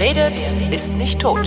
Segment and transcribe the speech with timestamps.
[0.00, 1.46] Wer redet, ist nicht tot.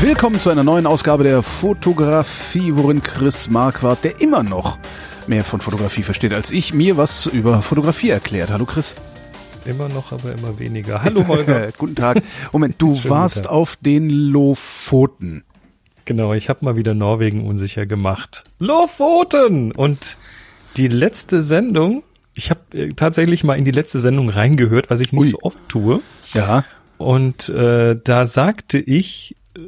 [0.00, 4.78] Willkommen zu einer neuen Ausgabe der Fotografie, worin Chris Marquardt, der immer noch
[5.26, 8.48] mehr von Fotografie versteht als ich, mir was über Fotografie erklärt.
[8.48, 8.94] Hallo Chris.
[9.66, 11.02] Immer noch, aber immer weniger.
[11.02, 11.68] Hallo Holger.
[11.76, 12.22] Guten Tag.
[12.52, 15.44] Moment, du Schönen warst auf den Lofoten.
[16.06, 18.44] Genau, ich habe mal wieder Norwegen unsicher gemacht.
[18.60, 19.72] Lofoten!
[19.72, 20.16] Und
[20.78, 22.02] die letzte Sendung,
[22.36, 25.30] ich habe äh, tatsächlich mal in die letzte Sendung reingehört, was ich nicht Ui.
[25.30, 26.00] so oft tue.
[26.34, 26.64] Ja.
[26.98, 29.60] Und äh, da sagte ich, äh,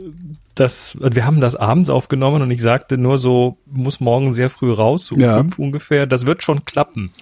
[0.54, 4.72] dass wir haben das abends aufgenommen und ich sagte nur so, muss morgen sehr früh
[4.72, 5.38] raus, so um Ja.
[5.38, 6.06] fünf ungefähr.
[6.06, 7.12] Das wird schon klappen.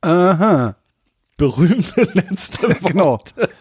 [0.00, 0.76] Aha.
[1.36, 3.34] Berühmte letzte Wort.
[3.34, 3.52] Genau.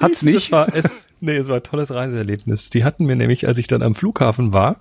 [0.00, 0.52] Hat's Es nicht?
[0.52, 2.70] war, es, nee, es war ein tolles Reiseerlebnis.
[2.70, 4.76] Die hatten mir nämlich, als ich dann am Flughafen war,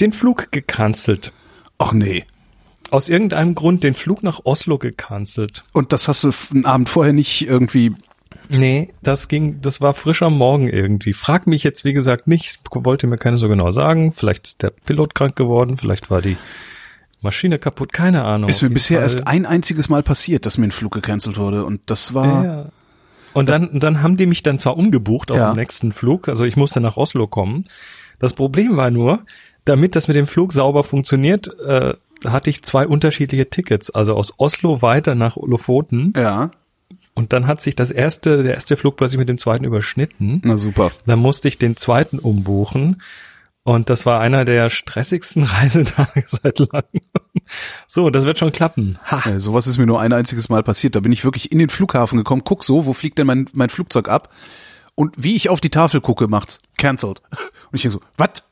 [0.00, 1.32] den Flug gecancelt.
[1.78, 2.24] Ach nee.
[2.90, 5.62] Aus irgendeinem Grund den Flug nach Oslo gecancelt.
[5.72, 7.94] Und das hast du einen Abend vorher nicht irgendwie.
[8.48, 11.12] Nee, das ging, das war frisch am Morgen irgendwie.
[11.12, 14.12] Frag mich jetzt, wie gesagt, nicht, wollte mir keine so genau sagen.
[14.12, 16.38] Vielleicht ist der Pilot krank geworden, vielleicht war die
[17.20, 18.48] Maschine kaputt, keine Ahnung.
[18.48, 21.64] Ist mir bisher Fall- erst ein einziges Mal passiert, dass mir ein Flug gecancelt wurde.
[21.64, 22.44] Und das war.
[22.44, 22.66] Ja.
[23.34, 25.52] Und dann, und dann haben die mich dann zwar umgebucht auf Ja.
[25.52, 27.66] den nächsten Flug, also ich musste nach Oslo kommen.
[28.18, 29.20] Das Problem war nur,
[29.66, 31.92] damit das mit dem Flug sauber funktioniert, äh,
[32.24, 36.12] hatte ich zwei unterschiedliche Tickets, also aus Oslo weiter nach Lofoten.
[36.16, 36.50] Ja.
[37.14, 40.40] Und dann hat sich das erste, der erste Flug plötzlich mit dem zweiten überschnitten.
[40.44, 40.92] Na super.
[41.06, 43.02] Dann musste ich den zweiten umbuchen.
[43.64, 47.02] Und das war einer der stressigsten Reisetage seit langem.
[47.86, 48.98] So, das wird schon klappen.
[49.04, 49.28] Ha.
[49.28, 50.96] Äh, sowas ist mir nur ein einziges Mal passiert.
[50.96, 53.68] Da bin ich wirklich in den Flughafen gekommen, guck so, wo fliegt denn mein, mein
[53.68, 54.32] Flugzeug ab?
[54.98, 57.22] Und wie ich auf die Tafel gucke, macht's cancelled.
[57.30, 58.42] Und ich denke so, was?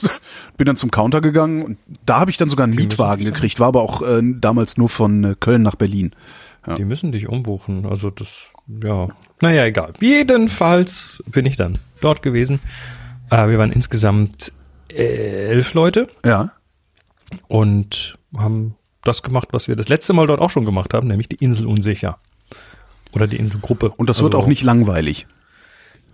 [0.56, 3.68] Bin dann zum Counter gegangen und da habe ich dann sogar einen Mietwagen gekriegt, war
[3.68, 6.12] aber auch äh, damals nur von äh, Köln nach Berlin.
[6.78, 7.84] Die müssen dich umbuchen.
[7.86, 8.52] Also das,
[8.82, 9.08] ja.
[9.42, 9.92] Naja, egal.
[10.00, 12.60] Jedenfalls bin ich dann dort gewesen.
[13.30, 14.52] Äh, wir waren insgesamt
[14.90, 16.52] äh, elf Leute Ja.
[17.48, 18.74] und haben
[19.04, 21.66] das gemacht, was wir das letzte Mal dort auch schon gemacht haben, nämlich die Insel
[21.66, 22.18] unsicher.
[23.12, 23.90] Oder die Inselgruppe.
[23.90, 25.26] Und das Also- wird auch nicht langweilig.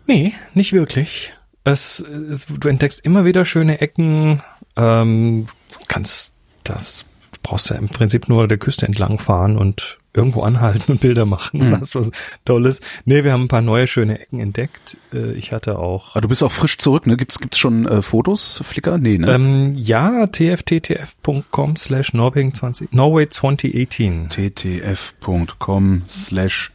[0.07, 1.33] Nee, nicht wirklich.
[1.65, 4.43] Es, es, du entdeckst immer wieder schöne Ecken.
[4.77, 5.47] Ähm,
[5.89, 6.35] kannst
[6.65, 7.07] das,
[7.43, 11.67] brauchst ja im Prinzip nur der Küste entlang fahren und irgendwo anhalten und Bilder machen.
[11.67, 11.81] Mhm.
[11.81, 12.11] Das was
[12.45, 12.81] Tolles.
[13.05, 14.97] Nee, wir haben ein paar neue schöne Ecken entdeckt.
[15.13, 16.13] Äh, ich hatte auch.
[16.13, 17.17] Aber du bist auch frisch zurück, ne?
[17.17, 18.99] Gibt's gibt's schon äh, Fotos, Flickr?
[18.99, 19.35] Nee, ne?
[19.35, 24.31] Ähm, ja, tfttf.com slash Norwegen 20, Norway 2018.
[24.31, 26.71] ttf.com slash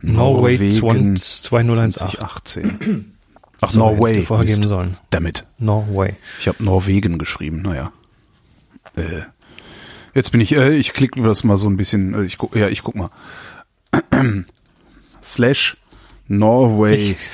[0.00, 2.08] Norway Norwegen 2018.
[2.08, 3.14] 2018.
[3.62, 4.22] Ach, So, Norway.
[4.22, 4.96] vorher geben sollen.
[5.10, 5.46] Damit.
[5.58, 6.16] Norway.
[6.38, 7.92] Ich habe Norwegen geschrieben, naja.
[8.96, 9.22] Äh,
[10.14, 12.68] jetzt bin ich, äh, ich klicke das mal so ein bisschen, äh, ich guck, ja,
[12.68, 13.10] ich guck mal.
[15.22, 15.76] Slash
[16.28, 17.16] Norway.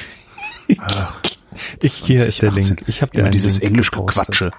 [1.81, 2.77] Ich, hier ist der 2018.
[2.77, 2.89] Link.
[2.89, 4.27] Ich habe dir dieses Link Englisch gepostet.
[4.27, 4.51] Gequatsche.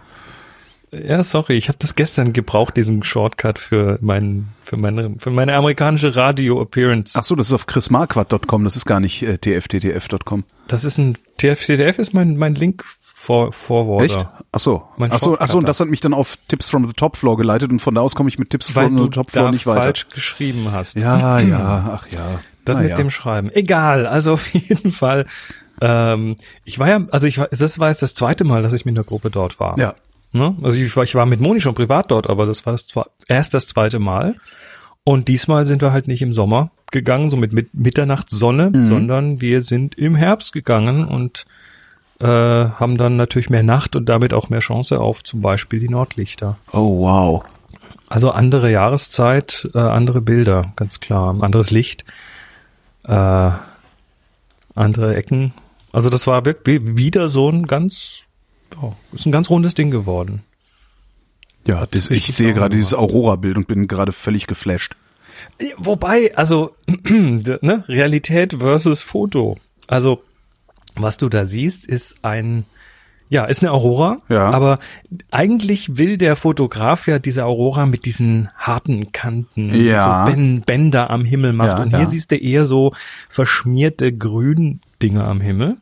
[0.93, 5.53] Ja, sorry, ich habe das gestern gebraucht, diesen Shortcut für mein, für meine, für meine
[5.55, 7.17] amerikanische Radio-Appearance.
[7.17, 10.43] Ach so, das ist auf chrismarquardt.com, das ist gar nicht äh, tfttf.com.
[10.67, 12.85] Das ist ein TFTDF ist mein mein Link
[13.23, 14.01] vor.
[14.01, 14.27] Echt?
[14.51, 14.83] Ach so.
[14.99, 17.37] Ach so, ach so, und das hat mich dann auf Tips from the Top Floor
[17.37, 19.51] geleitet und von da aus komme ich mit Tipps Weil from du the Top Floor
[19.51, 19.83] nicht weiter.
[19.83, 20.97] falsch geschrieben hast.
[20.97, 22.41] Ja, ja, ach ja.
[22.65, 22.95] Das Na mit ja.
[22.97, 23.49] dem Schreiben.
[23.51, 25.25] Egal, also auf jeden Fall.
[25.81, 28.85] Ähm, ich war ja, also ich war, das war jetzt das zweite Mal, dass ich
[28.85, 29.77] mit einer Gruppe dort war.
[29.79, 29.95] Ja.
[30.33, 30.55] Ne?
[30.61, 32.87] Also ich war, ich war mit Moni schon privat dort, aber das war das
[33.27, 34.35] erst das zweite Mal.
[35.05, 38.85] Und diesmal sind wir halt nicht im Sommer gegangen, so mit, mit Mitternachtssonne, Mhm.
[38.87, 41.45] sondern wir sind im Herbst gegangen und
[42.19, 45.89] äh, haben dann natürlich mehr Nacht und damit auch mehr Chance auf zum Beispiel die
[45.89, 46.57] Nordlichter.
[46.71, 47.43] Oh, wow.
[48.07, 52.05] Also andere Jahreszeit, äh, andere Bilder, ganz klar, anderes Licht,
[53.05, 53.49] äh,
[54.75, 55.53] andere Ecken.
[55.91, 58.21] Also das war wirklich wieder so ein ganz,
[58.81, 60.43] ja, ist ein ganz rundes Ding geworden.
[61.65, 64.95] Ja, das, ich sehe gerade dieses Aurora-Bild und bin gerade völlig geflasht.
[65.77, 66.75] Wobei, also
[67.09, 69.57] ne, Realität versus Foto.
[69.87, 70.21] Also
[70.95, 72.65] was du da siehst, ist ein
[73.29, 74.51] ja, ist eine Aurora, Ja.
[74.51, 74.77] aber
[75.31, 80.27] eigentlich will der Fotograf ja diese Aurora mit diesen harten Kanten, Ja.
[80.29, 81.69] so Bänder am Himmel macht.
[81.79, 82.09] Ja, und hier ja.
[82.09, 82.93] siehst du eher so
[83.29, 85.77] verschmierte Gründinger am Himmel.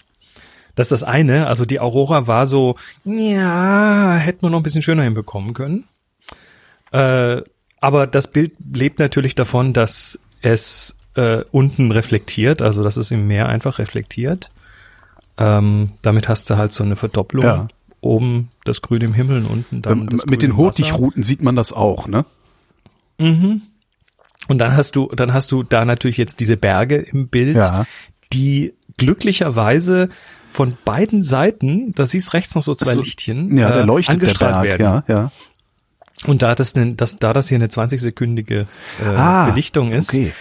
[0.81, 1.45] Das ist das eine.
[1.45, 2.75] Also die Aurora war so,
[3.05, 5.83] ja, hätten wir noch ein bisschen schöner hinbekommen können.
[6.91, 7.43] Äh,
[7.79, 13.27] aber das Bild lebt natürlich davon, dass es äh, unten reflektiert, also dass es im
[13.27, 14.49] Meer einfach reflektiert.
[15.37, 17.45] Ähm, damit hast du halt so eine Verdopplung.
[17.45, 17.67] Ja.
[18.01, 20.57] Oben das Grün im Himmel und unten dann Ähm, das Mit den.
[20.57, 22.25] Hurtigruten sieht man das auch, ne?
[23.19, 23.61] Mhm.
[24.47, 27.85] Und dann hast du, dann hast du da natürlich jetzt diese Berge im Bild, Ja.
[28.33, 30.09] die glücklicherweise
[30.51, 34.21] von beiden Seiten, da siehst rechts noch so zwei So, Lichtchen, Ja, der äh, leuchtet
[34.21, 34.79] der angestrahlt Berg.
[34.79, 35.03] werden.
[35.07, 35.31] Ja, ja.
[36.27, 38.67] Und da das, ne, das, da das hier eine 20-sekündige
[39.03, 40.33] äh, Ah, Belichtung ist, okay.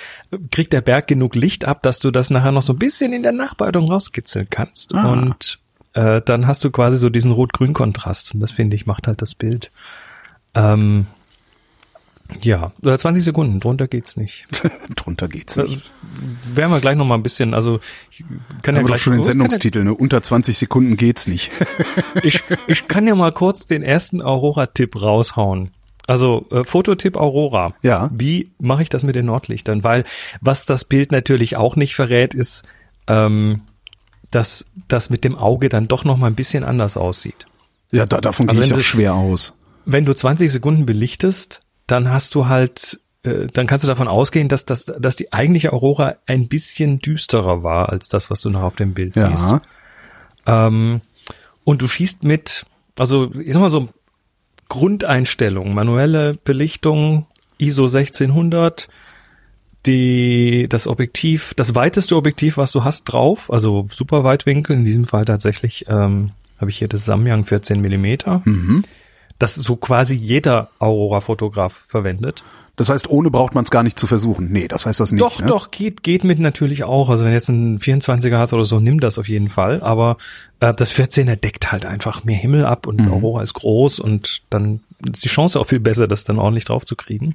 [0.50, 3.22] kriegt der Berg genug Licht ab, dass du das nachher noch so ein bisschen in
[3.22, 4.94] der Nachbearbeitung rauskitzeln kannst.
[4.94, 5.12] Ah.
[5.12, 5.58] Und
[5.94, 8.34] äh, dann hast du quasi so diesen Rot-Grün-Kontrast.
[8.34, 9.70] Und das finde ich, macht halt das Bild.
[10.54, 11.06] Ähm,
[12.42, 14.46] ja, äh, 20 Sekunden, drunter geht's nicht.
[14.96, 15.90] Drunter geht's Äh, nicht.
[16.54, 17.80] Werden wir gleich noch mal ein bisschen, also
[18.10, 18.24] ich
[18.62, 19.94] kann ja doch gleich schon den oh, Sendungstitel, ne?
[19.94, 21.50] Unter 20 Sekunden geht's nicht.
[22.14, 25.70] ja, ich, ich kann ja mal kurz den ersten Aurora-Tipp raushauen.
[26.06, 27.74] Also äh, Fototipp Aurora.
[27.82, 28.10] Ja.
[28.12, 29.84] Wie mache ich das mit den Nordlichtern?
[29.84, 30.04] Weil
[30.40, 32.64] was das Bild natürlich auch nicht verrät, ist,
[33.06, 33.62] ähm,
[34.30, 37.46] dass das mit dem Auge dann doch noch mal ein bisschen anders aussieht.
[37.92, 39.54] Ja, da, davon Also gehe ich auch schwer aus.
[39.84, 44.48] Wenn du 20 Sekunden belichtest, dann hast du halt, äh, dann kannst du davon ausgehen,
[44.48, 48.62] dass, das, dass die eigentliche Aurora ein bisschen düsterer war als das, was du noch
[48.62, 49.50] auf dem Bild siehst.
[50.46, 50.66] Ja.
[50.66, 51.00] Ähm,
[51.64, 52.66] und du schießt mit,
[52.98, 53.88] also ich sag mal so
[54.68, 57.26] Grundeinstellungen, manuelle Belichtung,
[57.58, 58.88] ISO 1600,
[59.86, 65.04] die, das Objektiv, das weiteste Objektiv, was du hast drauf, also super Weitwinkel, in diesem
[65.04, 68.82] Fall tatsächlich, ähm, habe ich hier das Samyang 14 Millimeter, Mhm.
[69.40, 72.44] Das so quasi jeder Aurora-Fotograf verwendet.
[72.76, 74.52] Das heißt, ohne braucht man es gar nicht zu versuchen.
[74.52, 75.20] Nee, das heißt das nicht.
[75.20, 75.46] Doch, ne?
[75.46, 77.10] doch, geht, geht mit natürlich auch.
[77.10, 79.82] Also wenn du jetzt einen 24er hast oder so, nimm das auf jeden Fall.
[79.82, 80.16] Aber
[80.60, 83.12] äh, das 14er deckt halt einfach mehr Himmel ab und Mhm.
[83.12, 86.84] Aurora ist groß und dann ist die Chance auch viel besser, das dann ordentlich drauf
[86.86, 87.34] zu kriegen.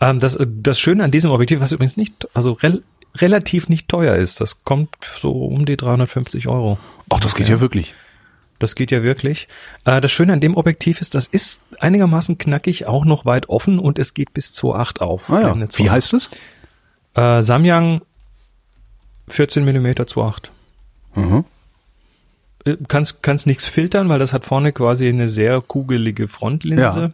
[0.00, 2.82] Ähm, das, äh, das Schöne an diesem Objektiv, was übrigens nicht, also rel
[3.16, 4.90] relativ nicht teuer ist, das kommt
[5.20, 6.78] so um die 350 Euro.
[7.10, 7.94] Ach, das geht ja wirklich.
[8.62, 9.48] Das geht ja wirklich.
[9.84, 13.78] Äh, das Schöne an dem Objektiv ist, das ist einigermaßen knackig, auch noch weit offen
[13.78, 15.30] und es geht bis 2.8 auf.
[15.30, 15.48] Ah ja.
[15.48, 15.90] Blende Wie 2.8.
[15.90, 16.30] heißt es?
[17.14, 18.02] Äh, Samyang
[19.28, 20.50] 14 mm 2.8.
[21.14, 21.44] Mhm.
[22.64, 27.12] Äh, Kannst, kannst nichts filtern, weil das hat vorne quasi eine sehr kugelige Frontlinse.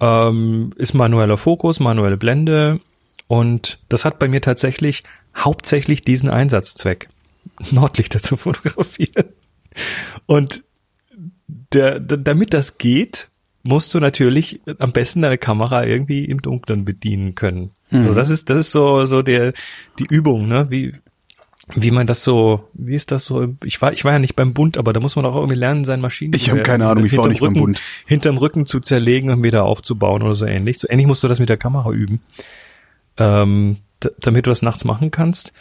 [0.00, 2.80] Ähm, ist manueller Fokus, manuelle Blende
[3.28, 5.04] und das hat bei mir tatsächlich
[5.36, 7.08] hauptsächlich diesen Einsatzzweck,
[7.70, 9.26] Nordlichter zu fotografieren.
[10.26, 10.62] Und
[11.72, 13.28] der, damit das geht,
[13.62, 17.72] musst du natürlich am besten deine Kamera irgendwie im Dunkeln bedienen können.
[17.90, 19.52] Also das ist, das ist so, so der,
[19.98, 20.70] die Übung, ne?
[20.70, 20.92] Wie,
[21.74, 23.54] wie man das so, wie ist das so?
[23.64, 25.84] Ich war, ich war ja nicht beim Bund, aber da muss man auch irgendwie lernen,
[25.84, 26.34] sein Maschinen.
[26.34, 27.82] Ich hab keine Ahnung, ich war nicht beim Rücken, Bund.
[28.06, 30.78] Hinterm Rücken zu zerlegen und wieder aufzubauen oder so ähnlich.
[30.78, 32.20] So ähnlich musst du das mit der Kamera üben,
[33.16, 33.78] ähm,
[34.20, 35.52] damit du das nachts machen kannst.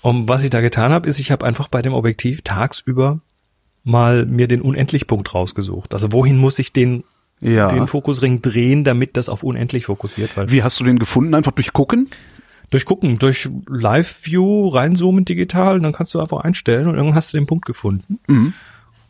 [0.00, 3.20] Und was ich da getan habe, ist, ich habe einfach bei dem Objektiv tagsüber
[3.84, 5.92] mal mir den Unendlichpunkt rausgesucht.
[5.94, 7.04] Also wohin muss ich den,
[7.40, 7.68] Ja.
[7.68, 10.36] den Fokusring drehen, damit das auf unendlich fokussiert?
[10.36, 11.34] Weil Wie hast du den gefunden?
[11.34, 12.08] Einfach durch Gucken?
[12.70, 17.36] durch Gucken, durch Live-View reinzoomen digital, dann kannst du einfach einstellen und irgendwann hast du
[17.36, 18.18] den Punkt gefunden.
[18.26, 18.54] Mhm.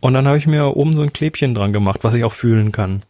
[0.00, 2.72] Und dann habe ich mir oben so ein Klebchen dran gemacht, was ich auch fühlen
[2.72, 3.02] kann.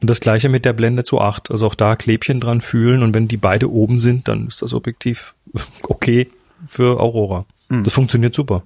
[0.00, 1.50] Und das gleiche mit der Blende zu 8.
[1.50, 4.72] Also auch da Klebchen dran fühlen und wenn die beide oben sind, dann ist das
[4.72, 5.34] Objektiv
[5.82, 6.30] okay
[6.64, 7.44] für Aurora.
[7.68, 8.62] Das funktioniert super.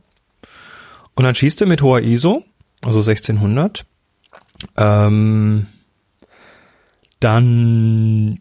[1.14, 2.44] Und dann schießt du mit hoher ISO,
[2.84, 3.84] also 1600.
[4.77, 5.67] Ähm,
[7.20, 8.41] dann,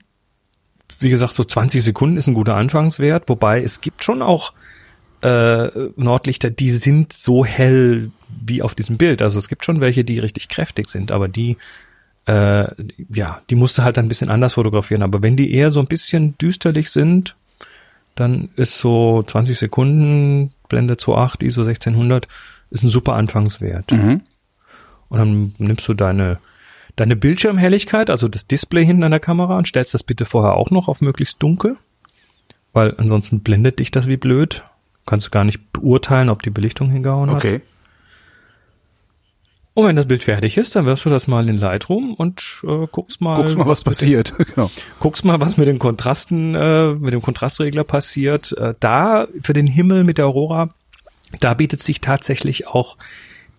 [1.00, 4.54] wie gesagt, so 20 Sekunden ist ein guter Anfangswert, wobei es gibt schon auch
[5.22, 8.12] äh, Nordlichter, die sind so hell
[8.46, 9.22] wie auf diesem Bild.
[9.22, 11.58] Also es gibt schon welche, die richtig kräftig sind, aber die,
[12.26, 12.66] äh,
[13.14, 15.02] ja, die musst du halt ein bisschen anders fotografieren.
[15.02, 17.36] Aber wenn die eher so ein bisschen düsterlich sind,
[18.16, 22.28] dann ist so 20 Sekunden Blende 2.8 ISO 1600
[22.74, 23.92] ist ein super Anfangswert.
[23.92, 24.22] Mhm.
[25.10, 26.40] Und dann nimmst du deine,
[26.96, 30.72] deine Bildschirmhelligkeit, also das Display hinten an der Kamera und stellst das bitte vorher auch
[30.72, 31.78] noch auf möglichst dunkel,
[32.74, 34.64] weil ansonsten blendet dich das wie blöd.
[35.06, 37.38] Du kannst gar nicht beurteilen, ob die Belichtung hingehauen hat.
[37.38, 37.62] Okay.
[39.76, 42.86] Und wenn das Bild fertig ist, dann wirfst du das mal in Lightroom und äh,
[42.92, 44.34] guckst mal, Guckst mal, was den- passiert.
[44.56, 44.70] genau.
[45.00, 48.56] guckst mal, was mit den Kontrasten, äh, mit dem Kontrastregler passiert.
[48.58, 50.70] Äh, da für den Himmel mit der Aurora,
[51.40, 52.98] da bietet sich tatsächlich auch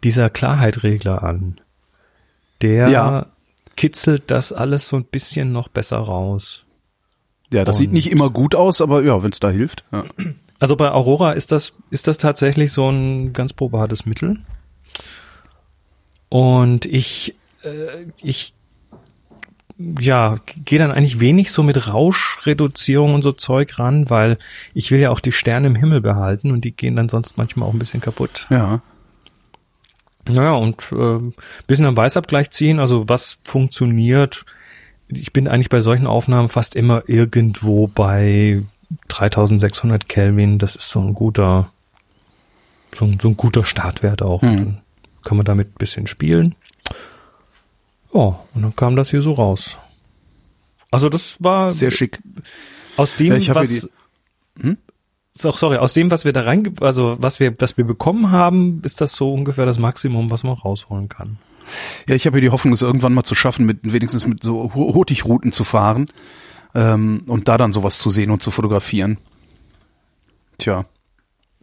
[0.02, 1.60] dieser Klarheitregler an.
[2.62, 3.26] Der Ja.
[3.76, 6.62] kitzelt das alles so ein bisschen noch besser raus.
[7.50, 9.84] Ja, das sieht Und- nicht immer gut aus, aber ja, wenn es da hilft.
[9.92, 10.04] Ja.
[10.60, 14.38] Also bei Aurora ist das, ist das tatsächlich so ein ganz probates Mittel.
[16.28, 18.54] Und ich, äh, ich,
[19.78, 24.38] ja, gehe dann eigentlich wenig so mit Rauschreduzierung und so Zeug ran, weil
[24.72, 27.68] ich will ja auch die Sterne im Himmel behalten und die gehen dann sonst manchmal
[27.68, 28.46] auch ein bisschen kaputt.
[28.50, 28.80] ja.
[30.26, 31.20] Naja, und äh,
[31.66, 34.46] bisschen am Weißabgleich ziehen, also was funktioniert.
[35.08, 38.62] ich bin eigentlich bei solchen Aufnahmen fast immer irgendwo bei
[39.08, 40.58] 3600 Kelvin.
[40.58, 41.70] Das ist so ein guter,
[42.94, 44.40] so ein, so ein guter Startwert auch.
[44.40, 44.56] Hm.
[44.56, 44.80] Dann
[45.24, 46.54] kann man damit ein bisschen spielen.
[48.14, 49.76] Ja, und dann kam das hier so raus.
[50.90, 52.20] Also das war Sehr schick.
[52.96, 53.88] aus dem, ich was
[54.60, 54.78] Hm?
[55.32, 58.80] so, sorry, aus dem, was wir da rein, also was wir, was wir bekommen haben,
[58.84, 61.38] ist das so ungefähr das Maximum, was man rausholen kann.
[62.06, 64.72] Ja, ich habe hier die Hoffnung, es irgendwann mal zu schaffen, mit wenigstens mit so
[64.74, 66.08] Hurtigrouten zu fahren
[66.74, 69.18] ähm, und da dann sowas zu sehen und zu fotografieren.
[70.58, 70.84] Tja,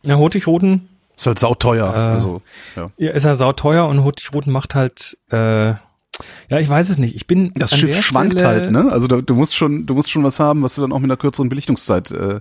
[0.04, 1.94] Ja, Hurtigruten, ist halt sauteuer.
[1.94, 2.42] Äh, also,
[2.76, 2.88] ja.
[2.98, 5.76] ja, ist ja sauteuer und Hurtigruten macht halt, äh,
[6.50, 7.16] ja, ich weiß es nicht.
[7.16, 8.90] Ich bin Das Schiff schwankt Stelle- halt, ne?
[8.92, 11.06] Also da, du musst schon, du musst schon was haben, was du dann auch mit
[11.10, 12.12] einer kürzeren Belichtungszeit.
[12.12, 12.40] Äh,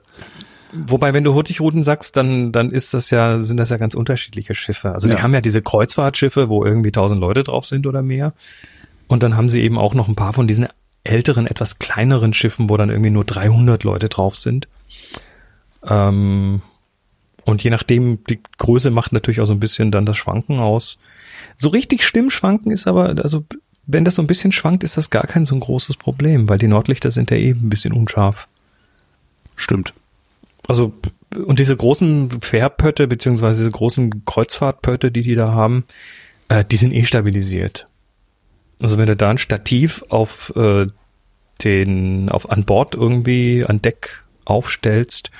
[0.73, 4.55] Wobei, wenn du Hurtigruten sagst, dann, dann ist das ja, sind das ja ganz unterschiedliche
[4.55, 4.93] Schiffe.
[4.93, 5.23] Also die Ja.
[5.23, 8.35] haben ja diese Kreuzfahrtschiffe, wo irgendwie tausend Leute drauf sind oder mehr.
[9.09, 10.69] Und dann haben sie eben auch noch ein paar von diesen
[11.03, 14.69] älteren, etwas kleineren Schiffen, wo dann irgendwie nur 300 Leute drauf sind.
[15.89, 16.63] Ähm,
[17.45, 20.99] und je nachdem, die Größe macht natürlich auch so ein bisschen dann das Schwanken aus.
[21.57, 23.45] So richtig Stimmschwanken ist aber, also
[23.93, 26.59] wenn das so ein bisschen schwankt, ist das gar kein so ein großes Problem, weil
[26.59, 28.47] die Nordlichter sind ja eben ein bisschen unscharf.
[29.57, 29.95] stimmt.
[30.69, 30.93] Also,
[31.35, 35.85] und diese großen Fährpötte, beziehungsweise diese großen Kreuzfahrtpötte, die die da haben,
[36.49, 37.89] äh, die sind eh stabilisiert.
[38.81, 40.87] Also wenn du da ein Stativ auf äh,
[41.65, 45.31] den, auf an Bord irgendwie an Deck aufstellst,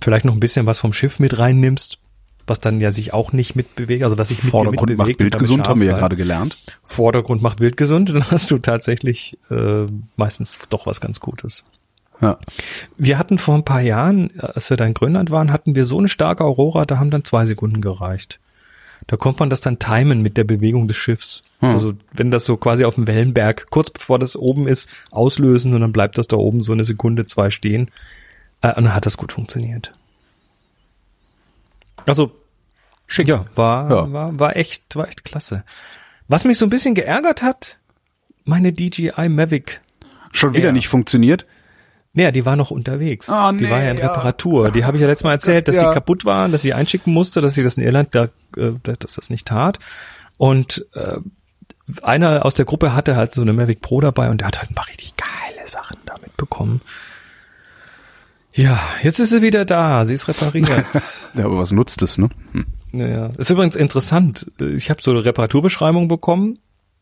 [0.00, 1.98] vielleicht noch ein bisschen was vom Schiff mit reinnimmst,
[2.46, 5.24] was dann ja sich auch nicht mitbewegt, also was sich mit Vordergrund macht mitbewegt und
[5.24, 6.58] Bild damit gesund, haben wir ja gerade gelernt.
[6.82, 9.86] Vordergrund macht Bild gesund, dann hast du tatsächlich äh,
[10.16, 11.64] meistens doch was ganz Gutes.
[12.20, 12.38] Ja.
[12.96, 15.98] Wir hatten vor ein paar Jahren, als wir da in Grönland waren, hatten wir so
[15.98, 18.40] eine starke Aurora, da haben dann zwei Sekunden gereicht.
[19.06, 21.42] Da konnte man das dann timen mit der Bewegung des Schiffs.
[21.60, 21.70] Hm.
[21.70, 25.82] Also wenn das so quasi auf dem Wellenberg, kurz bevor das oben ist, auslösen und
[25.82, 27.90] dann bleibt das da oben so eine Sekunde, zwei stehen.
[28.62, 29.92] Äh, und dann hat das gut funktioniert.
[32.06, 32.32] Also,
[33.06, 33.28] Schick.
[33.28, 34.12] ja, war, Ja.
[34.12, 35.64] war, war echt, war echt klasse.
[36.28, 37.78] Was mich so ein bisschen geärgert hat,
[38.44, 39.80] meine DJI Mavic
[40.32, 40.72] Schon wieder Ja.
[40.72, 41.46] nicht funktioniert.
[42.12, 43.28] Naja, die war noch unterwegs.
[43.30, 44.08] Ah, die nee, war ja in ja.
[44.08, 44.70] Reparatur.
[44.70, 45.88] Die habe ich ja letztes Mal erzählt, dass Ja.
[45.88, 48.24] die kaputt waren, dass sie einschicken musste, dass sie das in Irland da,
[48.56, 49.78] äh, dass das nicht tat.
[50.36, 51.16] Und äh,
[52.02, 54.70] einer aus der Gruppe hatte halt so eine Mavic Pro dabei und der hat halt
[54.70, 56.80] ein paar richtig geile Sachen damit bekommen.
[58.56, 60.04] Ja, jetzt ist sie wieder da.
[60.04, 60.68] Sie ist repariert.
[61.34, 62.30] Ja, aber was nutzt es, ne?
[62.52, 62.64] Hm.
[62.92, 64.50] Naja, ist übrigens interessant.
[64.58, 66.58] Ich habe so eine Reparaturbeschreibung bekommen,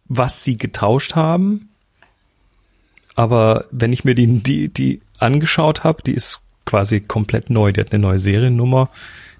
[0.08, 1.68] was sie getauscht haben.
[3.14, 7.70] Aber wenn ich mir die, die, die angeschaut habe, die ist quasi komplett neu.
[7.73, 8.88] Die hat eine neue Seriennummer.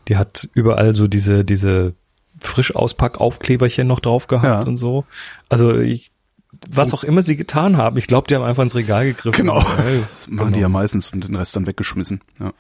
[0.07, 1.95] Die hat überall so diese, diese
[2.41, 4.69] frisch Auspack-Aufkleberchen noch drauf gehabt Ja.
[4.69, 5.05] und so.
[5.49, 6.13] Also ich,
[6.69, 9.47] was auch immer sie getan haben, ich glaube, die haben einfach ins Regal gegriffen.
[9.47, 9.61] Genau.
[9.61, 12.21] Das machen die ja meistens und den Rest dann weggeschmissen.
[12.41, 12.53] Ja.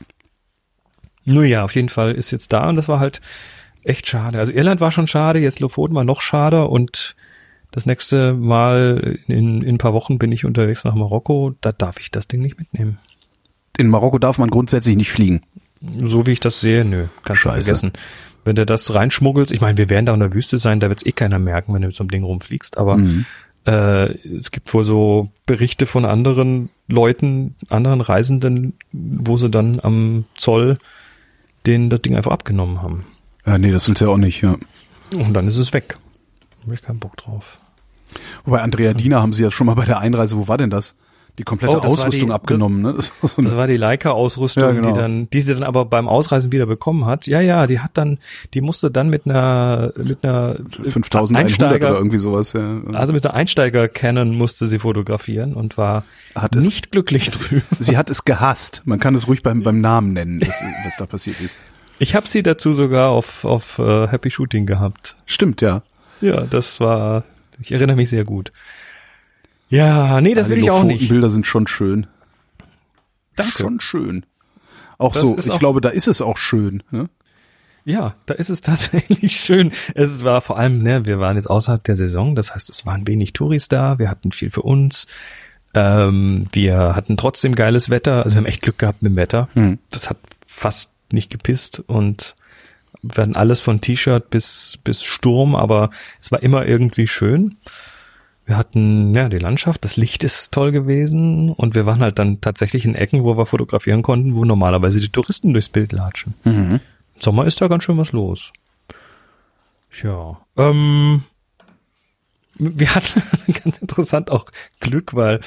[1.25, 3.21] Nur ja, auf jeden Fall ist jetzt da und das war halt
[3.83, 4.39] echt schade.
[4.39, 7.17] Also Irland war schon schade, jetzt Lofoten war noch schade und
[7.71, 11.99] das nächste Mal in, in ein paar Wochen bin ich unterwegs nach Marokko, da darf
[11.99, 12.99] ich das Ding nicht mitnehmen.
[13.77, 15.43] In Marokko darf man grundsätzlich nicht fliegen.
[16.03, 17.93] So wie ich das sehe, nö, kannst du vergessen.
[18.45, 21.05] Wenn du das reinschmuggelst, ich meine, wir werden da in der Wüste sein, da wird's
[21.05, 23.25] eh keiner merken, wenn du mit so einem Ding rumfliegst, aber Mhm.
[23.67, 30.25] Äh, es gibt wohl so Berichte von anderen Leuten, anderen Reisenden, wo sie dann am
[30.35, 30.79] Zoll
[31.67, 33.07] denen das Ding einfach abgenommen haben.
[33.47, 34.57] Ja, nee, das willst du ja auch nicht, ja.
[35.15, 35.95] Und dann ist es weg.
[36.61, 37.59] Da hab ich keinen Bock drauf.
[38.45, 40.95] Wobei Andrea Diener haben sie ja schon mal bei der Einreise, wo war denn das?
[41.39, 42.95] Die komplette Oh, Ausrüstung die- abgenommen, ne?
[43.23, 44.93] Das Das war die Leica-Ausrüstung, Ja, genau.
[44.93, 47.27] die dann, die sie dann aber beim Ausreisen wieder bekommen hat.
[47.27, 48.19] Ja, ja, die hat dann,
[48.55, 52.81] die musste dann mit einer, mit einer 5100 Einsteiger, oder irgendwie sowas, ja.
[52.93, 56.05] also mit einer Einsteiger-Canon musste sie fotografieren und war
[56.37, 57.63] Hat es- nicht glücklich drüber.
[57.81, 58.83] Sie hat es gehasst.
[58.85, 61.59] Man kann es ruhig beim, beim Namen nennen, was, was da passiert ist.
[61.99, 65.17] Ich habe sie dazu sogar auf, auf uh, Happy Shooting gehabt.
[65.27, 65.83] Stimmt, ja.
[66.21, 67.25] Ja, das war,
[67.61, 68.53] ich erinnere mich sehr gut.
[69.69, 71.09] Ja, nee, das will ich auch nicht.
[71.09, 72.07] Bilder sind schon schön.
[73.37, 73.63] Danke.
[73.63, 74.27] Schon schön.
[74.99, 76.83] Auch Das so, ich auch- glaube, da ist es auch schön.
[76.91, 77.09] Ne?
[77.85, 79.73] Ja, da ist es tatsächlich schön.
[79.95, 83.07] Es war vor allem, ne, wir waren jetzt außerhalb der Saison, das heißt, es waren
[83.07, 85.07] wenig Touris da, wir hatten viel für uns.
[85.75, 89.49] Ähm, wir hatten trotzdem geiles Wetter, also wir haben echt Glück gehabt mit dem Wetter.
[89.55, 89.79] Hm.
[89.91, 92.37] Das hat fast nicht gepisst und
[93.03, 95.91] wir hatten alles von T-Shirt bis, bis Sturm, aber
[96.23, 97.57] es war immer irgendwie schön.
[98.47, 102.43] Wir hatten, ja, die Landschaft, das Licht ist toll gewesen und wir waren halt dann
[102.43, 106.35] tatsächlich in Ecken, wo wir fotografieren konnten, wo normalerweise die Touristen durchs Bild latschen.
[106.45, 106.81] Mhm.
[107.15, 108.53] Im Sommer ist da ganz schön was los.
[110.03, 110.39] Ja.
[110.57, 111.23] Ähm,
[112.57, 113.23] wir hatten
[113.65, 114.45] ganz interessant auch
[114.81, 115.41] Glück, weil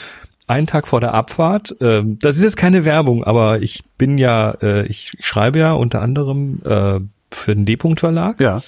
[0.47, 1.75] einen Tag vor der Abfahrt.
[1.81, 5.73] Ähm, das ist jetzt keine Werbung, aber ich bin ja, äh, ich, ich schreibe ja
[5.73, 6.99] unter anderem äh,
[7.31, 8.39] für den D-Punkt Verlag.
[8.39, 8.63] Ja.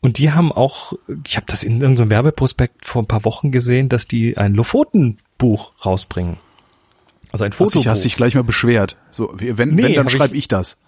[0.00, 0.92] Und die haben auch,
[1.26, 5.72] ich habe das in irgendeinem Werbeprospekt vor ein paar Wochen gesehen, dass die ein Lofoten-Buch
[5.84, 6.36] rausbringen.
[7.32, 7.80] Also ein Hast Fotobuch.
[7.82, 8.96] dich, hast dich gleich mal beschwert.
[9.10, 10.78] So, wenn, Nee, wenn dann schreibe ich- ich das.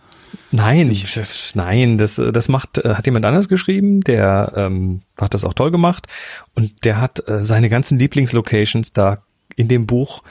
[0.52, 1.19] Nein, ich,
[1.55, 5.73] nein, das, das macht, äh, hat jemand anders geschrieben, der ähm, hat das auch toll
[5.73, 6.07] gemacht
[6.55, 9.19] und der hat äh, seine ganzen Lieblingslocations da
[9.57, 10.23] in dem Buch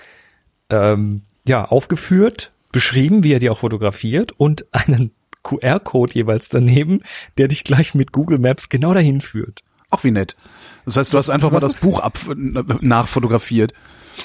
[0.69, 5.11] ähm, ja aufgeführt, beschrieben, wie er die auch fotografiert und einen
[5.43, 7.01] QR-Code jeweils daneben,
[7.37, 9.61] der dich gleich mit Google Maps genau dahin führt.
[9.91, 10.35] Ach, wie nett.
[10.85, 12.19] Das heißt, du hast einfach mal das Buch ab
[12.81, 13.73] nachfotografiert.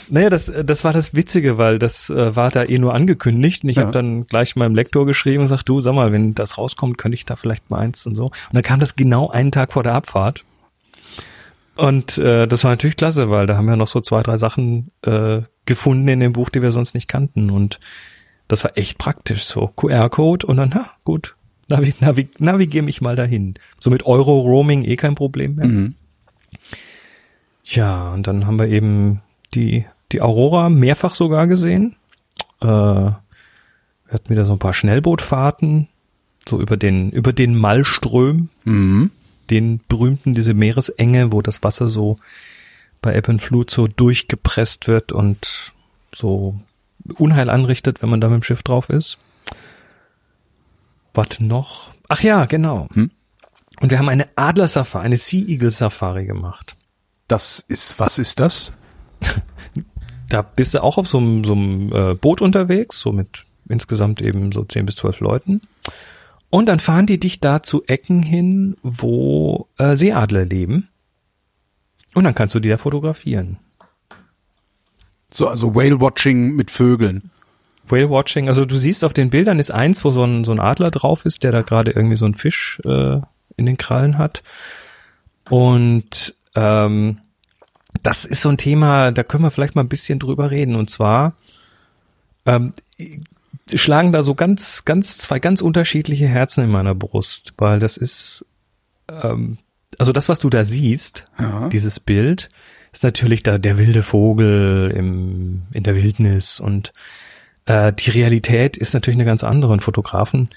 [0.09, 3.71] Naja, das, das war das Witzige, weil das äh, war da eh nur angekündigt und
[3.71, 3.83] ich Ja.
[3.83, 7.15] habe dann gleich meinem Lektor geschrieben und gesagt, du, sag mal, wenn das rauskommt, könnte
[7.15, 8.25] ich da vielleicht mal eins und so.
[8.27, 10.45] Und dann kam das genau einen Tag vor der Abfahrt.
[11.77, 14.91] Und äh, das war natürlich klasse, weil da haben wir noch so zwei, drei Sachen
[15.03, 17.51] äh, gefunden in dem Buch, die wir sonst nicht kannten.
[17.51, 17.81] Und
[18.49, 21.37] das war echt praktisch, so QR-Code und dann, na gut,
[21.69, 23.55] navi navi navigier mich mal dahin.
[23.81, 25.67] So mit Euro-Roaming eh kein Problem mehr.
[25.67, 25.95] Mhm.
[27.65, 29.23] Ja, und dann haben wir eben
[29.55, 31.97] die, die Aurora mehrfach sogar gesehen.
[32.61, 33.19] Äh, wir
[34.11, 35.89] hatten wieder so ein paar Schnellbootfahrten,
[36.47, 39.11] so über den, über den Malström, Mhm.
[39.51, 42.19] den berühmten, diese Meeresenge, wo das Wasser so
[43.01, 45.73] bei Ebbe und Flut so durchgepresst wird und
[46.15, 46.61] so
[47.17, 49.19] Unheil anrichtet, wenn man da mit dem Schiff drauf ist.
[51.13, 51.91] Was noch?
[52.09, 52.89] Ach ja, genau.
[52.95, 53.11] Hm?
[53.81, 56.77] Und wir haben eine Adlersafari, eine Sea Eagle Safari gemacht.
[57.29, 58.73] Das ist, was ist das?
[60.31, 64.21] Da bist du auch auf so einem, so einem äh, Boot unterwegs, so mit insgesamt
[64.23, 65.61] eben so 10 bis 12 Leuten.
[66.51, 70.89] Und dann fahren die dich da zu Ecken hin, wo äh, Seeadler leben.
[72.15, 73.59] Und dann kannst du die da fotografieren.
[75.35, 77.31] So, also Whale-Watching mit Vögeln.
[77.89, 80.61] Whale Watching, also du siehst auf den Bildern ist eins, wo so ein, so ein
[80.61, 83.19] Adler drauf ist, der da gerade irgendwie so einen Fisch äh,
[83.57, 84.43] in den Krallen hat.
[85.51, 87.19] Und ähm,
[88.03, 90.77] das ist so ein Thema, da können wir vielleicht mal ein bisschen drüber reden.
[90.77, 91.35] Und zwar
[92.47, 92.73] ähm,
[93.73, 98.47] schlagen da so ganz, ganz, zwei ganz unterschiedliche Herzen in meiner Brust, weil das ist,
[99.09, 99.59] ähm,
[99.99, 101.69] also das, was du da siehst, Ja.
[101.69, 102.49] dieses Bild,
[102.95, 106.93] ist natürlich da der wilde Vogel im, in der Wildnis und
[107.67, 109.73] äh, die Realität ist natürlich eine ganz andere.
[109.73, 110.49] Und Fotografen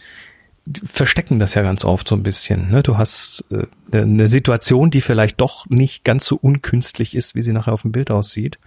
[0.85, 2.69] verstecken das ja ganz oft so ein bisschen.
[2.69, 2.83] Ne?
[2.83, 3.65] Du hast äh,
[3.97, 7.91] eine Situation, die vielleicht doch nicht ganz so unkünstlich ist, wie sie nachher auf dem
[7.91, 8.59] Bild aussieht.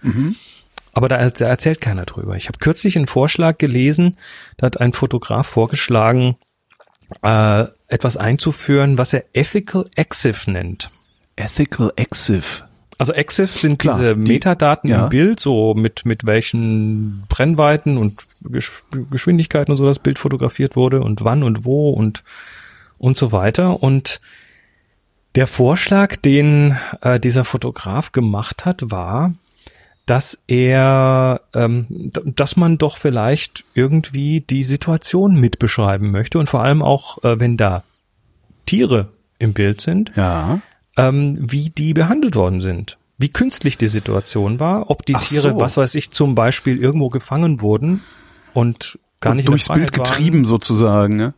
[0.91, 2.35] Aber da, da erzählt keiner drüber.
[2.35, 4.17] Ich habe kürzlich einen Vorschlag gelesen,
[4.57, 6.35] da hat ein Fotograf vorgeschlagen,
[7.21, 10.89] äh, etwas einzuführen, was er Ethical Exif nennt.
[11.37, 12.65] Ethical Exif.
[13.01, 15.05] Also EXIF sind Klar, diese die- Metadaten ja.
[15.05, 20.75] im Bild, so mit, mit welchen Brennweiten und Gesch Geschwindigkeiten und so das Bild fotografiert
[20.75, 22.23] wurde und wann und wo und,
[22.99, 23.81] und so weiter.
[23.81, 24.21] Und
[25.33, 29.33] der Vorschlag, den äh, dieser Fotograf gemacht hat, war,
[30.05, 36.83] dass er, ähm, dass man doch vielleicht irgendwie die Situation mitbeschreiben möchte und vor allem
[36.83, 37.83] auch, äh, wenn da
[38.67, 39.07] Tiere
[39.39, 40.59] im Bild sind, Ja.
[40.97, 42.97] Ähm, wie die behandelt worden sind.
[43.17, 45.59] Wie künstlich die Situation war, ob die Ach Tiere, so.
[45.59, 48.01] was weiß ich, zum Beispiel irgendwo gefangen wurden
[48.53, 50.03] und gar nicht in der Durchs Bild Freiheit waren.
[50.17, 51.33] getrieben sozusagen, ne?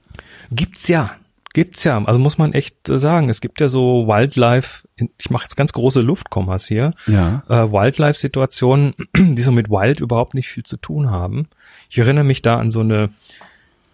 [0.52, 1.12] Gibt's ja.
[1.54, 2.02] Gibt's ja.
[2.04, 3.30] Also muss man echt äh, sagen.
[3.30, 4.88] Es gibt ja so Wildlife,
[5.18, 7.44] ich mache jetzt ganz große Luftkommas hier, Ja.
[7.48, 11.48] äh, Wildlife-Situationen, die so mit Wild überhaupt nicht viel zu tun haben.
[11.90, 13.10] Ich erinnere mich da an so eine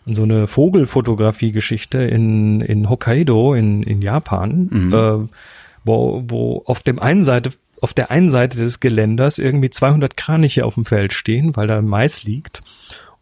[0.06, 5.36] so eine Vogelfotografie-Geschichte in, in Hokkaido in, in Japan, äh,
[5.84, 10.66] wo, wo auf dem einen Seite auf der einen Seite des Geländers irgendwie 200 Kraniche
[10.66, 12.62] auf dem Feld stehen, weil da Mais liegt.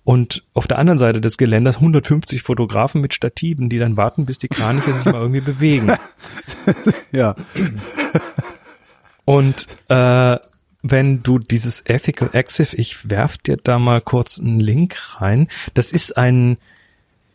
[0.04, 4.38] Und auf der anderen Seite des Geländers 150 Fotografen mit Stativen, die dann warten, bis
[4.38, 5.98] die Kraniche sich mal irgendwie bewegen.
[7.12, 7.36] Ja.
[9.26, 10.38] Und äh,
[10.84, 15.48] wenn du dieses Ethical Exif, ich werf dir da mal kurz einen Link rein.
[15.74, 16.58] Das ist ein,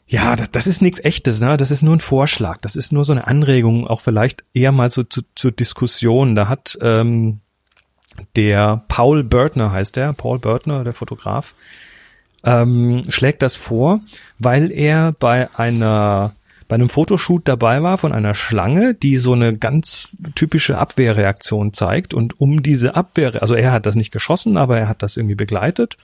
[0.06, 1.56] ja, das, das ist nichts echtes, ne?
[1.56, 2.58] Das ist nur ein Vorschlag.
[2.60, 6.34] Das ist nur so eine Anregung, auch vielleicht eher mal so zu, zur Diskussion.
[6.34, 7.40] Da hat ähm,
[8.36, 11.54] der Paul Bertner heißt der, Paul Bertner, der Fotograf,
[12.44, 14.00] ähm, schlägt das vor,
[14.38, 16.34] weil er bei einer
[16.72, 22.14] bei einem Fotoshoot dabei war von einer Schlange, die so eine ganz typische Abwehrreaktion zeigt
[22.14, 25.34] und um diese Abwehr, also er hat das nicht geschossen, aber er hat das irgendwie
[25.34, 25.98] begleitet.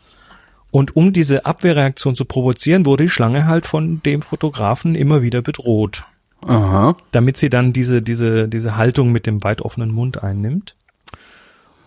[0.70, 5.40] Und um diese Abwehrreaktion zu provozieren, wurde die Schlange halt von dem Fotografen immer wieder
[5.40, 6.04] bedroht,
[6.46, 6.94] Aha.
[7.12, 10.76] damit sie dann diese diese diese Haltung mit dem weit offenen Mund einnimmt.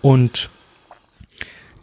[0.02, 0.50] Und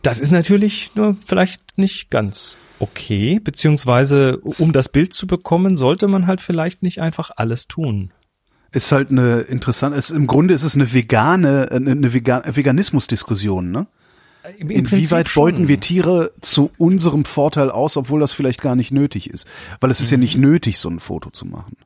[0.03, 6.09] Das ist natürlich nur vielleicht nicht ganz okay, beziehungsweise um das Bild zu bekommen, sollte
[6.09, 8.13] man halt vielleicht nicht einfach alles tun.
[8.71, 13.87] Ist halt eine interessante, ist, im Grunde ist es eine vegane, eine, Vegan, Veganismus-Diskussion, ne?
[14.59, 15.43] Im Inwieweit Prinzip schon.
[15.43, 19.47] beuten wir Tiere zu unserem Vorteil aus, obwohl das vielleicht gar nicht nötig ist?
[19.81, 20.23] Weil es ist ja Mhm.
[20.23, 21.77] nicht nötig, so ein Foto zu machen.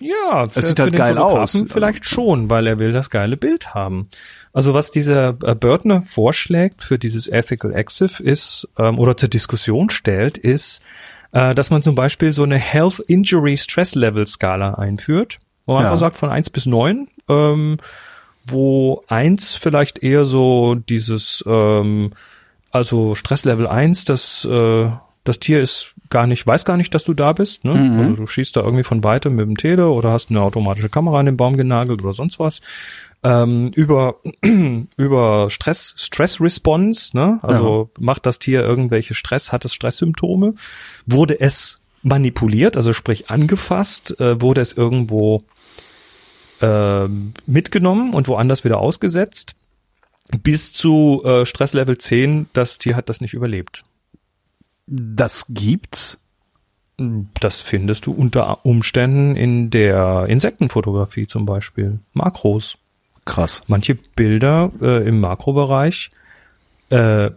[0.00, 1.64] Ja, für, sieht halt geil aus.
[1.68, 4.08] Vielleicht schon, weil er will das geile Bild haben.
[4.52, 9.90] Also was dieser äh, Börtner vorschlägt für dieses Ethical Exif ist, ähm, oder zur Diskussion
[9.90, 10.82] stellt, ist,
[11.32, 15.82] äh, dass man zum Beispiel so eine Health Injury Stress Level Skala einführt, wo man
[15.84, 15.88] Ja.
[15.88, 17.78] einfach sagt von eins bis neun, ähm,
[18.46, 22.10] wo eins vielleicht eher so dieses, ähm,
[22.72, 24.90] also Stresslevel eins, das, äh,
[25.24, 27.64] das Tier ist gar nicht, weiß gar nicht, dass du da bist.
[27.64, 27.72] Ne?
[28.00, 31.20] Also du schießt da irgendwie von weitem mit dem Tele oder hast eine automatische Kamera
[31.20, 32.60] an den Baum genagelt oder sonst was.
[33.22, 34.16] Ähm, über
[34.96, 37.38] über Stress Stress Response, ne?
[37.42, 40.54] Also macht das Tier irgendwelche Stress, hat es Stresssymptome?
[41.06, 44.18] Wurde es manipuliert, also sprich angefasst?
[44.20, 45.42] Äh, wurde es irgendwo
[46.62, 49.54] ähm, mitgenommen und woanders wieder ausgesetzt?
[50.42, 53.82] Bis zu äh, Stresslevel 10, das Tier hat das nicht überlebt.
[54.86, 56.18] Das gibt's.
[57.40, 62.00] Das findest du unter Umständen in der Insektenfotografie zum Beispiel.
[62.12, 62.76] Makros.
[63.30, 63.60] Krass.
[63.68, 66.10] Manche Bilder äh, im Makrobereich
[66.90, 67.30] äh,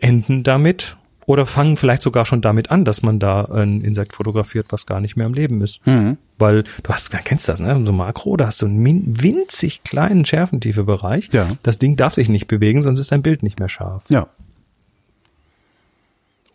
[0.00, 4.66] enden damit oder fangen vielleicht sogar schon damit an, dass man da ein Insekt fotografiert,
[4.68, 5.86] was gar nicht mehr am Leben ist.
[5.86, 6.18] Mhm.
[6.36, 7.82] Weil du hast, kennst das, ne?
[7.86, 11.30] So Makro, da hast du einen winzig kleinen Schärfentiefe-Bereich.
[11.32, 11.56] Ja.
[11.62, 14.04] Das Ding darf sich nicht bewegen, sonst ist dein Bild nicht mehr scharf.
[14.10, 14.26] Ja.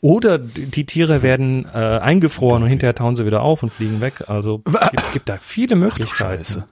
[0.01, 4.25] Oder die Tiere werden äh, eingefroren und hinterher tauen sie wieder auf und fliegen weg.
[4.27, 4.61] Also
[4.93, 6.45] es gibt da viele Möglichkeiten.
[6.45, 6.67] Scheiße.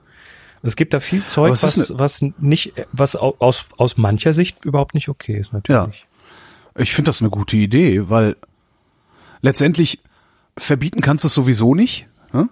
[0.62, 4.32] Es gibt da viel Zeug, es ist was, was nicht, was au- aus, aus mancher
[4.32, 6.06] Sicht überhaupt nicht okay ist, natürlich.
[6.76, 8.36] Ich finde das eine gute Idee, weil
[9.40, 10.00] letztendlich
[10.56, 12.06] verbieten kannst du es sowieso nicht.
[12.32, 12.48] Ne?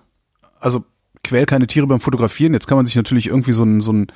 [0.61, 0.85] Also
[1.25, 2.53] quäl keine Tiere beim Fotografieren.
[2.53, 4.07] Jetzt kann man sich natürlich irgendwie so einen so einen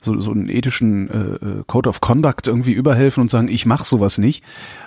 [0.00, 3.84] so, so einen ethischen äh, äh, Code of Conduct irgendwie überhelfen und sagen, ich mach
[3.84, 4.44] sowas nicht.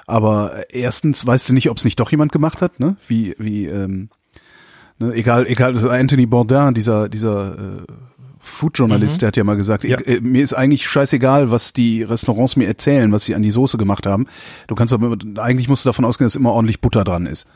[0.08, 2.96] Aber erstens weißt du nicht, ob es nicht doch jemand gemacht hat, ne?
[3.08, 4.10] Wie wie ähm,
[4.98, 5.14] ne?
[5.14, 7.86] egal egal das ist Anthony Bourdain, dieser dieser äh,
[8.44, 10.00] Food-Journalist, der hat ja mal gesagt, Ja.
[10.00, 13.52] ich, äh, mir ist eigentlich scheißegal, was die Restaurants mir erzählen, was sie an die
[13.52, 14.28] Soße gemacht haben.
[14.68, 17.48] Du kannst aber, eigentlich musst du davon ausgehen, dass immer ordentlich Butter dran ist.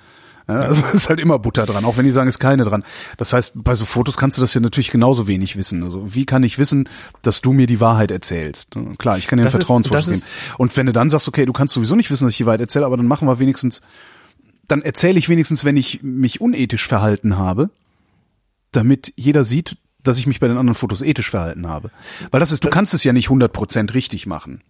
[0.47, 2.63] Ja, also es ist halt immer Butter dran, auch wenn die sagen, es ist keine
[2.63, 2.85] dran.
[3.17, 5.83] Das heißt, bei so Fotos kannst du das ja natürlich genauso wenig wissen.
[5.83, 6.87] Also wie kann ich wissen,
[7.21, 8.77] dass du mir die Wahrheit erzählst?
[8.97, 10.31] Klar, ich kann dir ein Vertrauensvorschuss geben.
[10.57, 12.61] Und wenn du dann sagst, okay, du kannst sowieso nicht wissen, dass ich die Wahrheit
[12.61, 13.81] erzähle, aber dann machen wir wenigstens,
[14.69, 17.69] dann erzähle ich wenigstens, wenn ich mich unethisch verhalten habe,
[18.71, 21.91] damit jeder sieht, dass ich mich bei den anderen Fotos ethisch verhalten habe.
[22.31, 24.61] Weil das ist, du kannst es ja nicht 100% richtig machen.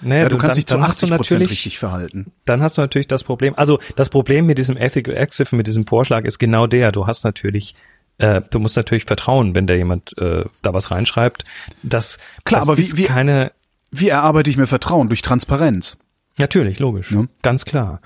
[0.00, 2.26] Naja, Ja, du kannst dich zu hast du 80% natürlich, richtig verhalten.
[2.44, 5.86] dann hast du natürlich das Problem, also das Problem mit diesem Ethical Exif, mit diesem
[5.86, 7.74] Vorschlag ist genau der, du hast natürlich,
[8.18, 11.44] äh, du musst natürlich vertrauen, wenn da jemand äh, da was reinschreibt,
[11.82, 13.52] dass Klar, das aber wie- wie- keine,
[13.92, 15.08] Wie erarbeite ich mir Vertrauen?
[15.08, 15.96] Durch Transparenz.
[16.36, 17.12] Natürlich, logisch.
[17.12, 17.24] Ja.
[17.42, 18.00] Ganz klar.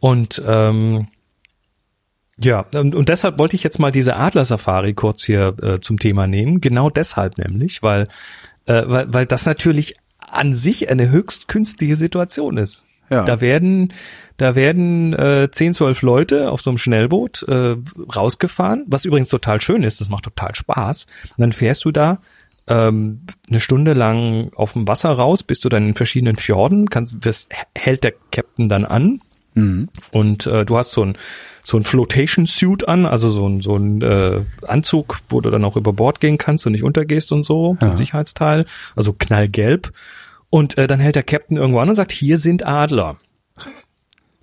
[0.00, 1.08] Und ähm,
[2.38, 6.26] ja, und, und deshalb wollte ich jetzt mal diese Adler-Safari kurz hier äh, zum Thema
[6.26, 6.60] nehmen.
[6.60, 8.08] Genau deshalb nämlich, weil,
[8.66, 12.84] äh, weil, weil das natürlich an sich eine höchst künstliche Situation ist.
[13.08, 13.22] Ja.
[13.24, 13.92] Da werden,
[14.36, 17.76] da werden äh, 10, 12 Leute auf so einem Schnellboot äh,
[18.14, 21.06] rausgefahren, was übrigens total schön ist, das macht total Spaß.
[21.36, 22.18] Und dann fährst du da
[22.66, 27.16] ähm, eine Stunde lang auf dem Wasser raus, bist du dann in verschiedenen Fjorden, kannst,
[27.20, 29.20] das hält der Captain dann an
[30.12, 31.16] und äh, du hast so ein
[31.62, 35.64] so ein Flotation Suit an, also so ein so ein äh, Anzug, wo du dann
[35.64, 39.92] auch über Bord gehen kannst und nicht untergehst und so, so ein Sicherheitsteil, also knallgelb.
[40.48, 43.16] Und äh, dann hält der Captain irgendwo an und sagt, hier sind Adler.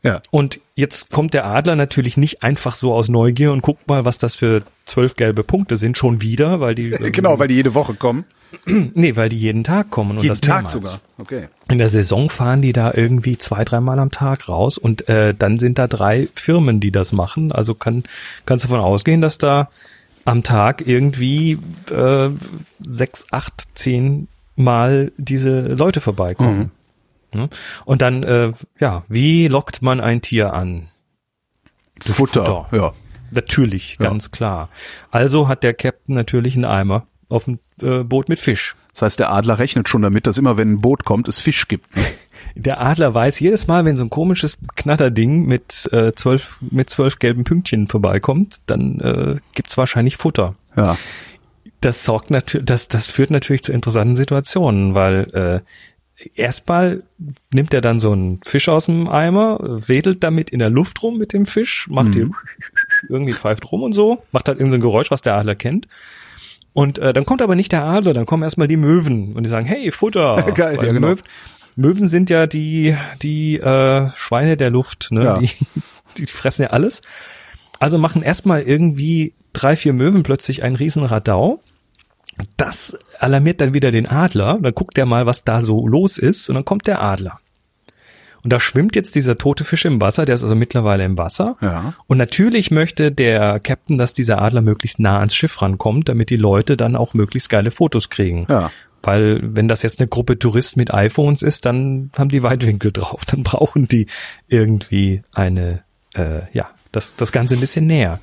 [0.03, 0.21] Ja.
[0.31, 4.17] Und jetzt kommt der Adler natürlich nicht einfach so aus Neugier und guckt mal, was
[4.17, 7.73] das für zwölf gelbe Punkte sind, schon wieder, weil die ähm, Genau, weil die jede
[7.73, 8.25] Woche kommen.
[8.65, 10.73] nee, weil die jeden Tag kommen und Jeden das Tag mehrmals.
[10.73, 11.01] sogar.
[11.17, 11.47] Okay.
[11.69, 15.57] In der Saison fahren die da irgendwie zwei, dreimal am Tag raus und äh, dann
[15.57, 17.51] sind da drei Firmen, die das machen.
[17.51, 18.03] Also kann,
[18.45, 19.69] kannst du davon ausgehen, dass da
[20.25, 21.57] am Tag irgendwie
[21.91, 22.29] äh,
[22.85, 26.59] sechs, acht, zehn Mal diese Leute vorbeikommen.
[26.59, 26.69] Ne?
[27.85, 30.89] Und dann, äh, ja, wie lockt man ein Tier an?
[32.01, 32.45] Futter.
[32.45, 32.67] Futter.
[32.71, 32.93] Ja.
[33.31, 34.09] Natürlich, Ja.
[34.09, 34.69] ganz klar.
[35.11, 38.75] Also hat der Captain natürlich einen Eimer auf dem äh, Boot mit Fisch.
[38.93, 41.67] Das heißt, der Adler rechnet schon damit, dass immer, wenn ein Boot kommt, es Fisch
[41.67, 41.95] gibt.
[41.95, 42.03] ne?
[42.55, 47.17] Der Adler weiß jedes Mal, wenn so ein komisches Knatterding mit äh, zwölf mit zwölf
[47.17, 50.53] gelben Pünktchen vorbeikommt, dann äh, gibt's wahrscheinlich Futter.
[50.77, 50.95] Ja.
[51.81, 55.61] Das sorgt natürlich, das das führt natürlich zu interessanten Situationen, weil äh,
[56.35, 57.03] erstmal
[57.51, 61.17] nimmt er dann so einen Fisch aus dem Eimer, wedelt damit in der Luft rum
[61.17, 62.35] mit dem Fisch, macht Mhm.
[63.09, 65.87] irgendwie pfeift rum und so, macht halt irgendein Geräusch, was der Adler kennt.
[66.73, 69.49] Und äh, dann kommt aber nicht der Adler, dann kommen erstmal die Möwen und die
[69.49, 70.51] sagen, hey, Futter.
[70.55, 71.07] Geil, ja, genau.
[71.07, 71.21] Möwen,
[71.75, 75.23] Möwen sind ja die, die äh, Schweine der Luft, ne?
[75.23, 75.37] Ja.
[75.37, 75.49] Die,
[76.17, 77.01] die fressen ja alles.
[77.79, 81.61] Also machen erstmal irgendwie drei, vier Möwen plötzlich einen riesen Radau.
[82.57, 84.59] Das alarmiert dann wieder den Adler.
[84.61, 86.49] Dann guckt er mal, was da so los ist.
[86.49, 87.39] Und dann kommt der Adler.
[88.43, 90.25] Und da schwimmt jetzt dieser tote Fisch im Wasser.
[90.25, 91.55] Der ist also mittlerweile im Wasser.
[91.61, 91.93] Ja.
[92.07, 96.37] Und natürlich möchte der Captain, dass dieser Adler möglichst nah ans Schiff rankommt, damit die
[96.37, 98.45] Leute dann auch möglichst geile Fotos kriegen.
[98.49, 98.69] Ja.
[99.01, 103.25] Weil wenn das jetzt eine Gruppe Touristen mit iPhones ist, dann haben die Weitwinkel drauf.
[103.25, 104.07] Dann brauchen die
[104.47, 108.21] irgendwie eine, äh, ja, das, das Ganze ein bisschen näher.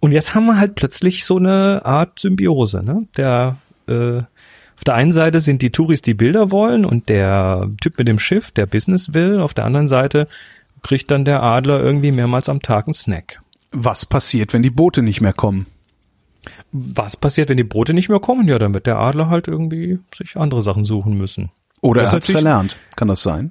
[0.00, 2.82] Und jetzt haben wir halt plötzlich so eine Art Symbiose.
[2.82, 3.06] Ne?
[3.16, 4.18] Der äh,
[4.76, 8.18] auf der einen Seite sind die Touris, die Bilder wollen und der Typ mit dem
[8.18, 9.40] Schiff, der Business will.
[9.40, 10.28] Auf der anderen Seite
[10.82, 13.40] kriegt dann der Adler irgendwie mehrmals am Tag einen Snack.
[13.72, 15.66] Was passiert, wenn die Boote nicht mehr kommen?
[16.72, 18.46] Was passiert, wenn die Boote nicht mehr kommen?
[18.46, 21.50] Ja, dann wird der Adler halt irgendwie sich andere Sachen suchen müssen.
[21.80, 22.76] Oder er hat's verlernt.
[22.96, 23.50] Kann das sein?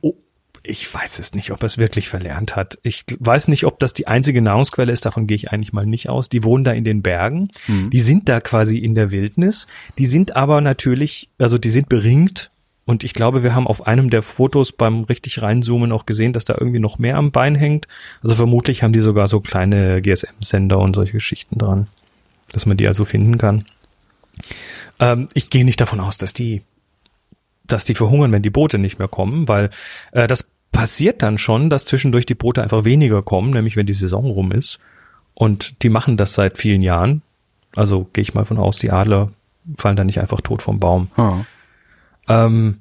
[0.68, 2.80] Ich weiß es nicht, ob er es wirklich verlernt hat.
[2.84, 6.10] Ich weiß nicht, ob das die einzige Nahrungsquelle ist, davon gehe ich eigentlich mal nicht
[6.10, 6.30] aus.
[6.30, 10.36] Die wohnen da in den Bergen, die sind da quasi in der Wildnis, die sind
[10.36, 12.52] aber natürlich, also die sind beringt
[12.86, 16.46] und ich glaube, wir haben auf einem der Fotos beim richtig reinzoomen auch gesehen, dass
[16.46, 17.88] da irgendwie noch mehr am Bein hängt.
[18.22, 21.88] Also vermutlich haben die sogar so kleine GSM-Sender und solche Geschichten dran,
[22.52, 23.66] dass man die also finden kann.
[25.00, 26.62] Ähm, ich gehe nicht davon aus, dass die
[27.68, 29.72] dass die verhungern, wenn die Boote nicht mehr kommen, weil
[30.12, 33.94] äh, das passiert dann schon, dass zwischendurch die Boote einfach weniger kommen, nämlich wenn die
[33.94, 34.80] Saison rum ist.
[35.34, 37.22] Und die machen das seit vielen Jahren.
[37.76, 39.32] Also gehe ich mal von aus, die Adler
[39.78, 41.10] fallen da nicht einfach tot vom Baum.
[41.16, 41.46] Ah.
[42.28, 42.80] Ähm,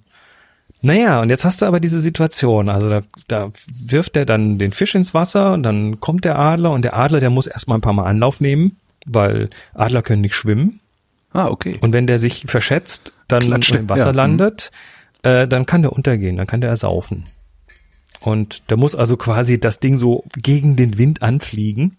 [0.83, 2.69] naja, und jetzt hast du aber diese Situation.
[2.69, 6.73] Also da, da wirft er dann den Fisch ins Wasser und dann kommt der Adler
[6.73, 8.77] und der Adler, der muss erstmal ein paar Mal Anlauf nehmen,
[9.07, 10.81] weil Adler können nicht schwimmen.
[11.33, 11.79] Ah, okay.
[11.81, 14.13] Und wenn der sich verschätzt, dann Klatscht, im Wasser ja.
[14.13, 14.17] Mhm.
[14.17, 14.73] landet,
[15.23, 17.25] äh, dann kann der untergehen, dann kann der ersaufen.
[18.21, 21.97] Und da muss also quasi das Ding so gegen den Wind anfliegen,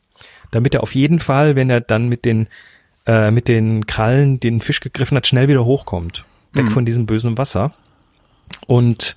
[0.51, 2.47] damit er auf jeden Fall, wenn er dann mit den
[3.08, 6.58] äh, mit den Krallen den Fisch gegriffen hat, schnell wieder hochkommt, Mhm.
[6.58, 7.73] weg von diesem bösen Wasser.
[8.65, 9.15] Und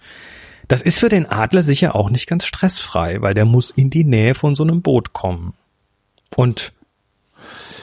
[0.66, 4.04] das ist für den Adler sicher auch nicht ganz stressfrei, weil der muss in die
[4.04, 5.54] Nähe von so einem Boot kommen.
[6.36, 6.72] Und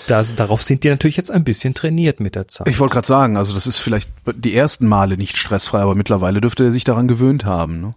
[0.07, 2.67] das, darauf sind die natürlich jetzt ein bisschen trainiert mit der Zeit.
[2.67, 6.41] Ich wollte gerade sagen, also das ist vielleicht die ersten Male nicht stressfrei, aber mittlerweile
[6.41, 7.81] dürfte er sich daran gewöhnt haben.
[7.81, 7.95] Ne?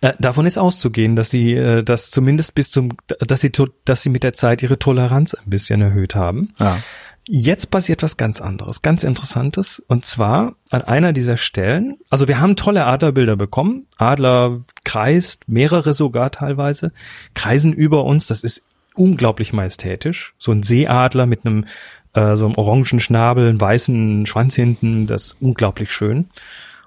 [0.00, 3.52] Äh, davon ist auszugehen, dass sie äh, das zumindest bis zum, dass sie,
[3.84, 6.54] dass sie mit der Zeit ihre Toleranz ein bisschen erhöht haben.
[6.58, 6.78] Ja.
[7.26, 9.82] Jetzt passiert was ganz anderes, ganz interessantes.
[9.88, 13.86] Und zwar an einer dieser Stellen, also wir haben tolle Adlerbilder bekommen.
[13.96, 16.92] Adler kreist, mehrere sogar teilweise,
[17.34, 18.26] kreisen über uns.
[18.26, 18.62] Das ist
[18.94, 20.34] unglaublich majestätisch.
[20.38, 21.64] So ein Seeadler mit einem
[22.12, 26.28] äh, so einem orangen Schnabel, einem weißen Schwanz hinten, das ist unglaublich schön.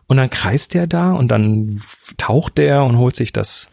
[0.07, 1.81] Und dann kreist der da und dann
[2.17, 3.69] taucht der und holt sich das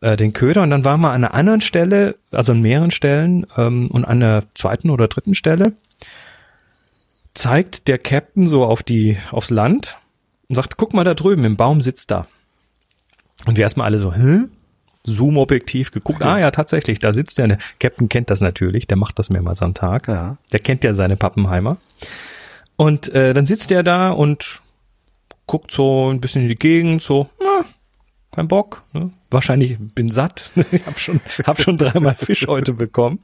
[0.00, 3.46] äh, den Köder und dann waren wir an einer anderen Stelle, also an mehreren Stellen
[3.56, 5.72] ähm, und an der zweiten oder dritten Stelle
[7.38, 9.96] zeigt der Captain so auf die aufs Land
[10.48, 12.26] und sagt, guck mal da drüben im Baum sitzt da.
[13.46, 14.40] Und wir erstmal alle so, hä?
[15.04, 16.22] Zoom-Objektiv geguckt.
[16.22, 17.48] Ah ja, tatsächlich, da sitzt der.
[17.48, 20.08] Der Captain kennt das natürlich, der macht das mehrmals am Tag.
[20.08, 20.36] Ja.
[20.52, 21.78] Der kennt ja seine Pappenheimer.
[22.76, 24.60] Und äh, dann sitzt er da und
[25.48, 27.64] guckt so ein bisschen in die Gegend, so, na,
[28.32, 28.84] kein Bock.
[28.92, 29.10] Ne?
[29.30, 30.52] Wahrscheinlich bin satt.
[30.70, 33.18] ich habe schon, hab schon dreimal Fisch heute bekommen.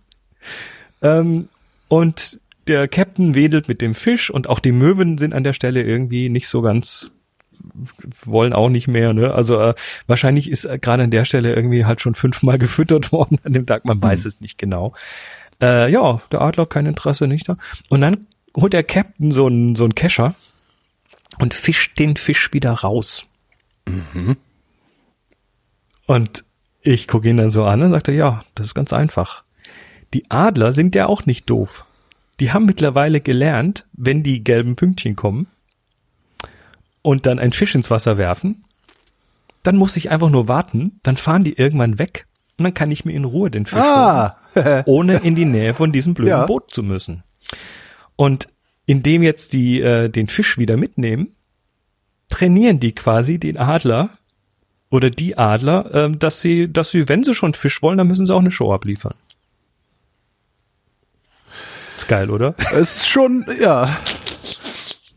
[1.03, 1.49] Ähm,
[1.87, 5.83] und der Captain wedelt mit dem Fisch und auch die Möwen sind an der Stelle
[5.83, 7.11] irgendwie nicht so ganz
[8.25, 9.33] wollen auch nicht mehr, ne?
[9.33, 9.75] Also äh,
[10.07, 13.67] wahrscheinlich ist äh, gerade an der Stelle irgendwie halt schon fünfmal gefüttert worden an dem
[13.67, 14.95] Tag, man weiß es nicht genau.
[15.63, 17.57] Äh, ja, der Adler kein Interesse nicht da.
[17.89, 20.35] Und dann holt der Captain so einen so einen Kescher
[21.41, 23.25] und fischt den Fisch wieder raus.
[26.07, 26.45] Und
[26.83, 29.45] ich gucke ihn dann so an und sagte, ja, das ist ganz einfach.
[30.13, 31.85] Die Adler sind ja auch nicht doof.
[32.41, 35.47] Die haben mittlerweile gelernt, wenn die gelben Pünktchen kommen
[37.03, 38.65] und dann einen Fisch ins Wasser werfen,
[39.63, 42.27] dann muss ich einfach nur warten, dann fahren die irgendwann weg
[42.59, 44.37] und dann kann ich mir in Ruhe den Fisch holen Ah,
[44.87, 46.47] ohne in die Nähe von diesem blöden Ja.
[46.47, 47.23] Boot zu müssen.
[48.17, 48.49] Und
[48.87, 51.35] indem jetzt die äh, den Fisch wieder mitnehmen,
[52.29, 54.11] trainieren die quasi den Adler
[54.91, 58.27] oder die Adler, ähm, dass sie, dass sie, wenn sie schon Fisch wollen, dann müssen
[58.27, 59.15] sie auch eine Show abliefern.
[61.97, 62.55] Ist geil, oder?
[62.73, 63.97] ist schon, ja.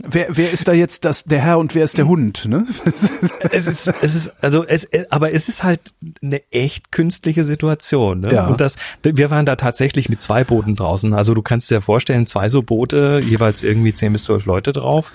[0.09, 2.65] Wer, wer ist da jetzt das, der Herr und wer ist der Hund, ne?
[3.51, 8.21] es ist, es ist, also es, aber es ist halt eine echt künstliche Situation.
[8.21, 8.33] Ne?
[8.33, 8.47] Ja.
[8.47, 11.13] Und das, wir waren da tatsächlich mit zwei Booten draußen.
[11.13, 15.11] Also du kannst dir vorstellen, zwei so Boote, jeweils irgendwie zehn bis zwölf Leute drauf,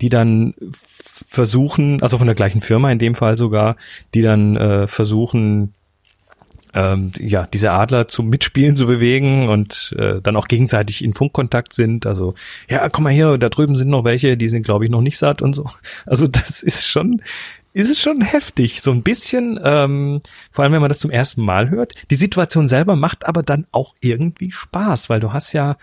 [0.00, 0.54] die dann
[1.00, 3.76] versuchen, also von der gleichen Firma in dem Fall sogar,
[4.14, 5.74] die dann äh, versuchen,
[6.74, 11.72] ähm, ja, diese Adler zum Mitspielen zu bewegen und äh, dann auch gegenseitig in Funkkontakt
[11.72, 12.06] sind.
[12.06, 12.34] Also,
[12.68, 15.18] ja, komm mal hier, da drüben sind noch welche, die sind, glaube ich, noch nicht
[15.18, 15.64] satt und so.
[16.06, 17.22] Also das ist schon,
[17.72, 18.82] ist es schon heftig.
[18.82, 21.94] So ein bisschen, ähm, vor allem wenn man das zum ersten Mal hört.
[22.10, 25.76] Die Situation selber macht aber dann auch irgendwie Spaß, weil du hast ja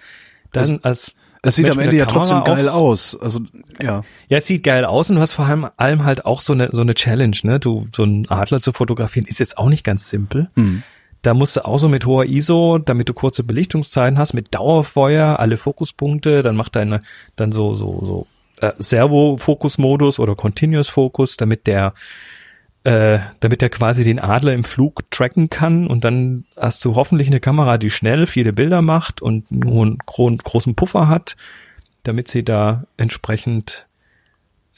[0.52, 3.18] dann Es- als Es sieht Mensch am Ende ja trotzdem Kamera geil auch- aus.
[3.20, 3.40] Also,
[3.82, 4.04] ja.
[4.30, 6.70] ja, es sieht geil aus und du hast vor allem, allem halt auch so eine,
[6.72, 7.60] so eine Challenge, ne?
[7.60, 10.50] Du, so einen Adler zu fotografieren ist jetzt auch nicht ganz simpel.
[11.24, 15.40] Da musst du auch so mit hoher ISO, damit du kurze Belichtungszeiten hast, mit Dauerfeuer,
[15.40, 17.02] alle Fokuspunkte, dann macht deine,
[17.36, 18.28] dann so, so, so,
[18.60, 21.94] äh, Servo-Fokus-Modus oder Continuous Focus, damit der,
[22.84, 27.28] äh, damit er quasi den Adler im Flug tracken kann und dann hast du hoffentlich
[27.28, 31.36] eine Kamera, die schnell viele Bilder macht und nur einen gro großen Puffer hat,
[32.04, 33.86] damit sie da entsprechend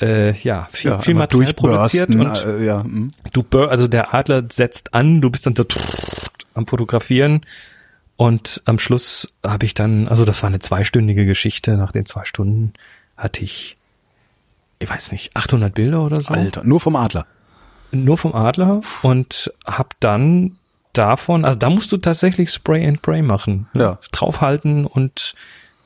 [0.01, 3.09] äh, ja viel, ja, viel Material produziert und äh, ja, hm.
[3.31, 5.63] du also der Adler setzt an, du bist dann so
[6.55, 7.45] am fotografieren
[8.17, 12.25] und am Schluss habe ich dann, also das war eine zweistündige Geschichte, nach den zwei
[12.25, 12.73] Stunden
[13.15, 13.77] hatte ich
[14.79, 17.25] ich weiß nicht, 800 Bilder oder so Alter, nur vom Adler.
[17.93, 20.57] Nur vom Adler und hab dann
[20.93, 23.67] davon, also da musst du tatsächlich Spray and Pray machen.
[23.73, 23.81] ne?
[23.81, 23.99] Ja.
[24.11, 25.33] Draufhalten und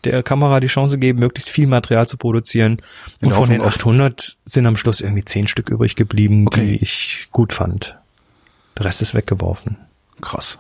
[0.04, 2.82] der Kamera die Chance geben, möglichst viel Material zu produzieren.
[3.20, 6.62] In Und von den auf- 800 sind am Schluss irgendwie 10 Stück übrig geblieben, Okay.
[6.62, 7.98] die ich gut fand.
[8.78, 9.78] Der Rest ist weggeworfen.
[10.22, 10.60] Krass.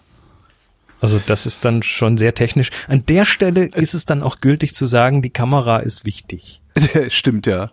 [0.99, 2.71] Also das ist dann schon sehr technisch.
[2.87, 6.59] An der Stelle ist es dann auch gültig zu sagen, die Kamera ist wichtig.
[7.09, 7.69] Stimmt, ja.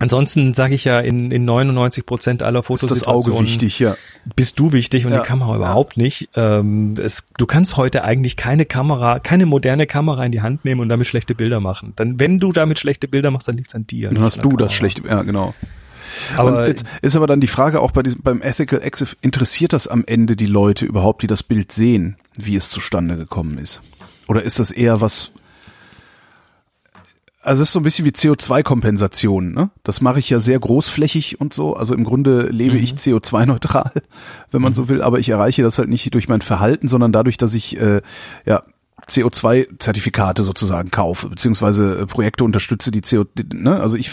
[0.00, 3.96] Ansonsten sage ich ja, in, in 99 Prozent aller Ist das Auge wichtig, ja.
[4.34, 5.20] bist du wichtig und Ja.
[5.20, 6.30] die Kamera überhaupt nicht.
[6.34, 10.80] Ähm, es, du kannst heute eigentlich keine Kamera, keine moderne Kamera in die Hand nehmen
[10.80, 11.92] und damit schlechte Bilder machen.
[11.96, 14.08] Dann, wenn du damit schlechte Bilder machst, dann liegt's an dir.
[14.08, 14.70] Dann hast du das Kamera.
[14.70, 15.54] schlechte, ja, genau.
[16.36, 19.74] Aber und jetzt ist aber dann die Frage auch bei diesem, beim Ethical Exif, interessiert
[19.74, 23.82] das am Ende die Leute überhaupt, die das Bild sehen, wie es zustande gekommen ist?
[24.28, 25.30] Oder ist das eher was,
[27.42, 29.70] also es ist so ein bisschen wie CO2-Kompensation, ne?
[29.82, 31.74] Das mache ich ja sehr großflächig und so.
[31.74, 33.92] Also im Grunde lebe ich CO2-neutral,
[34.50, 37.38] wenn man so will, aber ich erreiche das halt nicht durch mein Verhalten, sondern dadurch,
[37.38, 38.02] dass ich äh,
[38.44, 38.62] ja
[39.08, 43.80] CO2-Zertifikate sozusagen kaufe, beziehungsweise äh, Projekte unterstütze, die CO, die, ne?
[43.80, 44.10] Also ich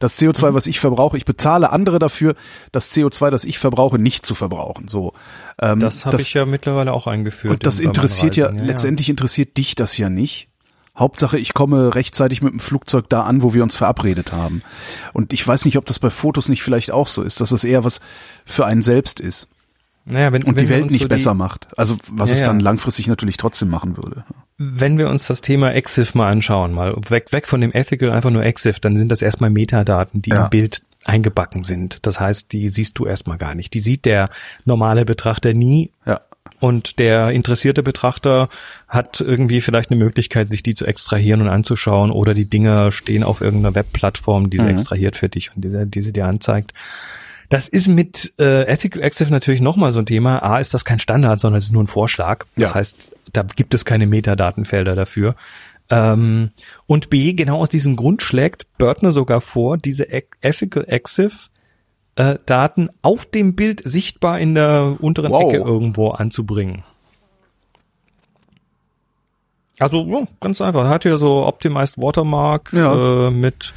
[0.00, 2.34] das CO2, was ich verbrauche, ich bezahle andere dafür,
[2.72, 4.88] das CO2, das ich verbrauche, nicht zu verbrauchen.
[4.88, 5.12] So.
[5.60, 7.54] Ähm, das habe ich ja mittlerweile auch eingeführt.
[7.54, 8.64] und das interessiert ja, Reisen.
[8.64, 10.48] letztendlich interessiert dich das ja nicht.
[10.96, 14.62] Hauptsache, ich komme rechtzeitig mit dem Flugzeug da an, wo wir uns verabredet haben.
[15.12, 17.64] Und ich weiß nicht, ob das bei Fotos nicht vielleicht auch so ist, dass es
[17.64, 18.00] eher was
[18.44, 19.48] für einen selbst ist
[20.04, 21.66] Naja, wenn, und wenn die wir Welt nicht so besser die, macht.
[21.76, 24.24] Also was Ja, es dann langfristig natürlich trotzdem machen würde.
[24.56, 28.30] Wenn wir uns das Thema EXIF mal anschauen, mal weg, weg von dem Ethical, einfach
[28.30, 30.44] nur EXIF, dann sind das erstmal Metadaten, die Ja.
[30.44, 32.06] im Bild eingebacken sind.
[32.06, 33.74] Das heißt, die siehst du erstmal gar nicht.
[33.74, 34.30] Die sieht der
[34.64, 35.90] normale Betrachter nie.
[36.06, 36.20] Ja.
[36.60, 38.48] Und der interessierte Betrachter
[38.88, 43.22] hat irgendwie vielleicht eine Möglichkeit, sich die zu extrahieren und anzuschauen oder die Dinger stehen
[43.22, 44.70] auf irgendeiner Webplattform, die sie Mhm.
[44.70, 46.72] extrahiert für dich und diese, diese dir anzeigt.
[47.50, 50.42] Das ist mit äh, Ethical Exif natürlich nochmal so ein Thema.
[50.42, 52.46] A, ist das kein Standard, sondern es ist nur ein Vorschlag.
[52.56, 52.76] Das Ja.
[52.76, 55.34] heißt, da gibt es keine Metadatenfelder dafür.
[55.90, 56.48] Ähm,
[56.86, 61.50] und B, genau aus diesem Grund schlägt Börtner sogar vor, diese Ethical Exif
[62.16, 65.52] äh, Daten auf dem Bild sichtbar in der unteren Wow.
[65.52, 66.84] Ecke irgendwo anzubringen.
[69.78, 70.84] Also ja, ganz einfach.
[70.84, 73.26] Er hat hier so Optimized Watermark Ja.
[73.26, 73.74] äh, mit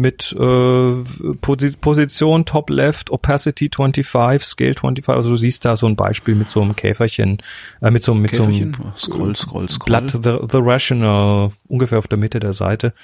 [0.00, 5.08] mit äh, Posi Position Top Left, Opacity 25, Scale 25.
[5.14, 7.38] Also du siehst da so ein Beispiel mit so einem Käferchen,
[7.82, 8.72] äh, mit so, einem- mit Käferchen?
[8.74, 9.86] so einem Scroll, scroll, scroll.
[9.86, 12.94] Blatt the, the Rational, ungefähr auf der Mitte der Seite,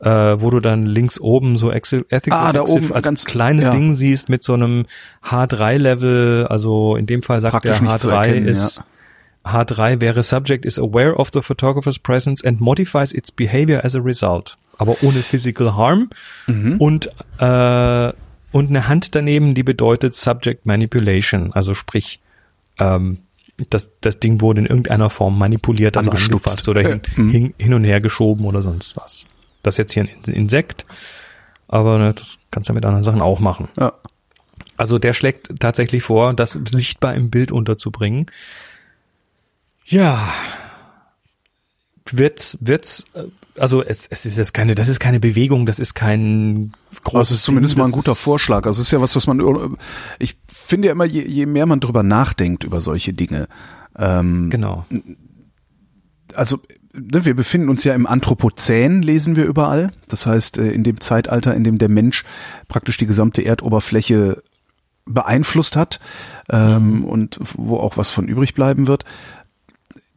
[0.00, 3.64] äh, wo du dann links oben so Exi- Ethical Ah, Exif oben als ganz- kleines
[3.64, 3.70] ja.
[3.70, 4.84] Ding siehst mit so einem
[5.24, 8.82] H3-Level, also in dem Fall sagt Praktisch der nicht zu H3 erkennen, ist
[9.44, 14.00] H3 wäre Subject is aware of the photographer's presence and modifies its behavior as a
[14.00, 14.56] result.
[14.78, 16.10] Aber ohne physical harm
[16.46, 16.76] Mhm.
[16.78, 17.06] und
[17.38, 18.12] äh,
[18.52, 22.20] und eine Hand daneben, die bedeutet Subject Manipulation, also sprich
[22.78, 23.18] ähm,
[23.70, 27.30] das, das Ding wurde in irgendeiner Form manipuliert, also angefasst oder hin, Mhm.
[27.30, 29.24] hin, hin und her geschoben oder sonst was.
[29.62, 30.84] Das ist jetzt hier ein In- Insekt,
[31.68, 33.68] aber ne, das kannst du mit anderen Sachen auch machen.
[33.78, 33.92] Ja.
[34.76, 38.26] Also der schlägt tatsächlich vor, das sichtbar im Bild unterzubringen.
[39.84, 40.32] Ja.
[42.10, 43.24] wird wird's äh,
[43.58, 46.72] also es, es ist jetzt keine das ist keine Bewegung das ist kein
[47.04, 49.26] großes das ist zumindest Ding, mal ein guter Vorschlag also es ist ja was was
[49.26, 49.40] man
[50.18, 53.48] ich finde ja immer je, je mehr man drüber nachdenkt über solche Dinge
[53.96, 54.86] ähm, genau
[56.34, 56.58] also
[56.94, 59.90] ne, wir befinden uns ja im Anthropozän, lesen wir überall.
[60.08, 62.24] Das heißt, äh, in dem Zeitalter, in dem der Mensch
[62.68, 64.42] praktisch die gesamte Erdoberfläche
[65.06, 66.00] beeinflusst hat
[66.50, 67.04] ähm, mhm.
[67.04, 69.04] und wo auch was von übrig bleiben wird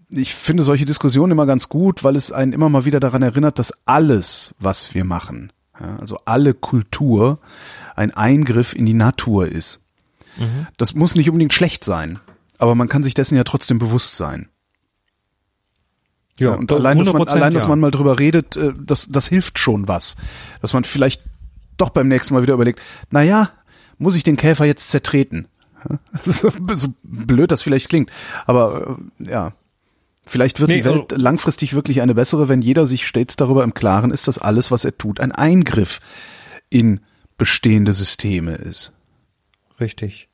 [0.10, 3.60] ich finde solche Diskussionen immer ganz gut, weil es einen immer mal wieder daran erinnert,
[3.60, 7.40] dass alles, was wir machen, ja, also alle Kultur,
[7.96, 9.80] ein Eingriff in die Natur ist.
[10.38, 10.68] Mhm.
[10.78, 12.20] Das muss nicht unbedingt schlecht sein,
[12.58, 14.50] aber man kann sich dessen ja trotzdem bewusst sein.
[16.40, 19.58] Ja, und allein, dass man, allein, dass man mal drüber redet, äh, das, das hilft
[19.58, 20.16] schon was.
[20.62, 21.24] Dass man vielleicht
[21.78, 22.80] doch beim nächsten Mal wieder überlegt,
[23.10, 23.50] na ja,
[23.98, 25.48] muss ich den Käfer jetzt zertreten?
[26.24, 26.52] so
[27.04, 28.12] blöd das vielleicht klingt,
[28.46, 29.54] aber äh, ja,
[30.28, 33.64] Vielleicht wird nee, die Welt also, langfristig wirklich eine bessere, wenn jeder sich stets darüber
[33.64, 36.00] im Klaren ist, dass alles, was er tut, ein Eingriff
[36.70, 37.00] in
[37.38, 38.94] bestehende Systeme ist.
[39.80, 40.28] Richtig.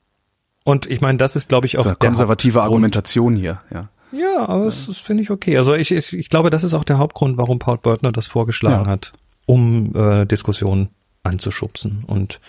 [0.64, 3.62] Und ich meine, das ist, glaube ich, auch das ist konservative Argumentation hier.
[3.72, 5.58] Ja, ja aber das, das finde ich okay.
[5.58, 8.86] Also ich, ich, ich glaube, das ist auch der Hauptgrund, warum Paul Bertner das vorgeschlagen
[8.86, 8.92] ja.
[8.92, 9.12] hat,
[9.46, 10.90] um äh, Diskussionen
[11.24, 12.04] anzuschubsen.
[12.08, 12.40] Und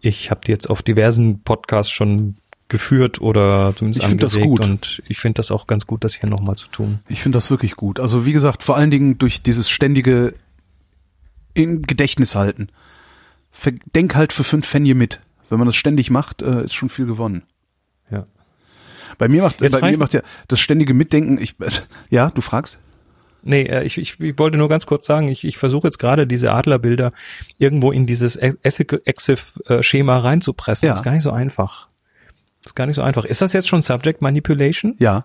[0.00, 2.36] ich habe jetzt auf diversen Podcasts schon
[2.68, 4.60] geführt oder zumindest ich angeregt das gut.
[4.60, 7.00] und ich finde das auch ganz gut, das hier nochmal zu tun.
[7.08, 8.00] Ich finde das wirklich gut.
[8.00, 10.34] Also wie gesagt, vor allen Dingen durch dieses ständige
[11.54, 12.68] in Gedächtnis halten.
[13.94, 15.20] Denk halt für fünf Pfennige mit.
[15.48, 17.42] Wenn man das ständig macht, äh, ist schon viel gewonnen.
[18.10, 18.26] Ja.
[19.16, 21.54] Bei mir macht, Jetzt bei mir macht ja das ständige Mitdenken, ich,
[22.10, 22.78] ja, du fragst?
[23.42, 26.26] Nee, äh, ich, ich, ich wollte nur ganz kurz sagen, ich, ich versuche jetzt gerade
[26.26, 27.12] diese Adlerbilder
[27.58, 30.88] irgendwo in dieses Ethical Exif äh, Schema reinzupressen.
[30.88, 30.92] Ja.
[30.92, 31.86] Das ist gar nicht so einfach.
[32.66, 33.24] Ist gar nicht so einfach.
[33.24, 34.96] Ist das jetzt schon Subject Manipulation?
[34.98, 35.24] Ja.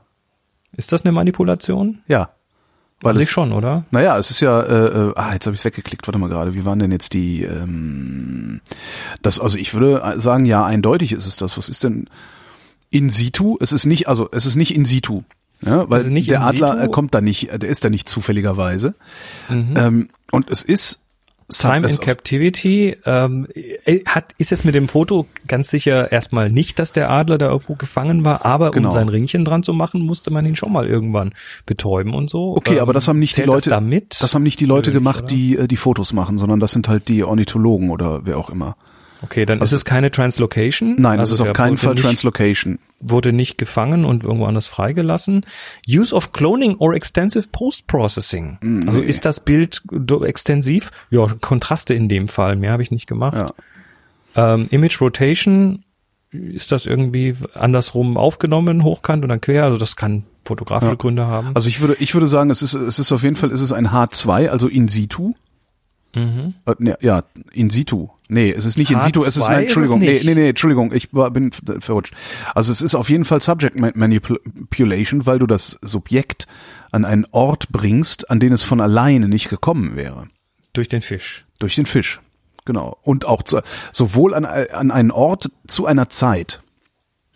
[0.77, 1.99] Ist das eine Manipulation?
[2.07, 2.29] Ja.
[3.01, 3.83] Weil es, schon, oder?
[3.89, 6.53] Naja, es ist ja, äh, äh ah, jetzt habe ich es weggeklickt, warte mal gerade,
[6.53, 8.61] wie waren denn jetzt die, ähm,
[9.23, 11.57] das, also ich würde sagen, ja, eindeutig ist es das.
[11.57, 12.07] Was ist denn
[12.91, 13.57] in situ?
[13.59, 15.23] Es ist nicht, also es ist nicht in situ.
[15.65, 16.91] Ja, weil der Adler situ?
[16.91, 18.93] kommt da nicht, der ist da nicht zufälligerweise.
[19.49, 19.73] Mhm.
[19.75, 20.99] Ähm, und es ist
[21.59, 26.79] Time in Captivity ähm, äh, hat ist es mit dem Foto ganz sicher erstmal nicht,
[26.79, 28.89] dass der Adler da irgendwo gefangen war, aber genau.
[28.89, 31.33] um sein Ringchen dran zu machen, musste man ihn schon mal irgendwann
[31.65, 32.55] betäuben und so.
[32.55, 35.23] Okay, ähm, aber das haben nicht die Leute das, das, haben nicht die Leute gemacht,
[35.23, 35.27] oder?
[35.27, 38.75] die äh, die Fotos machen, sondern das sind halt die Ornithologen oder wer auch immer.
[39.23, 40.95] Okay, dann also, ist es keine Translocation.
[40.97, 42.79] Nein, also es ist auf keinen Fall nicht, Translocation.
[42.99, 45.45] Wurde nicht gefangen und irgendwo anders freigelassen.
[45.87, 48.57] Use of Cloning or Extensive Post-Processing.
[48.61, 49.83] Mm, also ist das Bild
[50.25, 50.91] extensiv?
[51.09, 52.55] Ja, Kontraste in dem Fall.
[52.55, 53.37] Mehr habe ich nicht gemacht.
[54.35, 54.53] Ja.
[54.53, 55.83] Ähm, Image Rotation,
[56.31, 59.65] ist das irgendwie andersrum aufgenommen, hochkant und dann quer?
[59.65, 60.97] Also das kann fotografische ja.
[60.97, 61.51] Gründe haben.
[61.53, 63.73] Also ich würde, ich würde sagen, es ist, es ist auf jeden Fall, ist es
[63.73, 65.33] ein H2, also in situ.
[66.15, 66.55] Mhm.
[66.65, 68.09] Äh, ne, ja, in situ.
[68.27, 70.49] Nee, es ist nicht H2 in situ, es ist, nein, Entschuldigung, ist nee, nee, nee,
[70.49, 72.13] Entschuldigung, ich war, bin verrutscht.
[72.53, 76.47] Also es ist auf jeden Fall Subject Manipulation, weil du das Subjekt
[76.91, 80.27] an einen Ort bringst, an den es von alleine nicht gekommen wäre.
[80.73, 81.45] Durch den Fisch.
[81.59, 82.19] Durch den Fisch,
[82.65, 82.97] genau.
[83.03, 86.61] Und auch zu, sowohl an, an einen Ort zu einer Zeit.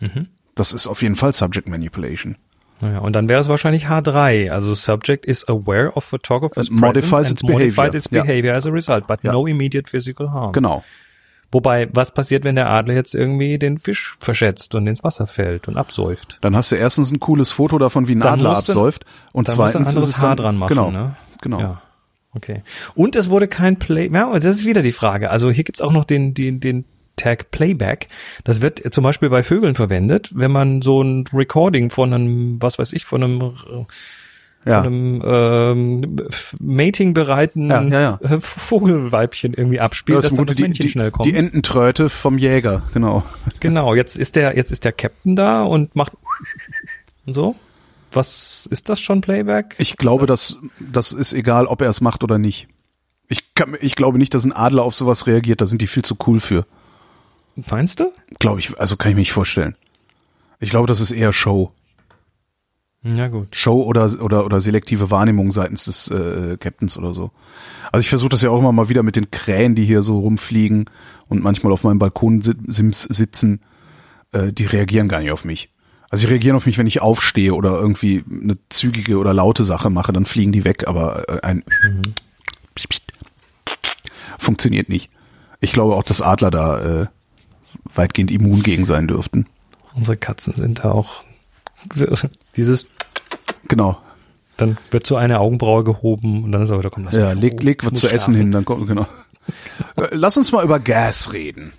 [0.00, 0.28] Mhm.
[0.54, 2.36] Das ist auf jeden Fall Subject Manipulation.
[2.80, 4.50] Naja, und dann wäre es wahrscheinlich H3.
[4.50, 8.54] Also Subject is aware of photographer's modifies its behavior, modifies its behavior ja.
[8.54, 9.32] as a result, but ja.
[9.32, 10.52] no immediate physical harm.
[10.52, 10.84] Genau.
[11.52, 15.68] Wobei, was passiert, wenn der Adler jetzt irgendwie den Fisch verschätzt und ins Wasser fällt
[15.68, 16.38] und absäuft?
[16.40, 19.94] Dann hast du erstens ein cooles Foto davon, wie ein dann Adler absäuft und zweitens
[19.94, 20.70] ist es Haar dran machen.
[20.70, 21.14] Genau, ne?
[21.40, 21.60] genau.
[21.60, 21.82] Ja.
[22.34, 22.62] Okay.
[22.94, 24.10] Und es wurde kein Play.
[24.12, 25.30] Ja, das ist wieder die Frage.
[25.30, 26.84] Also hier gibt's auch noch den, den, den
[27.16, 28.08] Tag Playback.
[28.44, 32.78] Das wird zum Beispiel bei Vögeln verwendet, wenn man so ein Recording von einem, was
[32.78, 33.52] weiß ich, von einem
[34.66, 34.82] ja.
[34.82, 36.16] von einem ähm,
[36.60, 38.40] Mating bereiten ja, ja, ja.
[38.40, 41.26] Vogelweibchen irgendwie abspielt, das dass dann das Männchen die, schnell kommt.
[41.26, 43.22] Die Ententröte vom Jäger, genau.
[43.60, 46.12] Genau, jetzt ist der jetzt ist der Captain da und macht
[47.24, 47.54] und so.
[48.12, 49.74] Was ist das schon Playback?
[49.78, 50.58] Ich glaube, das?
[50.80, 52.68] das das ist egal, ob er es macht oder nicht.
[53.28, 56.04] Ich kann, ich glaube nicht, dass ein Adler auf sowas reagiert, da sind die viel
[56.04, 56.66] zu cool für.
[57.70, 58.12] Meinst du?
[58.38, 59.76] Glaube ich, also kann ich mir nicht vorstellen.
[60.60, 61.72] Ich glaube, das ist eher Show.
[63.02, 63.54] Ja gut.
[63.54, 67.30] Show oder oder oder selektive Wahrnehmung seitens des äh, Captains oder so.
[67.92, 70.18] Also ich versuche das ja auch immer mal wieder mit den Krähen, die hier so
[70.18, 70.86] rumfliegen
[71.28, 73.60] und manchmal auf meinem Balkon sims sitzen.
[74.32, 75.70] Äh, die reagieren gar nicht auf mich.
[76.10, 79.90] Also sie reagieren auf mich, wenn ich aufstehe oder irgendwie eine zügige oder laute Sache
[79.90, 82.14] mache, dann fliegen die weg, aber äh, ein mhm.
[84.38, 85.10] funktioniert nicht.
[85.60, 87.06] Ich glaube auch, dass Adler da äh,
[87.96, 89.46] weitgehend immun gegen sein dürften.
[89.94, 91.22] Unsere Katzen sind da auch
[92.56, 92.86] dieses
[93.68, 93.98] genau
[94.56, 97.62] Dann wird so eine Augenbraue gehoben und dann ist er wieder, komm, lass Ja, leg,
[97.62, 99.06] leg was zu essen hin, dann kommt, genau.
[99.96, 101.72] Äh, Lass uns mal über Gas reden.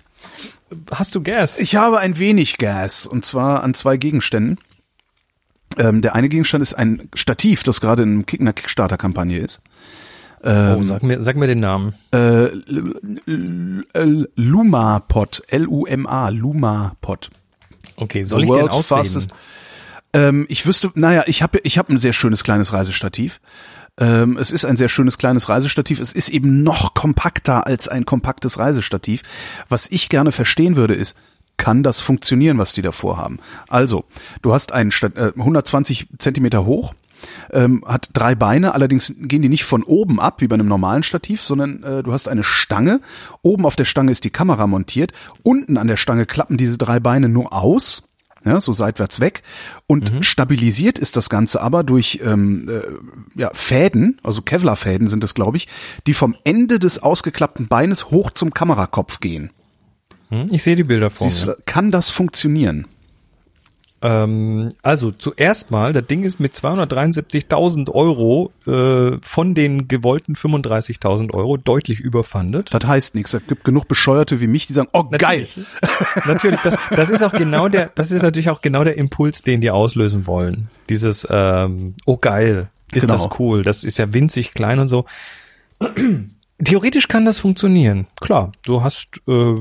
[0.90, 1.58] Hast du Gas?
[1.58, 4.58] Ich habe ein wenig Gas und zwar an zwei Gegenständen.
[5.76, 9.60] Ähm, der eine Gegenstand ist ein Stativ, das gerade in einer Kickstarter-Kampagne ist.
[10.42, 11.94] Oh, sag mir, sag mir den Namen.
[12.12, 12.48] Äh,
[14.36, 17.30] Lumapod, L-U-M-A, Lumapod.
[17.96, 19.04] Okay, soll ich den World's ausreden?
[19.04, 19.30] fastest-
[20.14, 23.40] Ähm, ich wüsste, naja, ich habe ich hab ein sehr schönes kleines Reisestativ.
[23.98, 26.00] Ähm, es ist ein sehr schönes kleines Reisestativ.
[26.00, 29.22] Es ist eben noch kompakter als ein kompaktes Reisestativ.
[29.68, 31.16] Was ich gerne verstehen würde, ist,
[31.58, 33.38] kann das funktionieren, was die da vorhaben?
[33.68, 34.04] Also,
[34.42, 36.94] du hast einen Sta- äh, 120 Zentimeter hoch,
[37.52, 41.02] ähm, hat drei Beine, allerdings gehen die nicht von oben ab, wie bei einem normalen
[41.02, 43.00] Stativ, sondern äh, du hast eine Stange.
[43.42, 45.12] Oben auf der Stange ist die Kamera montiert.
[45.42, 48.02] Unten an der Stange klappen diese drei Beine nur aus.
[48.44, 49.42] Ja, so seitwärts weg.
[49.88, 55.34] Und stabilisiert ist das Ganze aber durch ähm, äh, ja, Fäden, also Kevlar-Fäden sind es,
[55.34, 55.66] glaube ich,
[56.06, 59.50] die vom Ende des ausgeklappten Beines hoch zum Kamerakopf gehen.
[60.28, 60.46] Hm?
[60.50, 61.56] Ich sehe die Bilder vor Siehst mir.
[61.66, 62.86] kann das funktionieren?
[64.00, 71.34] Ähm, also zuerst mal, das Ding ist mit 273.000 Euro äh, von den gewollten 35.000
[71.34, 72.72] Euro deutlich überfundet.
[72.72, 73.34] Das heißt nichts.
[73.34, 75.40] Es gibt genug Bescheuerte wie mich, die sagen, oh geil.
[75.40, 75.58] Natürlich.
[76.26, 79.60] Natürlich, das, das ist auch genau der, das ist natürlich auch genau der Impuls, den
[79.60, 80.68] die auslösen wollen.
[80.88, 83.14] Dieses, ähm, oh geil, ist Genau.
[83.14, 85.04] das cool, das ist ja winzig klein und so.
[86.64, 88.06] Theoretisch kann das funktionieren.
[88.20, 89.54] Klar, du hast äh,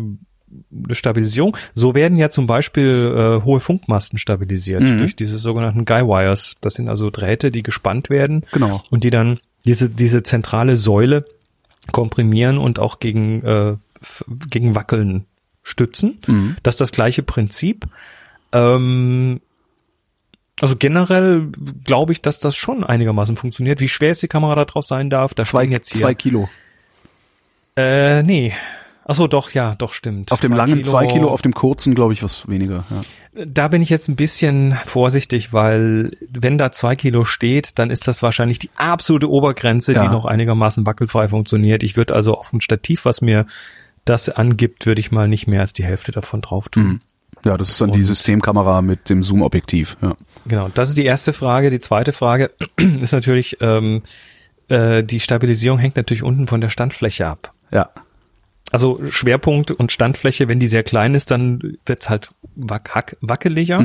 [0.86, 1.58] eine Stabilisierung.
[1.74, 4.98] So werden ja zum Beispiel äh, hohe Funkmasten stabilisiert Mhm.
[5.00, 6.58] durch diese sogenannten Guy-Wires.
[6.62, 8.84] Das sind also Drähte, die gespannt werden Genau.
[8.90, 11.26] und die dann diese, diese zentrale Säule
[11.92, 13.76] komprimieren und auch gegen, äh,
[14.50, 15.26] gegen Wackeln
[15.64, 16.20] stützen.
[16.64, 17.86] Das ist das gleiche Prinzip.
[18.54, 19.42] Ähm,
[20.62, 21.50] also generell
[21.84, 23.80] glaube ich, dass das schon einigermaßen funktioniert.
[23.82, 26.02] Wie schwer jetzt die Kamera da drauf sein darf, da Zwei, jetzt hier.
[26.02, 26.48] zwei Kilo.
[27.76, 28.54] Äh, nee.
[29.10, 30.32] Ach so, doch, ja, doch, stimmt.
[30.34, 32.84] Auf dem Zwei langen zwei Kilo, auf dem kurzen, glaube ich, was weniger.
[32.90, 33.46] Ja.
[33.46, 38.08] Da bin ich jetzt ein bisschen vorsichtig, weil wenn da zwei Kilo steht, dann ist
[38.08, 40.04] das wahrscheinlich die absolute Obergrenze, Ja.
[40.04, 41.84] die noch einigermaßen wackelfrei funktioniert.
[41.84, 43.46] Ich würde also auf ein Stativ, was mir
[44.04, 47.02] das angibt, würde ich mal nicht mehr als die Hälfte davon drauf tun.
[47.46, 49.96] ja, das ist dann die Und- Systemkamera mit dem Zoom-Objektiv.
[50.02, 50.16] Ja.
[50.48, 51.70] Genau, das ist die erste Frage.
[51.70, 52.52] Die zweite Frage
[53.00, 54.02] ist natürlich, ähm,
[54.68, 57.54] äh, die Stabilisierung hängt natürlich unten von der Standfläche ab.
[57.72, 57.90] ja.
[58.72, 63.80] Also Schwerpunkt und Standfläche, wenn die sehr klein ist, dann wird's halt wack, wackeliger.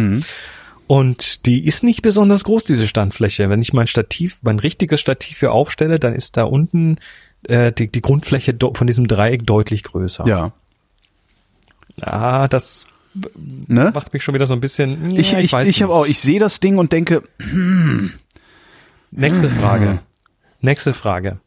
[0.88, 3.48] Und die ist nicht besonders groß, diese Standfläche.
[3.48, 6.98] Wenn ich mein Stativ, mein richtiges Stativ hier aufstelle, dann ist da unten
[7.46, 10.26] äh, die, die Grundfläche von diesem Dreieck deutlich größer.
[10.26, 10.52] Ja.
[12.00, 12.86] Ah, das
[13.66, 13.90] Ne?
[13.94, 15.10] macht mich schon wieder so ein bisschen.
[15.10, 17.22] Ja, Ich, ich, weiß ich habe auch, ich sehe das Ding und denke,
[19.10, 20.00] Nächste Frage.
[20.60, 21.38] Nächste Frage.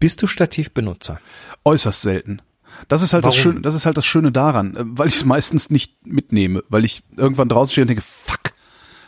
[0.00, 1.18] Bist du Stativbenutzer?
[1.64, 2.42] äußerst selten.
[2.86, 3.42] Das ist halt das Warum?
[3.42, 6.84] Schöne, das ist halt das Schöne daran, äh, weil ich es meistens nicht mitnehme, weil
[6.84, 8.52] ich irgendwann draußen stehe und denke, fuck,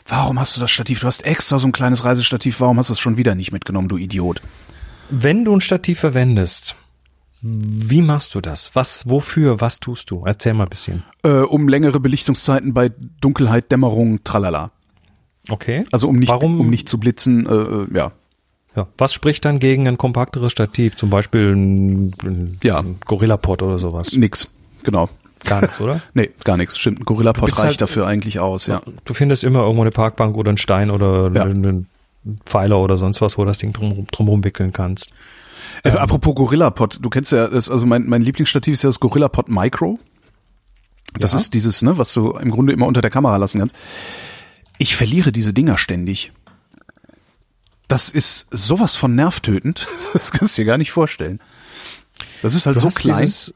[0.07, 1.01] warum hast du das Stativ?
[1.01, 3.89] Du hast extra so ein kleines Reisestativ, warum hast du es schon wieder nicht mitgenommen,
[3.89, 4.43] du Idiot?
[5.11, 6.75] Wenn du ein Stativ verwendest,
[7.43, 8.71] wie machst du das?
[8.75, 10.25] Was, wofür, was tust du?
[10.27, 11.05] Erzähl mal ein bisschen.
[11.23, 12.91] Äh, um längere Belichtungszeiten bei
[13.21, 14.73] Dunkelheit, Dämmerung, tralala.
[15.49, 15.85] Okay.
[15.91, 18.13] Also um nicht, Warum- um nicht zu blitzen, äh, äh, ja.
[18.81, 18.89] Ja.
[18.99, 20.97] Was spricht dann gegen ein kompakteres Stativ?
[20.97, 22.85] Zum Beispiel ein, ein, Ja.
[23.07, 24.13] Gorilla-Pod oder sowas?
[24.13, 24.49] Nix.
[24.83, 25.09] Genau.
[25.45, 26.01] Gar nichts, oder?
[26.15, 26.79] Nee, gar nichts.
[26.79, 28.81] Stimmt, ein Gorilla-Pod reicht halt- dafür eigentlich aus, ja.
[29.05, 31.45] Du findest immer irgendwo eine Parkbank oder einen Stein oder Ja.
[31.45, 31.87] einen
[32.45, 35.11] Pfeiler oder sonst was, wo du das Ding drum, drumherum wickeln kannst.
[35.85, 39.49] Äh, apropos Gorilla-Pod, du kennst ja, das, also mein, mein Lieblingsstativ ist ja das Gorilla-Pod
[39.49, 39.99] Micro.
[41.19, 41.39] Das Ja.
[41.39, 43.75] ist dieses, ne, was du im Grunde immer unter der Kamera lassen kannst.
[44.79, 46.33] Ich verliere diese Dinger ständig.
[47.91, 49.87] Das ist sowas von nervtötend.
[50.13, 51.41] Das kannst du dir gar nicht vorstellen.
[52.43, 53.21] Das ist halt Du so klein.
[53.23, 53.53] Dieses,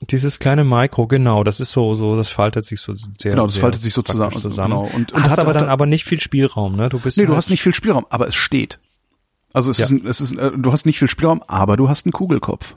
[0.00, 3.32] dieses kleine Mikro, genau, das ist so, so, das faltet sich so sehr.
[3.32, 4.70] Genau, das sehr faltet sich so zusammen- zusammen.
[4.70, 4.84] genau.
[4.94, 6.88] Und- und hast hat- aber hat- dann aber nicht viel Spielraum, ne?
[6.88, 8.78] Du bist Nee, du halt- hast nicht viel Spielraum, aber es steht.
[9.52, 9.84] Also es Ja.
[9.86, 12.74] ist, es ist, äh, du hast nicht viel Spielraum, aber du hast einen Kugelkopf.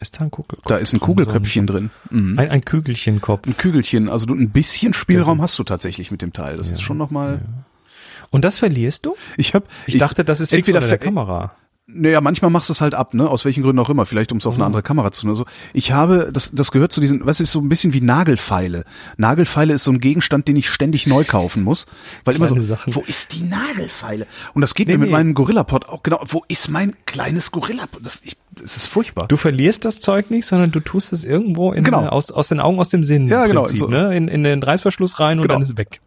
[0.00, 0.66] Ist da ein Kugelkopf?
[0.68, 1.90] Da ist ein Kugelköpfchen drin.
[2.10, 2.32] Mhm.
[2.38, 3.46] Ein, ein, ein Kügelchenkopf.
[3.46, 4.10] Ein Kügelchen.
[4.10, 6.56] Also du ein bisschen Spielraum hast du tatsächlich mit dem Teil.
[6.58, 7.40] Das ist schon nochmal.
[8.30, 9.14] Und das verlierst du?
[9.36, 9.66] Ich habe.
[9.86, 11.52] Ich, dachte, das ist fix entweder unter der Kamera.
[11.88, 13.30] Naja, manchmal machst du es halt ab, ne?
[13.30, 14.06] Aus welchen Gründen auch immer.
[14.06, 14.62] Vielleicht um es auf Mhm.
[14.62, 15.46] eine andere Kamera zu tun oder so.
[15.72, 18.82] Ich habe, das, das gehört zu diesen, du, ist so ein bisschen wie Nagelfeile.
[19.18, 21.86] Nagelfeile ist so ein Gegenstand, den ich ständig neu kaufen muss.
[22.24, 22.92] Weil immer so, Sachen.
[22.96, 24.26] wo ist die Nagelfeile?
[24.52, 25.12] Und das geht Nee, mir mit nee.
[25.12, 26.20] meinem Gorillapod auch genau.
[26.26, 28.04] Wo ist mein kleines Gorillapod?
[28.04, 29.28] Das, ich, das ist furchtbar.
[29.28, 32.06] Du verlierst das Zeug nicht, sondern du tust es irgendwo in, Genau.
[32.08, 33.28] aus, aus den Augen, aus dem Sinn.
[33.28, 33.86] Ja, genau, Prinzip, so.
[33.86, 34.16] ne?
[34.16, 35.54] in, in den Reißverschluss rein und Genau.
[35.54, 36.00] dann ist es weg.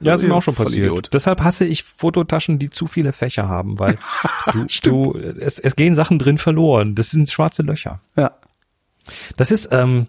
[0.00, 0.86] Ja, ist mir auch schon passiert.
[0.86, 1.10] Idiot.
[1.12, 3.98] Deshalb hasse ich Fototaschen, die zu viele Fächer haben, weil
[4.52, 6.94] du, du es, es gehen Sachen drin verloren.
[6.94, 8.00] Das sind schwarze Löcher.
[8.16, 8.32] Ja.
[9.36, 10.06] Das ist, ähm,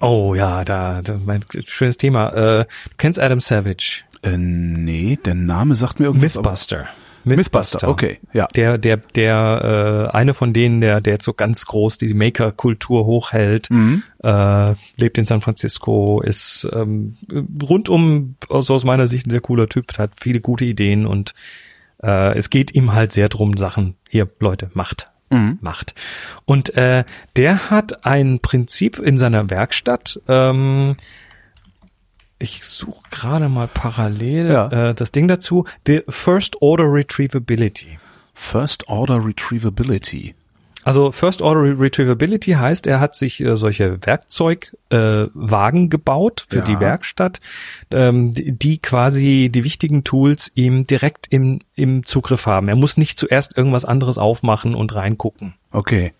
[0.00, 2.30] oh ja, da, da mein schönes Thema.
[2.30, 4.02] Äh, du kennst Adam Savage.
[4.22, 6.34] Äh, nee, der Name sagt mir irgendwas.
[6.36, 6.86] Mythbuster.
[7.24, 8.46] Mythbuster, okay, ja.
[8.54, 13.04] Der, der, der, äh, eine von denen, der, der jetzt so ganz groß die Maker-Kultur
[13.06, 14.02] hochhält, Mhm.
[14.22, 17.16] äh, lebt in San Francisco, ist ähm,
[17.62, 21.34] rundum, also aus meiner Sicht, ein sehr cooler Typ, hat viele gute Ideen und
[22.02, 25.10] äh, es geht ihm halt sehr drum, Sachen, hier, Leute, macht.
[25.60, 25.94] Macht.
[26.44, 27.02] Und äh,
[27.36, 30.94] der hat ein Prinzip in seiner Werkstatt, ähm,
[32.44, 34.90] ich suche gerade mal parallel Ja.
[34.90, 37.98] äh, das Ding dazu, the First Order Retrievability.
[38.34, 40.34] First Order Retrievability.
[40.86, 46.56] Also First Order Re- Retrievability heißt, er hat sich äh, solche Werkzeugwagen äh, gebaut für
[46.58, 46.62] Ja.
[46.62, 47.40] die Werkstatt,
[47.90, 52.68] ähm, die, die quasi die wichtigen Tools ihm direkt im, im Zugriff haben.
[52.68, 55.54] Er muss nicht zuerst irgendwas anderes aufmachen und reingucken.
[55.72, 56.12] Okay.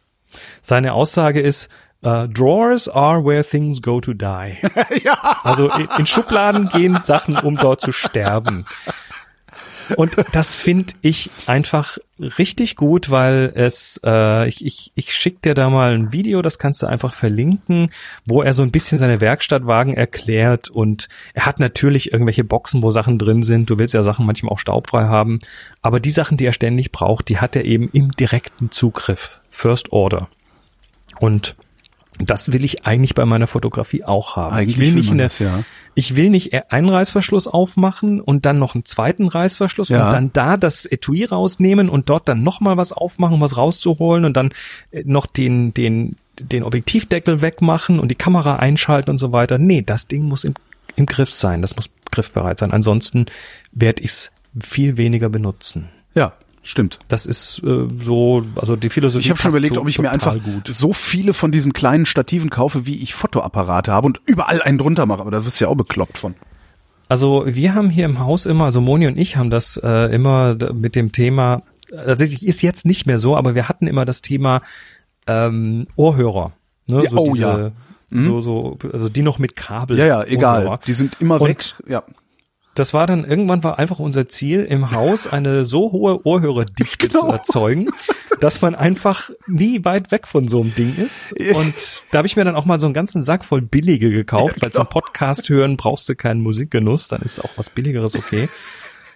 [0.62, 1.68] Seine Aussage ist,
[2.04, 4.58] äh, Drawers are where things go to die.
[5.42, 8.66] Also in, Schubladen gehen Sachen, um dort zu sterben.
[9.96, 11.98] Und das finde ich einfach
[12.38, 16.58] richtig gut, weil es, äh, ich, ich, ich schick dir da mal ein Video, das
[16.58, 17.90] kannst du einfach verlinken,
[18.24, 22.90] wo er so ein bisschen seine Werkstattwagen erklärt und er hat natürlich irgendwelche Boxen, wo
[22.90, 23.68] Sachen drin sind.
[23.68, 25.40] Du willst ja Sachen manchmal auch staubfrei haben,
[25.82, 29.40] aber die Sachen, die er ständig braucht, die hat er eben im direkten Zugriff.
[29.50, 30.28] First Order.
[31.20, 31.56] Und
[32.18, 34.54] das will ich eigentlich bei meiner Fotografie auch haben.
[34.54, 35.64] Eigentlich ich will will nicht man eine, das, ja.
[35.94, 40.06] ich will nicht einen Reißverschluss aufmachen und dann noch einen zweiten Reißverschluss Ja.
[40.06, 43.56] und dann da das Etui rausnehmen und dort dann noch mal was aufmachen, um was
[43.56, 44.50] rauszuholen und dann
[44.92, 49.58] äh, noch den den den Objektivdeckel wegmachen und die Kamera einschalten und so weiter.
[49.58, 50.54] Nee, das Ding muss im,
[50.96, 52.72] im Griff sein, das muss griffbereit sein.
[52.72, 53.26] Ansonsten
[53.72, 55.88] werde ich es viel weniger benutzen.
[56.14, 56.32] Ja,
[56.64, 56.98] stimmt.
[57.08, 59.24] Das ist äh, so, also die Philosophie.
[59.24, 60.66] Ich habe schon überlegt, so ob ich mir einfach gut.
[60.66, 65.06] so viele von diesen kleinen Stativen kaufe, wie ich Fotoapparate habe und überall einen drunter
[65.06, 65.20] mache.
[65.20, 66.34] Aber da wirst du ja auch bekloppt von.
[67.08, 70.56] Also wir haben hier im Haus immer, also Moni und ich haben das äh, immer
[70.72, 74.62] mit dem Thema, tatsächlich ist jetzt nicht mehr so, aber wir hatten immer das Thema
[75.26, 76.52] ähm, Ohrhörer.
[76.86, 77.04] Ne?
[77.04, 77.72] Ja, oh ja.
[78.10, 79.98] So, so, also die noch mit Kabel.
[79.98, 80.62] Ja, ja, egal.
[80.62, 80.80] Ohrhörer.
[80.86, 81.74] Die sind immer Und weg.
[81.88, 82.04] Ja.
[82.74, 87.20] Das war dann irgendwann war einfach unser Ziel im Haus eine so hohe Ohrhörerdichte Genau.
[87.20, 87.90] zu erzeugen,
[88.40, 91.32] dass man einfach nie weit weg von so einem Ding ist.
[91.54, 91.74] Und
[92.10, 94.70] da habe ich mir dann auch mal so einen ganzen Sack voll billige gekauft, weil
[94.70, 94.84] genau.
[94.84, 98.48] zum Podcast hören brauchst du keinen Musikgenuss, dann ist auch was billigeres okay.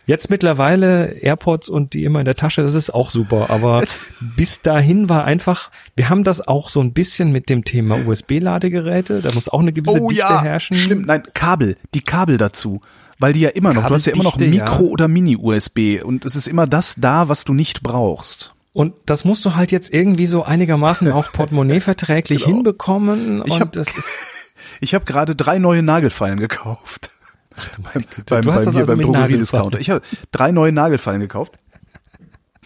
[0.07, 3.51] Jetzt mittlerweile AirPods und die immer in der Tasche, das ist auch super.
[3.51, 3.85] Aber
[4.39, 9.21] bis dahin war einfach, wir haben das auch so ein bisschen mit dem Thema USB-Ladegeräte.
[9.21, 10.79] Da muss auch eine gewisse Oh Dichte ja, herrschen.
[10.79, 11.07] stimmt.
[11.09, 12.81] Nein, Kabel, die Kabel dazu.
[13.19, 14.91] Weil die ja immer noch, du hast ja immer noch Mikro- ja.
[14.91, 18.55] oder Mini-USB und es ist immer das da, was du nicht brauchst.
[18.73, 22.57] Und das musst du halt jetzt irgendwie so einigermaßen auch portemonnaie-verträglich Genau.
[22.57, 23.43] hinbekommen.
[23.47, 23.77] Ich und hab-
[24.81, 27.11] Ich habe gerade drei neue Nagelfeilen gekauft.
[27.93, 29.81] beim, beim, Du hast bei das mir also beim Drogeriediscounter.
[29.81, 31.53] Ich habe drei neue Nagelfeilen gekauft.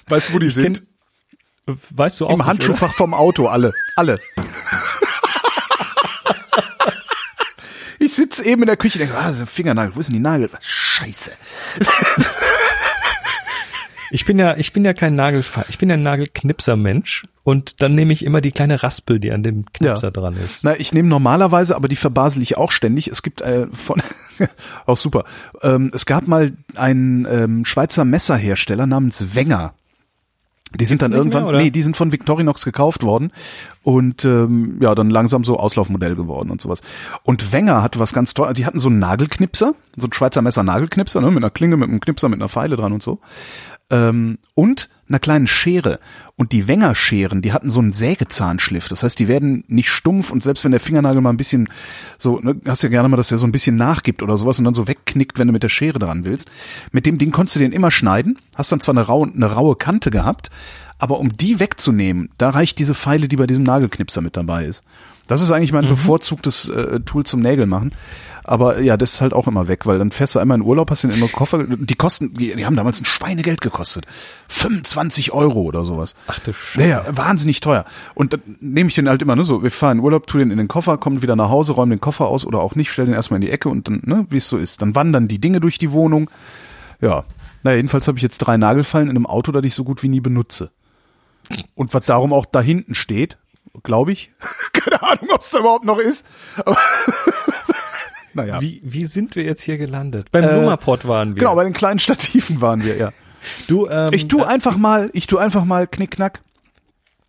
[0.09, 0.83] Weißt du, wo die sind?
[1.67, 3.73] kenn- weißt du auch Im nicht, Handschuhfach vom Auto, alle.
[3.97, 4.19] Alle.
[8.13, 10.21] Ich sitze eben in der Küche und denke, ah, ein Fingernagel, wo ist denn die
[10.21, 10.51] Nagel?
[10.61, 11.31] Scheiße.
[14.11, 17.95] Ich bin ja, ich bin ja kein Nagelfall, ich bin ja ein Nagelknipser-Mensch und dann
[17.95, 20.11] nehme ich immer die kleine Raspel, die an dem Knipser Ja.
[20.11, 20.63] dran ist.
[20.65, 23.09] Na, ich nehme normalerweise, aber die verbasel ich auch ständig.
[23.09, 24.03] Es gibt äh, von
[24.87, 25.25] auch super.
[25.63, 29.73] Ähm, es gab mal einen ähm, Schweizer Messerhersteller namens Wenger.
[30.79, 33.33] Die sind dann irgendwann, mehr, nee, die sind von Victorinox gekauft worden
[33.83, 36.83] und ähm, ja, dann langsam so Auslaufmodell geworden und sowas.
[37.23, 40.63] Und Wenger hatte was ganz toll, die hatten so einen Nagelknipser, so ein Schweizer Messer
[40.63, 43.21] Nagelknipser, ne, mit einer Klinge, mit einem Knipser, mit einer Pfeile dran und so.
[43.91, 46.01] Ähm, und einer kleinen Schere.
[46.37, 48.89] Und die Wenger-Scheren, die hatten so einen Sägezahnschliff.
[48.89, 51.69] Das heißt, die werden nicht stumpf und selbst wenn der Fingernagel mal ein bisschen
[52.19, 54.65] so, ne, hast ja gerne mal, dass der so ein bisschen nachgibt oder sowas und
[54.65, 56.51] dann so wegknickt, wenn du mit der Schere dran willst.
[56.91, 59.77] Mit dem Ding konntest du den immer schneiden, hast dann zwar eine raue, eine raue
[59.77, 60.51] Kante gehabt,
[60.99, 64.83] aber um die wegzunehmen, da reicht diese Pfeile, die bei diesem Nagelknipser mit dabei ist.
[65.27, 67.93] Das ist eigentlich mein bevorzugtes äh, Tool zum Nägel machen.
[68.45, 70.91] Aber ja, das ist halt auch immer weg, weil dann fährst du einmal in Urlaub,
[70.91, 71.65] hast den in den Koffer.
[71.65, 74.07] Die kosten, die, die haben damals ein Schweinegeld gekostet.
[74.49, 76.17] 25 Euro oder sowas.
[76.27, 76.89] Ach du Scheiße.
[76.89, 77.85] Ja, ja, wahnsinnig teuer.
[78.15, 80.51] Und dann nehme ich den halt immer, ne, so, wir fahren in Urlaub, tu den
[80.51, 83.07] in den Koffer, kommen wieder nach Hause, räumen den Koffer aus oder auch nicht, stell
[83.07, 84.83] den erstmal in die Ecke und dann, ne, wie es so ist.
[84.83, 86.29] Dann wandern die Dinge durch die Wohnung.
[87.01, 87.25] Ja.
[87.63, 90.09] Naja, jedenfalls habe ich jetzt drei Nagelfallen in einem Auto, das ich so gut wie
[90.09, 90.71] nie benutze.
[91.75, 93.39] Und was darum auch da hinten steht,
[93.83, 94.31] glaube ich.
[94.73, 96.27] Keine Ahnung, ob es da überhaupt noch ist.
[96.65, 96.77] Aber
[98.35, 98.61] Naja.
[98.61, 100.29] Wie, wie sind wir jetzt hier gelandet?
[100.31, 101.41] Beim Äh, Lumapod waren wir.
[101.41, 103.13] Genau, bei den kleinen Stativen waren wir, ja.
[103.69, 106.41] du, ähm, Ich tu einfach mal, ich tu einfach mal Knickknack.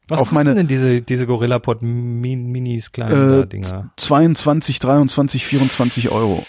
[0.07, 3.89] was auf kosten meine- denn diese, diese Gorilla-Pod Min Minis, kleine Äh, Dinger?
[3.97, 6.45] 22, 23, 24 Euro.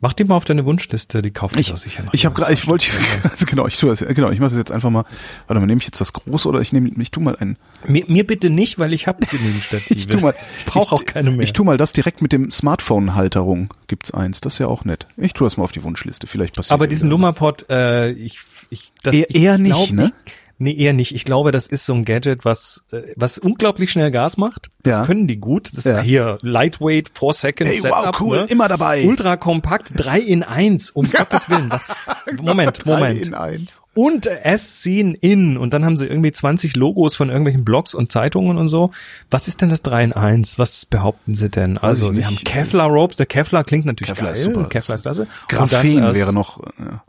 [0.00, 2.14] Mach die mal auf deine Wunschliste, die kauft Ich, auch sicher noch.
[2.14, 2.86] ich habe gerade, ich wollte,
[3.24, 5.04] also genau, ich tue das, genau, ich mache das jetzt einfach mal.
[5.48, 8.04] Warte mal, nehme ich jetzt das große oder ich nehme, ich tu mal ein, Mir,
[8.06, 9.98] mir bitte nicht, weil ich habe genügend Stative.
[9.98, 11.40] ich tu mal, ich brauche auch keine mehr.
[11.42, 13.74] Ich tu mal das direkt mit dem Smartphone-Halterung.
[13.88, 15.06] Gibt's eins, das ist ja auch nett.
[15.16, 16.72] Ich tu das mal auf die Wunschliste, vielleicht passiert.
[16.72, 17.10] Aber diesen.
[17.10, 18.38] Lumapod, äh, ich,
[18.70, 20.12] ich, das, Eher- ich, eher ich nicht, glaub, ne?
[20.26, 21.14] Ich, nee, eher nicht.
[21.14, 24.68] Ich glaube, das ist so ein Gadget, was, äh, was unglaublich schnell Gas macht.
[24.82, 25.04] Das Ja.
[25.06, 25.70] können die gut.
[25.76, 26.00] Das Ja.
[26.00, 27.98] hier Lightweight, 4 Second Hey, Setup.
[28.06, 28.44] wow, cool, ne?
[28.48, 29.04] immer dabei.
[29.06, 31.72] Ultra kompakt, 3 in 1, um Gottes Willen.
[32.42, 33.26] Moment, Drei Moment.
[33.28, 33.82] in eins.
[33.94, 35.56] Und as seen in.
[35.56, 38.92] Und dann haben sie irgendwie 20 Logos von irgendwelchen Blogs und Zeitungen und so.
[39.30, 40.58] Was ist denn das 3 in 1?
[40.58, 41.78] Was behaupten sie denn?
[41.78, 43.16] Also, sie haben Kevlar Ropes.
[43.16, 44.32] Der Kevlar klingt natürlich Kevlar geil.
[44.34, 44.64] ist super.
[44.68, 45.26] Kevlar ist klasse.
[45.48, 47.02] Graphen äh, wäre noch ja.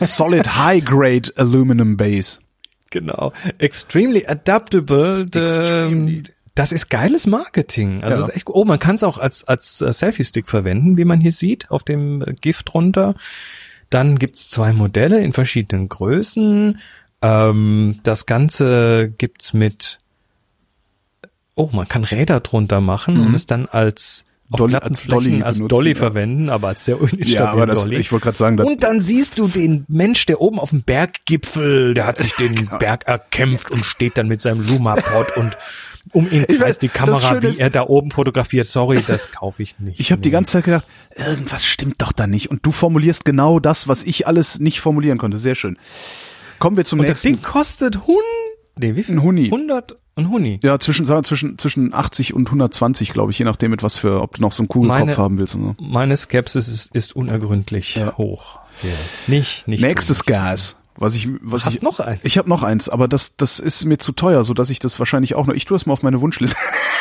[0.00, 2.38] Solid High Grade Aluminum Base.
[2.90, 3.32] Genau.
[3.58, 5.22] Extremely adaptable.
[5.22, 6.24] Extremely.
[6.56, 8.02] Das ist geiles Marketing.
[8.02, 8.26] Also Ja.
[8.26, 8.48] ist echt.
[8.50, 11.84] Oh, man kann es auch als, als äh, Selfie-Stick verwenden, wie man hier sieht, auf
[11.84, 13.14] dem äh, Gift drunter.
[13.88, 16.78] Dann gibt's zwei Modelle in verschiedenen Größen.
[17.22, 19.98] Ähm, das Ganze gibt's mit,
[21.54, 25.90] oh, man kann Räder drunter machen und es dann als Dolly- als Dolly als Dolly
[25.90, 25.96] ja.
[25.96, 27.96] verwenden, aber als sehr instabil Ja, das, Dolly.
[27.98, 30.82] ich wollte gerade sagen, das, Und dann siehst du den Mensch, der oben auf dem
[30.82, 32.78] Berggipfel, der hat sich den Genau.
[32.78, 35.56] Berg erkämpft und steht dann mit seinem Lumapod und
[36.12, 38.66] um ihn Ich weiß, kreist die das Kamera, wie ist- er da oben fotografiert.
[38.66, 40.00] Sorry, das kaufe ich nicht.
[40.00, 40.84] ich habe die ganze Zeit gedacht,
[41.14, 42.50] irgendwas stimmt doch da nicht.
[42.50, 45.38] Und du formulierst genau das, was ich alles nicht formulieren konnte.
[45.38, 45.78] Sehr schön.
[46.58, 47.42] Kommen wir zum Und das nächsten.
[47.42, 48.16] Ding kostet Hund,
[48.80, 49.14] nee, wie viel?
[49.16, 49.44] Ein Huni.
[49.46, 50.60] 100 und Huni.
[50.62, 53.96] Ja, zwischen, sagen wir, zwischen, zwischen 80 und 120, glaube ich, je nachdem, mit was
[53.96, 55.52] für, ob du noch so einen Kugelkopf Meine- haben willst.
[55.54, 55.76] So.
[55.80, 58.16] Meine Skepsis ist, ist unergründlich Ja.
[58.16, 58.58] hoch.
[58.82, 58.90] Ja.
[59.26, 59.80] Nicht, nicht.
[59.82, 60.76] Nächstes Gas.
[60.96, 62.20] Was ich, was Hast ich, noch eins?
[62.24, 64.98] Ich habe noch eins, aber das, das ist mir zu teuer, so dass ich das
[64.98, 65.54] wahrscheinlich auch noch.
[65.54, 66.56] Ich tue das mal auf meine Wunschliste.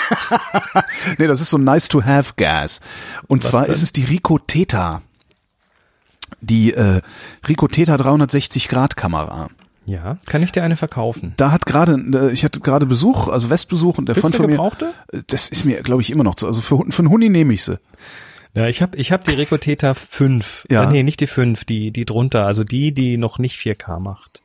[1.17, 2.79] nee, das ist so ein nice to have Gas.
[3.27, 3.71] Und zwar denn?
[3.71, 5.01] ist es die Rico Theta.
[6.39, 7.01] Die äh,
[7.47, 9.49] Rico Theta 360 Grad Kamera.
[9.89, 11.33] Ja, kann ich dir eine verkaufen?
[11.37, 14.51] Da hat gerade, äh, ich hatte gerade Besuch, also Westbesuch und der Freund von mir.
[14.51, 14.93] gebrauchte?
[15.27, 16.45] Das ist mir, glaube ich, immer noch zu.
[16.45, 17.79] Also für, für einen Huni nehme ich sie.
[18.53, 20.67] Ja, ich habe ich hab die Rico Theta 5.
[20.69, 20.83] Ja.
[20.83, 24.41] Äh, nee, nicht die 5, die, die drunter, also die, die noch nicht 4K macht.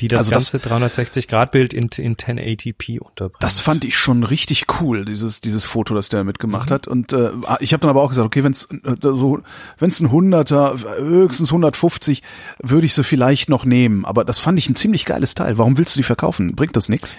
[0.00, 3.42] Die das Also ganze 360-Grad-Bild in, in 1080p unterbringt.
[3.42, 6.26] Das fand ich schon richtig cool, dieses dieses Foto, das der Mhm.
[6.28, 6.86] mitgemacht hat.
[6.86, 7.30] Und äh,
[7.60, 8.68] ich habe dann aber auch gesagt, okay, wenn es
[9.02, 9.40] so,
[9.78, 12.22] wenn es ein Hunderter, höchstens 150,
[12.62, 14.04] würde ich sie vielleicht noch nehmen.
[14.04, 15.58] Aber das fand ich ein ziemlich geiles Teil.
[15.58, 16.54] Warum willst du die verkaufen?
[16.54, 17.16] Bringt das nichts?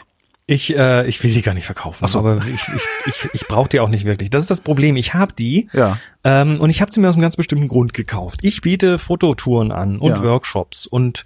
[0.52, 2.18] Ich, äh, ich will die gar nicht verkaufen, Ach so.
[2.20, 4.32] aber ich, ich, ich, ich brauche die auch nicht wirklich.
[4.32, 4.96] Das ist das Problem.
[4.96, 6.00] Ich habe die Ja.
[6.24, 8.40] ähm, und ich habe sie mir aus einem ganz bestimmten Grund gekauft.
[8.42, 10.24] Ich biete Fototouren an und Ja.
[10.24, 11.24] Workshops und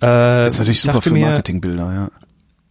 [0.00, 2.08] äh, Das ist natürlich ich super für Marketingbilder, ja.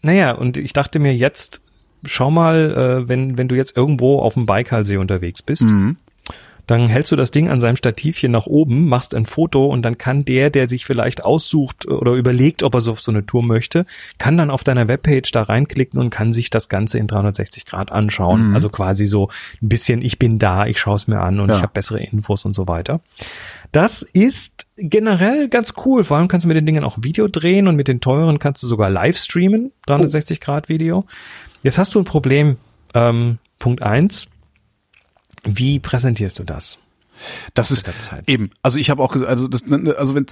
[0.01, 1.61] Naja, und ich dachte mir jetzt,
[2.05, 5.97] schau mal, äh, wenn, wenn du jetzt irgendwo auf dem Baikalsee unterwegs bist, Mhm.
[6.67, 9.97] dann hältst du das Ding an seinem Stativchen nach oben, machst ein Foto und dann
[9.97, 13.41] kann der, der sich vielleicht aussucht oder überlegt, ob er so auf so eine Tour
[13.41, 13.86] möchte,
[14.17, 17.91] kann dann auf deiner Webpage da reinklicken und kann sich das Ganze in 360 Grad
[17.91, 18.53] anschauen.
[18.53, 19.30] Also quasi so
[19.61, 21.55] ein bisschen, ich bin da, ich schaue es mir an und Ja.
[21.55, 22.99] ich habe bessere Infos und so weiter.
[23.72, 26.03] Das ist generell ganz cool.
[26.03, 28.63] Vor allem kannst du mit den Dingen auch Video drehen und mit den teuren kannst
[28.63, 31.05] du sogar live streamen, 360 Grad Video.
[31.63, 32.57] Jetzt hast du ein Problem.
[32.93, 34.28] Ähm, Punkt eins.
[35.43, 36.78] Wie präsentierst du das?
[37.53, 37.89] Das ist
[38.28, 38.51] eben.
[38.61, 40.26] Also ich habe auch gesagt, also das, also wenn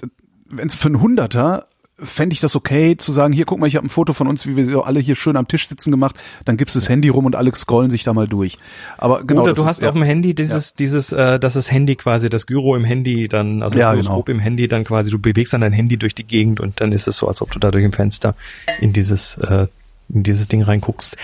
[0.48, 1.68] wenn es für einen Hunderter
[1.98, 4.46] fände ich das okay zu sagen, hier guck mal, ich habe ein Foto von uns,
[4.46, 7.10] wie wir so alle hier schön am Tisch sitzen gemacht, dann gibst du das Handy
[7.10, 8.58] rum und alle scrollen sich da mal durch.
[8.98, 9.90] Aber genau, Oder das du ist, hast ja.
[9.90, 13.64] auf dem Handy dieses, dieses, äh, dass das Handy quasi, das Gyro im Handy dann,
[13.64, 16.26] also Ja, das Gyroskop im Handy dann quasi, du bewegst dann dein Handy durch die
[16.26, 18.36] Gegend und dann ist es so, als ob du da durch ein Fenster
[18.82, 19.68] in dieses, äh,
[20.08, 21.18] in dieses Ding reinguckst.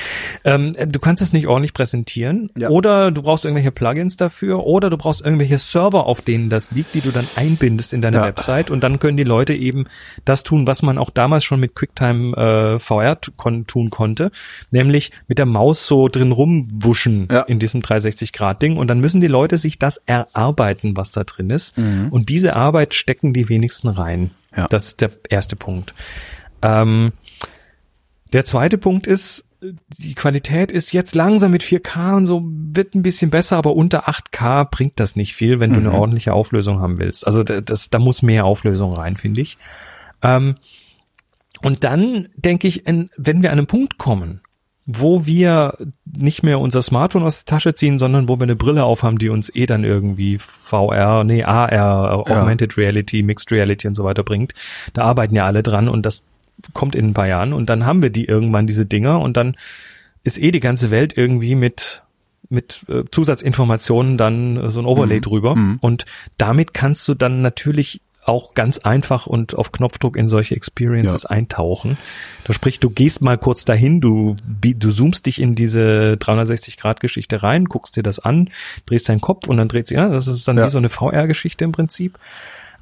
[0.44, 2.70] Ähm, du kannst es nicht ordentlich präsentieren Ja.
[2.70, 6.94] oder du brauchst irgendwelche Plugins dafür oder du brauchst irgendwelche Server, auf denen das liegt,
[6.96, 8.24] die du dann einbindest in deine Ja.
[8.26, 9.86] Website und dann können die Leute eben
[10.26, 12.36] das tun, was man auch damals schon mit QuickTime
[12.76, 14.32] äh, VR kon tun konnte,
[14.72, 17.42] nämlich mit der Maus so drin rumwuschen Ja.
[17.42, 21.78] in diesem 360-Grad-Ding und dann müssen die Leute sich das erarbeiten, was da drin ist
[21.78, 24.32] und diese Arbeit stecken die wenigsten rein.
[24.56, 24.68] Ja.
[24.68, 25.94] Das ist der erste Punkt.
[26.62, 27.12] Ähm,
[28.34, 29.46] der zweite Punkt ist,
[30.00, 34.10] die Qualität ist jetzt langsam mit 4K und so wird ein bisschen besser, aber unter
[34.10, 37.28] 8K bringt das nicht viel, wenn du eine ordentliche Auflösung haben willst.
[37.28, 39.58] Also da- das, da muss mehr Auflösung rein, finde ich.
[40.24, 40.56] Ähm,
[41.62, 44.42] und dann denke ich, wenn wir an einen Punkt kommen,
[44.88, 48.84] wo wir nicht mehr unser Smartphone aus der Tasche ziehen, sondern wo wir eine Brille
[48.84, 54.04] aufhaben, die uns eh dann irgendwie VR, nee, AR, Augmented Reality, Mixed Reality und so
[54.04, 54.54] weiter bringt.
[54.94, 56.24] Da arbeiten ja alle dran und das
[56.74, 59.56] kommt in ein paar Jahren und dann haben wir die irgendwann, diese Dinger und dann
[60.24, 62.04] ist eh die ganze Welt irgendwie mit
[62.50, 65.22] mit äh, Zusatzinformationen dann äh, so ein Overlay Mhm.
[65.22, 65.78] drüber Mhm.
[65.80, 66.06] und
[66.38, 71.30] damit kannst du dann natürlich auch ganz einfach und auf Knopfdruck in solche Experiences Ja.
[71.32, 71.98] eintauchen.
[72.44, 77.66] Da sprich, du gehst mal kurz dahin, du, du zoomst dich in diese 360-Grad-Geschichte rein,
[77.66, 78.50] guckst dir das an,
[78.86, 80.68] drehst deinen Kopf und dann dreht sich, ja, das ist dann Ja.
[80.68, 82.20] wie so eine VR-Geschichte im Prinzip.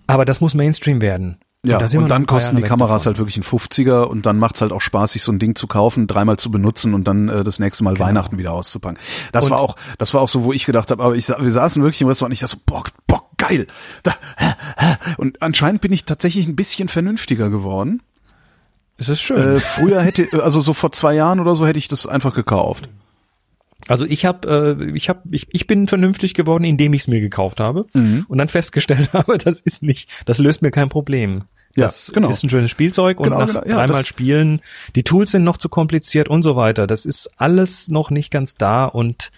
[0.07, 1.37] Aber das muss Mainstream werden.
[1.65, 3.15] Ja, und, noch dann kosten die Kameras davon.
[3.15, 5.67] halt wirklich ein 50er und dann macht's halt auch Spaß, sich so ein Ding zu
[5.67, 8.97] kaufen, dreimal zu benutzen und dann äh, das nächste Mal Weihnachten wieder auszupacken.
[9.33, 11.51] Das Und- war auch, das war auch so, wo ich gedacht habe, aber ich, wir
[11.51, 13.67] saßen wirklich im Restaurant und ich dachte so, boah, boah, geil.
[14.03, 14.15] Da,
[15.17, 18.01] und anscheinend bin ich tatsächlich ein bisschen vernünftiger geworden.
[18.97, 19.55] Es ist schön.
[19.55, 22.87] Äh, früher hätte, also so vor zwei Jahren oder so hätte ich das einfach gekauft.
[23.89, 27.19] Also ich habe, äh, ich habe, ich, ich bin vernünftig geworden, indem ich es mir
[27.19, 28.25] gekauft habe Mhm.
[28.29, 31.43] und dann festgestellt habe, das ist nicht, das löst mir kein Problem.
[31.75, 32.29] Ja, Das genau.
[32.29, 33.65] ist ein schönes Spielzeug und Genau, nach genau.
[33.65, 34.61] Ja, dreimal spielen,
[34.95, 36.87] die Tools sind noch zu kompliziert und so weiter.
[36.87, 39.29] Das ist alles noch nicht ganz da und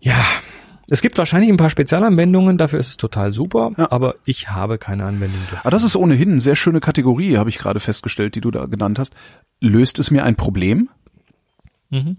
[0.00, 0.24] ja,
[0.88, 3.92] es gibt wahrscheinlich ein paar Spezialanwendungen, dafür ist es total super, Ja.
[3.92, 5.60] aber ich habe keine Anwendung dafür.
[5.60, 8.66] Aber das ist ohnehin eine sehr schöne Kategorie, habe ich gerade festgestellt, die du da
[8.66, 9.14] genannt hast.
[9.60, 10.88] Löst es mir ein Problem?
[11.90, 12.16] Mhm.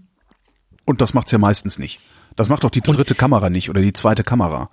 [0.84, 2.00] Und das macht's ja meistens nicht.
[2.36, 4.70] Das macht doch die dritte Kamera nicht oder die zweite Kamera.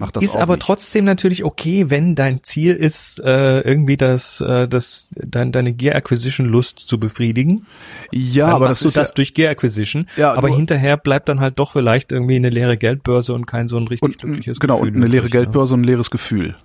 [0.00, 0.64] Macht das ist aber nicht.
[0.64, 5.94] trotzdem natürlich okay, wenn dein Ziel ist, äh, irgendwie das, äh, das, dein, deine Gear
[5.94, 7.66] Acquisition Lust zu befriedigen.
[8.10, 10.06] Ja, aber das ist das ja, durch Gear Acquisition.
[10.16, 13.76] Ja, aber hinterher bleibt dann halt doch vielleicht irgendwie eine leere Geldbörse und kein so
[13.76, 15.30] ein richtig und, glückliches genau Gefühl und eine leere ne?
[15.30, 16.56] Geldbörse und ein leeres Gefühl.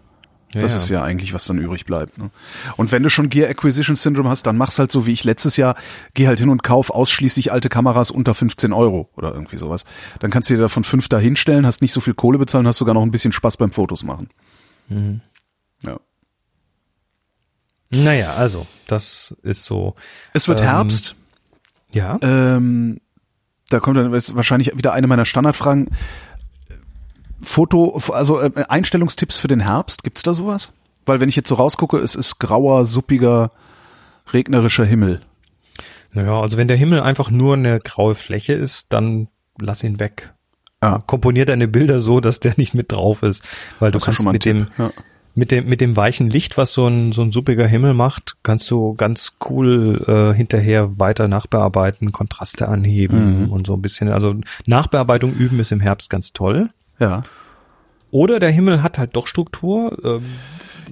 [0.56, 0.78] Ja, das ja.
[0.80, 2.18] ist ja eigentlich, was dann übrig bleibt.
[2.18, 2.32] Ne?
[2.78, 5.58] Und wenn du schon Gear Acquisition Syndrome hast, dann mach's halt so wie ich letztes
[5.58, 5.76] Jahr.
[6.14, 9.84] Geh halt hin und kauf ausschließlich alte Kameras unter 15 Euro oder irgendwie sowas.
[10.20, 12.78] Dann kannst du dir davon fünf da hinstellen, hast nicht so viel Kohle bezahlen, hast
[12.78, 14.30] sogar noch ein bisschen Spaß beim Fotos machen.
[14.88, 15.22] Mhm.
[15.86, 16.00] Ja.
[17.92, 19.96] Naja, also, das ist so.
[20.34, 21.16] Es wird Ähm, Herbst.
[21.94, 22.18] Ja.
[22.22, 23.00] Ähm,
[23.70, 25.90] da kommt dann wahrscheinlich wieder eine meiner Standardfragen.
[27.46, 30.72] Foto, also äh, Einstellungstipps für den Herbst, gibt's da sowas?
[31.06, 33.52] Weil wenn ich jetzt so rausgucke, es ist grauer, suppiger,
[34.34, 35.22] regnerischer Himmel.
[36.14, 39.28] Naja, also wenn der Himmel einfach nur eine graue Fläche ist, dann
[39.60, 40.34] lass ihn weg.
[40.82, 41.04] Ja.
[41.06, 43.44] Komponier deine Bilder so, dass der nicht mit drauf ist.
[43.80, 44.92] Weil du Das ist kannst schon mal ein mit dem, Tipp, ja.
[45.36, 48.70] mit dem, mit dem weichen Licht, was so ein, so ein suppiger Himmel macht, kannst
[48.72, 53.52] du ganz cool äh, hinterher weiter nachbearbeiten, Kontraste anheben Mhm.
[53.52, 54.10] und so ein bisschen.
[54.10, 54.36] Also
[54.66, 56.70] Nachbearbeitung üben ist im Herbst ganz toll.
[57.00, 57.24] Ja.
[58.12, 59.98] Oder der Himmel hat halt doch Struktur.
[60.04, 60.26] Ähm,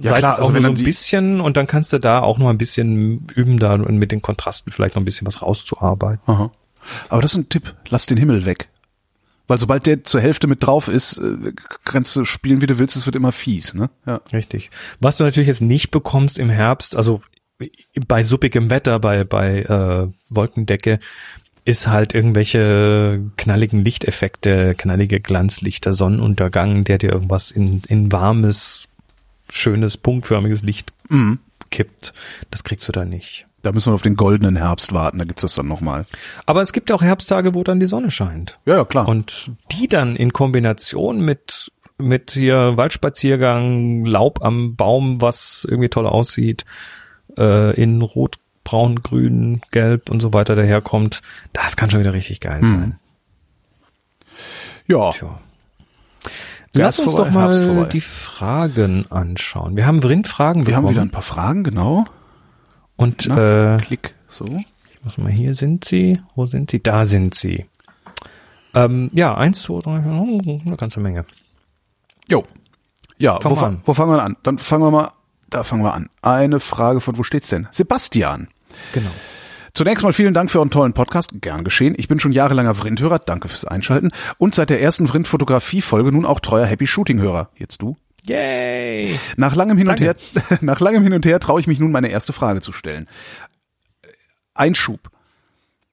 [0.02, 1.98] Ja, sei klar, es also auch wenn nur so ein bisschen und dann kannst du
[1.98, 5.40] da auch noch ein bisschen üben, da mit den Kontrasten vielleicht noch ein bisschen was
[5.40, 6.22] rauszuarbeiten.
[6.26, 6.50] Aha.
[7.08, 7.74] Aber das ist ein Tipp.
[7.88, 8.68] Lass den Himmel weg.
[9.46, 11.52] Weil sobald der zur Hälfte mit drauf ist, äh,
[11.84, 13.90] kannst du spielen, wie du willst, es wird immer fies, ne?
[14.06, 14.20] Ja.
[14.32, 14.70] Richtig.
[15.00, 17.20] Was du natürlich jetzt nicht bekommst im Herbst, also
[18.08, 20.98] bei suppigem Wetter, bei, bei äh, Wolkendecke,
[21.64, 28.90] ist halt irgendwelche knalligen Lichteffekte, knallige Glanzlichter, Sonnenuntergang, der dir irgendwas in, in warmes,
[29.50, 31.38] schönes, punktförmiges Licht Mhm.
[31.70, 32.12] kippt.
[32.50, 33.46] Das kriegst du da nicht.
[33.62, 36.04] Da müssen wir auf den goldenen Herbst warten, da gibt's das dann nochmal.
[36.44, 38.58] Aber es gibt auch Herbsttage, wo dann die Sonne scheint.
[38.66, 39.08] Ja, ja, klar.
[39.08, 46.06] Und die dann in Kombination mit mit hier Waldspaziergang, Laub am Baum, was irgendwie toll
[46.08, 46.64] aussieht,
[47.38, 51.20] äh, in Rot, Braun, Grün, Gelb und so weiter daherkommt,
[51.52, 52.68] das kann schon wieder richtig geil Hm.
[52.68, 52.98] sein.
[54.86, 55.10] ja.
[55.12, 55.38] Tja.
[56.76, 59.76] Ja, Lass uns vorbei, doch mal die Fragen anschauen.
[59.76, 62.04] Wir haben Vrind-Fragen Wir haben wieder ein paar Fragen, genau.
[62.96, 64.44] und Na, äh, Klick, so.
[64.46, 66.20] ich muss mal hier sind sie.
[66.34, 66.82] Wo sind sie?
[66.82, 67.66] Da sind sie.
[68.74, 71.24] Ähm, ja, eins, zwei, drei, eine ganze Menge.
[72.28, 72.44] Jo.
[73.18, 73.80] Ja, Fang wo, an.
[73.84, 74.36] wo fangen wir an?
[74.42, 75.10] Dann fangen wir mal,
[75.50, 76.10] da fangen wir an.
[76.22, 77.68] Eine Frage von, wo steht's denn?
[77.70, 78.48] Sebastian.
[78.92, 79.10] Genau.
[79.76, 81.30] Zunächst mal vielen Dank für euren tollen Podcast.
[81.40, 81.94] Gern geschehen.
[81.98, 83.18] Ich bin schon jahrelanger Vrindhörer.
[83.18, 84.12] Danke fürs Einschalten.
[84.38, 87.50] Und seit der ersten Vrind-Fotografie-Folge nun auch treuer Happy Shooting-Hörer.
[87.56, 87.96] Jetzt du.
[88.26, 89.18] Yay!
[89.36, 90.16] Nach langem Hin und Danke.
[90.48, 93.08] her, nach langem Hin und her traue ich mich nun meine erste Frage zu stellen.
[94.54, 95.10] Einschub.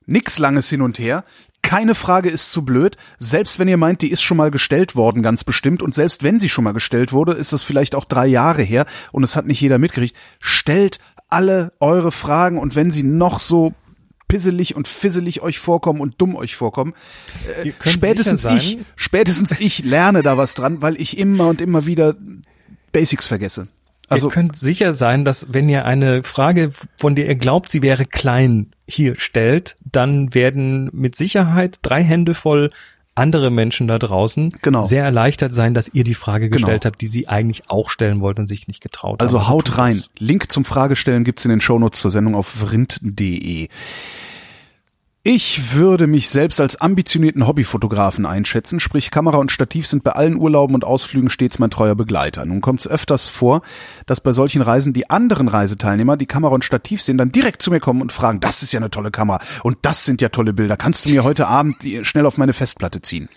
[0.05, 1.23] Nix langes Hin und her.
[1.63, 5.21] Keine Frage ist zu blöd, selbst wenn ihr meint, die ist schon mal gestellt worden,
[5.21, 5.81] ganz bestimmt.
[5.81, 8.85] Und selbst wenn sie schon mal gestellt wurde, ist das vielleicht auch drei Jahre her
[9.11, 10.15] und es hat nicht jeder mitgekriegt.
[10.39, 10.99] Stellt
[11.31, 13.73] alle eure Fragen und wenn sie noch so
[14.27, 16.93] pisselig und fisselig euch vorkommen und dumm euch vorkommen,
[17.79, 22.15] könnt spätestens ich, spätestens ich lerne da was dran, weil ich immer und immer wieder
[22.93, 23.63] Basics vergesse.
[24.07, 27.81] Also- ihr könnt sicher sein, dass wenn ihr eine Frage, von der ihr glaubt, sie
[27.81, 32.71] wäre klein, hier stellt, dann werden mit Sicherheit drei Hände voll
[33.15, 34.83] andere Menschen da draußen Genau.
[34.83, 36.57] sehr erleichtert sein, dass ihr die Frage Genau.
[36.57, 39.27] gestellt habt, die sie eigentlich auch stellen wollten und sich nicht getraut haben.
[39.27, 39.93] Also haut rein.
[39.95, 40.09] das.
[40.17, 43.67] Link zum Fragestellen gibt's in den Shownotes zur Sendung auf vrind.de.
[45.23, 50.35] Ich würde mich selbst als ambitionierten Hobbyfotografen einschätzen, sprich Kamera und Stativ sind bei allen
[50.35, 52.43] Urlauben und Ausflügen stets mein treuer Begleiter.
[52.43, 53.61] Nun kommt es öfters vor,
[54.07, 57.69] dass bei solchen Reisen die anderen Reiseteilnehmer, die Kamera und Stativ sehen, dann direkt zu
[57.69, 60.53] mir kommen und fragen, das ist ja eine tolle Kamera und das sind ja tolle
[60.53, 63.29] Bilder, kannst du mir heute Abend schnell auf meine Festplatte ziehen?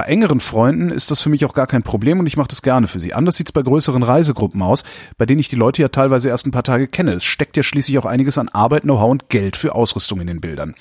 [0.00, 2.62] Bei engeren Freunden ist das für mich auch gar kein Problem und ich mache das
[2.62, 3.12] gerne für sie.
[3.12, 4.82] Anders sieht's bei größeren Reisegruppen aus,
[5.18, 7.12] bei denen ich die Leute ja teilweise erst ein paar Tage kenne.
[7.12, 10.40] Es steckt ja schließlich auch einiges an Arbeit, Know-how und Geld für Ausrüstung in den
[10.40, 10.74] Bildern.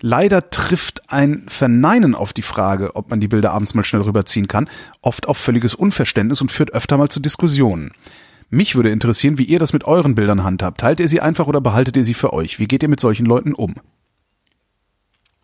[0.00, 4.48] Leider trifft ein Verneinen auf die Frage, ob man die Bilder abends mal schnell rüberziehen
[4.48, 4.68] kann,
[5.00, 7.92] oft auf völliges Unverständnis und führt öfter mal zu Diskussionen.
[8.50, 10.80] Mich würde interessieren, wie ihr das mit euren Bildern handhabt.
[10.80, 12.58] Teilt ihr sie einfach oder behaltet ihr sie für euch?
[12.58, 13.76] Wie geht ihr mit solchen Leuten um?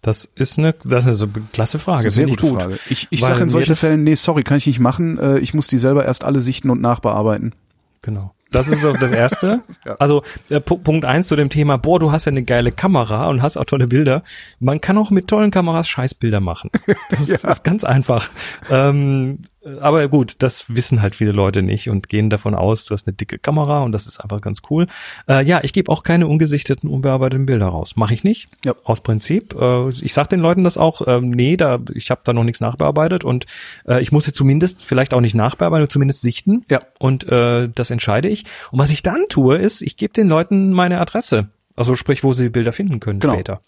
[0.03, 2.11] Das ist eine, das ist eine so klasse Frage.
[2.11, 2.61] Sehr gute gut.
[2.61, 2.78] Frage.
[2.90, 5.16] Ich, ich sage in solchen Fällen, nee, sorry, kann ich nicht machen.
[5.18, 7.55] Äh, Ich muss die selber erst alle sichten und nachbearbeiten.
[8.03, 8.34] Genau.
[8.50, 9.62] Das ist auch das Erste.
[9.86, 9.96] Ja.
[9.98, 13.28] Also äh, Pu- Punkt eins zu dem Thema, boah, du hast ja eine geile Kamera
[13.28, 14.22] und hast auch tolle Bilder.
[14.61, 16.70] Man kann auch mit tollen Kameras Scheißbilder machen.
[17.11, 18.28] Das ist ganz einfach.
[18.70, 19.38] Ähm,
[19.80, 23.14] aber gut, das wissen halt viele Leute nicht und gehen davon aus, du hast eine
[23.14, 24.86] dicke Kamera und das ist einfach ganz cool.
[25.28, 27.96] Äh, ja, ich gebe auch keine ungesichteten, unbearbeiteten Bilder raus.
[27.96, 28.48] Mache ich nicht.
[28.64, 28.74] Ja.
[28.84, 29.54] Aus Prinzip.
[29.60, 32.60] Äh, ich sag den Leuten das auch, ähm, nee, da ich habe da noch nichts
[32.60, 33.46] nachbearbeitet und
[33.86, 36.64] äh, ich muss jetzt zumindest vielleicht auch nicht nachbearbeiten, zumindest sichten.
[36.70, 36.82] Ja.
[36.98, 38.44] Und äh, das entscheide ich.
[38.70, 41.48] Und was ich dann tue, ist, ich gebe den Leuten meine Adresse.
[41.76, 43.34] Also sprich, wo sie die Bilder finden können Genau.
[43.34, 43.60] später.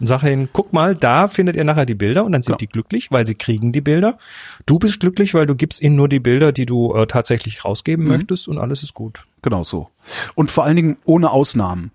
[0.00, 2.58] Und sage ihnen, guck mal, da findet ihr nachher die Bilder und dann sind Genau.
[2.58, 4.18] die glücklich, weil sie kriegen die Bilder.
[4.66, 8.04] Du bist glücklich, weil du gibst ihnen nur die Bilder, die du äh, tatsächlich rausgeben
[8.06, 8.10] Mhm.
[8.10, 9.24] möchtest und alles ist gut.
[9.42, 9.88] Genau so.
[10.34, 11.92] Und vor allen Dingen ohne Ausnahmen.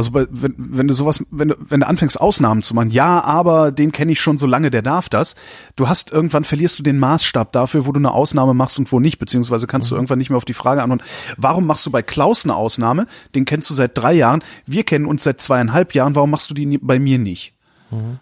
[0.00, 3.22] Also bei, wenn, wenn du sowas, wenn du, wenn du anfängst Ausnahmen zu machen, ja,
[3.22, 5.34] aber den kenne ich schon so lange, der darf das.
[5.76, 8.98] Du hast irgendwann verlierst du den Maßstab dafür, wo du eine Ausnahme machst und wo
[8.98, 11.04] nicht, beziehungsweise kannst du irgendwann nicht mehr auf die Frage antworten,
[11.36, 13.04] warum machst du bei Klaus eine Ausnahme?
[13.34, 16.54] Den kennst du seit drei Jahren, wir kennen uns seit zweieinhalb Jahren, warum machst du
[16.54, 17.52] die bei mir nicht?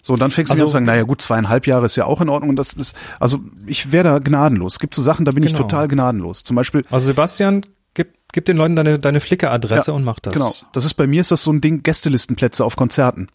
[0.02, 2.06] So, und dann fängst du Also- an zu sagen, naja gut, zweieinhalb Jahre ist ja
[2.06, 4.72] auch in Ordnung und das ist, also ich wäre da gnadenlos.
[4.72, 5.62] Es gibt so Sachen, da bin ich Genau.
[5.68, 6.42] total gnadenlos.
[6.42, 7.60] Zum Beispiel, Also Sebastian,
[7.98, 10.32] gib, gib den Leuten deine, deine Flickr-Adresse Ja, und mach das.
[10.32, 10.54] Genau.
[10.72, 13.28] Das ist bei mir ist das so ein Ding Gästelistenplätze auf Konzerten.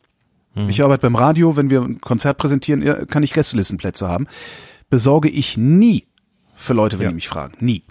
[0.67, 4.27] Ich arbeite beim Radio, wenn wir ein Konzert präsentieren, kann ich Gästelistenplätze haben.
[4.89, 6.05] Besorge ich nie
[6.55, 7.09] für Leute, wenn Ja.
[7.09, 7.55] die mich fragen.
[7.59, 7.81] Nie.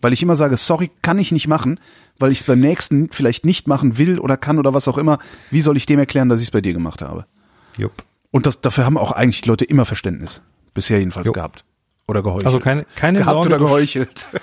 [0.00, 1.80] Weil ich immer sage, sorry, kann ich nicht machen,
[2.20, 5.18] weil ich es beim nächsten vielleicht nicht machen will oder kann oder was auch immer.
[5.50, 7.24] Wie soll ich dem erklären, dass ich es bei dir gemacht habe?
[7.76, 8.04] Jupp.
[8.30, 10.42] Und das, dafür haben auch eigentlich die Leute immer Verständnis.
[10.74, 11.32] Bisher jedenfalls Jo.
[11.32, 11.64] gehabt.
[12.12, 12.46] Oder geheuchelt.
[12.46, 13.48] Also keine, keine gehabt Sorge.
[13.48, 14.28] oder du geheuchelt.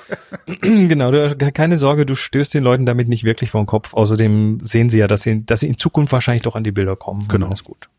[0.62, 3.94] Genau, du, keine Sorge, du stößt den Leuten damit nicht wirklich vor den Kopf.
[3.94, 6.96] Außerdem sehen sie ja, dass sie, dass sie in Zukunft wahrscheinlich doch an die Bilder
[6.96, 7.28] kommen.
[7.28, 7.52] Genau.
[7.52, 7.90] Ist gut.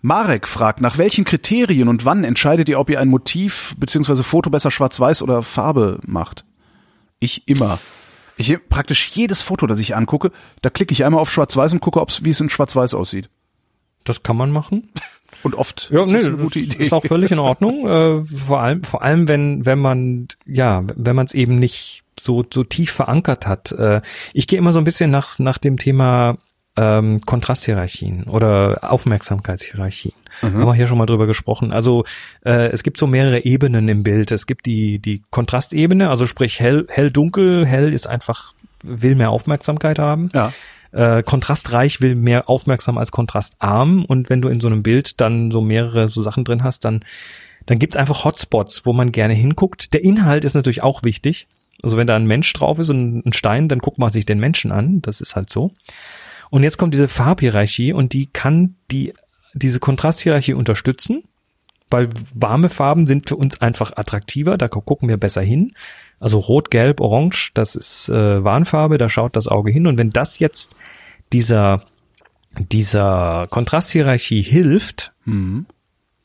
[0.00, 4.22] Marek fragt, nach welchen Kriterien und wann entscheidet ihr, ob ihr ein Motiv bzw.
[4.22, 6.44] Foto besser schwarz-weiß oder Farbe macht?
[7.18, 7.78] Ich immer.
[8.36, 10.30] Ich praktisch jedes Foto, das ich angucke,
[10.62, 13.28] da klicke ich einmal auf schwarz-weiß und gucke, ob's, wie es in schwarz-weiß aussieht.
[14.04, 14.90] Das kann man machen.
[15.42, 16.84] Und oft Ja, ist nee, das eine gute das Idee.
[16.84, 17.86] ist auch völlig in Ordnung.
[17.86, 22.44] Äh, vor allem, vor allem, wenn, wenn man, ja, wenn man es eben nicht so,
[22.52, 23.72] so tief verankert hat.
[23.72, 24.00] Äh,
[24.32, 26.38] ich gehe immer so ein bisschen nach, nach dem Thema
[26.76, 30.14] ähm, Kontrasthierarchien oder Aufmerksamkeitshierarchien.
[30.42, 31.72] Haben wir hier schon mal drüber gesprochen.
[31.72, 32.04] Also
[32.44, 34.32] äh, es gibt so mehrere Ebenen im Bild.
[34.32, 37.64] Es gibt die, die Kontrastebene, also sprich hell, hell, dunkel.
[37.64, 40.52] Hell ist einfach, will mehr Aufmerksamkeit haben ja.
[40.96, 45.50] Äh, kontrastreich will mehr aufmerksam als kontrastarm und wenn du in so einem Bild dann
[45.50, 47.04] so mehrere so Sachen drin hast, dann
[47.66, 49.92] dann gibt's einfach Hotspots, wo man gerne hinguckt.
[49.92, 51.48] Der Inhalt ist natürlich auch wichtig.
[51.82, 54.38] Also wenn da ein Mensch drauf ist und ein Stein, dann guckt man sich den
[54.38, 55.02] Menschen an.
[55.02, 55.72] Das ist halt so.
[56.48, 59.12] Und jetzt kommt diese Farbhierarchie und die kann die
[59.52, 61.24] diese Kontrasthierarchie unterstützen,
[61.90, 65.72] weil warme Farben sind für uns einfach attraktiver, da gucken wir besser hin.
[66.18, 69.86] Also rot, gelb, orange, das ist äh, Warnfarbe, da schaut das Auge hin.
[69.86, 70.74] Und wenn das jetzt
[71.32, 71.82] dieser,
[72.58, 75.12] dieser Kontrasthierarchie hilft,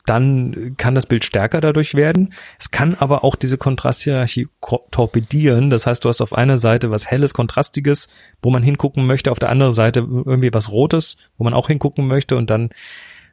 [0.06, 2.32] dann kann das Bild stärker dadurch werden.
[2.58, 5.70] Es kann aber auch diese Kontrasthierarchie ko- torpedieren.
[5.70, 8.08] Das heißt, du hast auf einer Seite was Helles, Kontrastiges,
[8.42, 12.06] wo man hingucken möchte, auf der anderen Seite irgendwie was Rotes, wo man auch hingucken
[12.06, 12.70] möchte und dann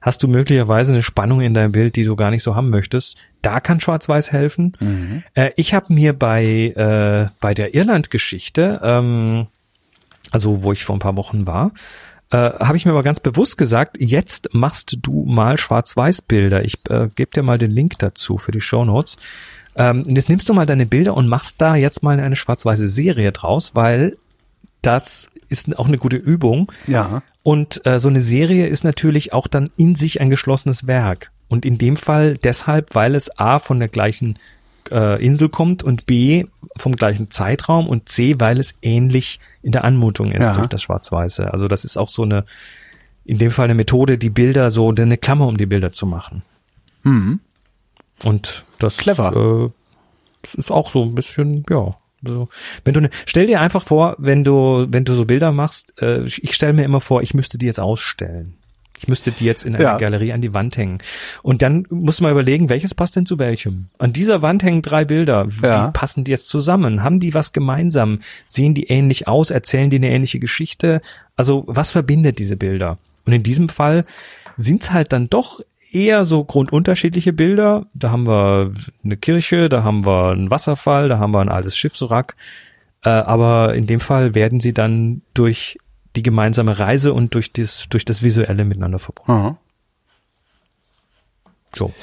[0.01, 3.17] hast du möglicherweise eine Spannung in deinem Bild, die du gar nicht so haben möchtest.
[3.41, 4.77] Da kann Schwarz-Weiß helfen.
[5.35, 9.47] Äh, ich habe mir bei, äh, bei der Irland-Geschichte, ähm,
[10.31, 11.71] also wo ich vor ein paar Wochen war,
[12.31, 16.63] äh, habe ich mir mal ganz bewusst gesagt, jetzt machst du mal Schwarz-Weiß-Bilder.
[16.63, 19.17] Ich äh, gebe dir mal den Link dazu für die Show Notes.
[19.75, 23.31] Ähm, jetzt nimmst du mal deine Bilder und machst da jetzt mal eine schwarz-weiße Serie
[23.31, 24.17] draus, weil
[24.81, 26.71] das ist auch eine gute Übung.
[26.87, 27.21] Ja.
[27.43, 31.31] Und äh, so eine Serie ist natürlich auch dann in sich ein geschlossenes Werk.
[31.47, 34.37] Und in dem Fall deshalb, weil es A von der gleichen
[34.91, 36.45] äh, Insel kommt und B
[36.77, 40.51] vom gleichen Zeitraum und C, weil es ähnlich in der Anmutung ist Ja.
[40.51, 41.51] durch das Schwarz-Weiße.
[41.51, 42.45] Also das ist auch so eine,
[43.25, 46.43] in dem Fall eine Methode, die Bilder so, eine Klammer um die Bilder zu machen.
[47.03, 47.39] Mhm.
[48.23, 49.65] Und das Clever.
[49.65, 49.69] Äh,
[50.41, 51.95] das ist auch so ein bisschen, ja.
[52.23, 52.49] So.
[52.83, 56.23] Wenn du ne, stell dir einfach vor, wenn du, wenn du so Bilder machst, äh,
[56.25, 58.55] ich stelle mir immer vor, ich müsste die jetzt ausstellen.
[59.01, 59.97] Ich müsste die jetzt in einer Ja.
[59.97, 60.97] Galerie an die Wand hängen.
[61.41, 63.87] Und dann muss man überlegen, welches passt denn zu welchem?
[63.97, 65.47] An dieser Wand hängen drei Bilder.
[65.49, 65.91] Wie Ja.
[65.91, 67.01] passen die jetzt zusammen?
[67.01, 68.19] Haben die was gemeinsam?
[68.45, 69.51] Sehen die ähnlich aus?
[69.51, 70.99] Erzählen die eine ähnliche Geschichte?
[71.37, 72.97] Also, was verbindet diese Bilder?
[73.25, 74.03] Und in diesem Fall
[74.57, 75.61] sind's halt dann doch
[75.91, 77.87] eher so grundunterschiedliche Bilder.
[77.93, 78.73] Da haben wir
[79.03, 82.35] eine Kirche, da haben wir einen Wasserfall, da haben wir ein altes Schiffswrack.
[83.03, 85.77] Äh, aber in dem Fall werden sie dann durch
[86.15, 89.31] die gemeinsame Reise und durch das, durch das Visuelle miteinander verbunden.
[89.31, 89.57] Aha.
[91.75, 91.93] So.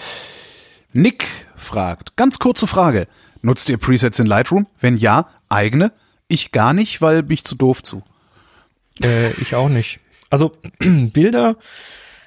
[0.93, 1.27] Nick
[1.57, 3.09] fragt, ganz kurze Frage.
[3.43, 4.67] Nutzt ihr Presets in Lightroom?
[4.81, 5.93] Wenn ja, eigene?
[6.29, 8.03] Ich gar nicht, weil bin ich zu doof zu.
[9.03, 10.01] Äh, ich auch nicht.
[10.31, 11.57] Also Bilder,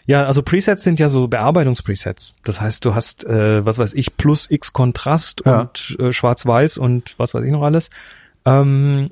[0.10, 2.36] ja, also Presets sind ja so Bearbeitungspresets.
[2.44, 5.62] Das heißt, du hast, äh, was weiß ich, plus X Kontrast Ja.
[5.62, 7.92] und äh, Schwarz-Weiß und was weiß ich noch alles.
[8.44, 9.12] Ähm,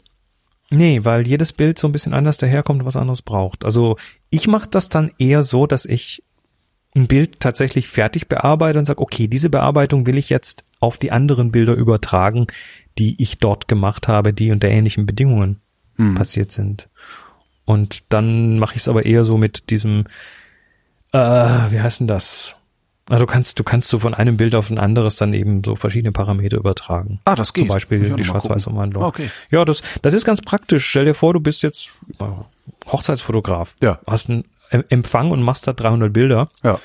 [0.71, 3.63] nee, weil jedes Bild so ein bisschen anders daherkommt und was anderes braucht.
[3.63, 3.97] Also
[4.31, 6.23] ich mache das dann eher so, dass ich
[6.95, 11.11] ein Bild tatsächlich fertig bearbeite und sage, okay, diese Bearbeitung will ich jetzt auf die
[11.11, 12.47] anderen Bilder übertragen,
[12.97, 15.61] die ich dort gemacht habe, die unter ähnlichen Bedingungen
[16.15, 16.89] passiert sind.
[17.65, 20.05] Und dann mache ich es aber eher so mit diesem,
[21.13, 21.17] äh,
[21.71, 22.55] wie heißt denn das?
[23.09, 25.77] Na, du kannst, du kannst so von einem Bild auf ein anderes dann eben so
[25.77, 27.21] verschiedene Parameter übertragen.
[27.23, 27.61] Ah, das geht.
[27.63, 29.01] Zum Beispiel die noch mal Schwarz-Weiß-Umwandlung.
[29.03, 29.25] gucken.
[29.25, 29.31] Okay.
[29.55, 30.85] Ja, das, das ist ganz praktisch.
[30.85, 31.89] Stell dir vor, du bist jetzt
[32.19, 32.25] äh,
[32.91, 33.75] Hochzeitsfotograf.
[33.81, 33.99] Ja.
[34.07, 36.49] Hast einen Em- Empfang und machst da 300 Bilder.
[36.63, 36.79] Ja.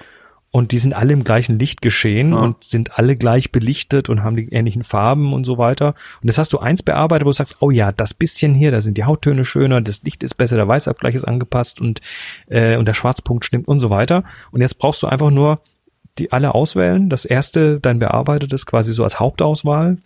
[0.55, 2.40] Und die sind alle im gleichen Licht geschehen Ja.
[2.40, 5.94] und sind alle gleich belichtet und haben die ähnlichen Farben und so weiter.
[6.20, 8.82] Und jetzt hast du eins bearbeitet, wo du sagst, oh ja, das bisschen hier, da
[8.82, 12.03] sind die Hauttöne schöner, das Licht ist besser, der Weißabgleich ist angepasst und,
[12.48, 14.24] äh, und der Schwarzpunkt stimmt und so weiter.
[14.50, 15.61] Und jetzt brauchst du einfach nur
[16.18, 17.09] die alle auswählen.
[17.09, 19.96] Das erste, dein bearbeitetes quasi so als Hauptauswahl.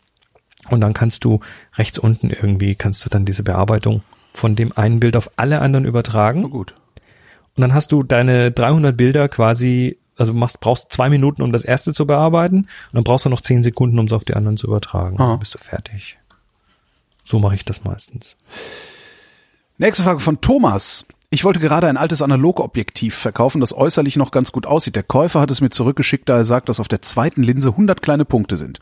[0.70, 1.40] Und dann kannst du
[1.76, 5.84] rechts unten irgendwie, kannst du dann diese Bearbeitung von dem einen Bild auf alle anderen
[5.84, 6.42] übertragen.
[6.42, 6.74] Na gut.
[7.56, 11.64] Und dann hast du deine 300 Bilder quasi, also machst, brauchst zwei Minuten, um das
[11.64, 12.56] erste zu bearbeiten.
[12.56, 15.20] Und dann brauchst du noch zehn Sekunden, um es auf die anderen zu übertragen.
[15.20, 15.30] Aha.
[15.30, 16.18] Dann bist du fertig.
[17.24, 18.36] So mache ich das meistens.
[19.78, 21.06] Nächste Frage von Thomas.
[21.28, 24.94] Ich wollte gerade ein altes Analogobjektiv verkaufen, das äußerlich noch ganz gut aussieht.
[24.94, 28.00] Der Käufer hat es mir zurückgeschickt, da er sagt, dass auf der zweiten Linse 100
[28.00, 28.78] kleine Punkte sind.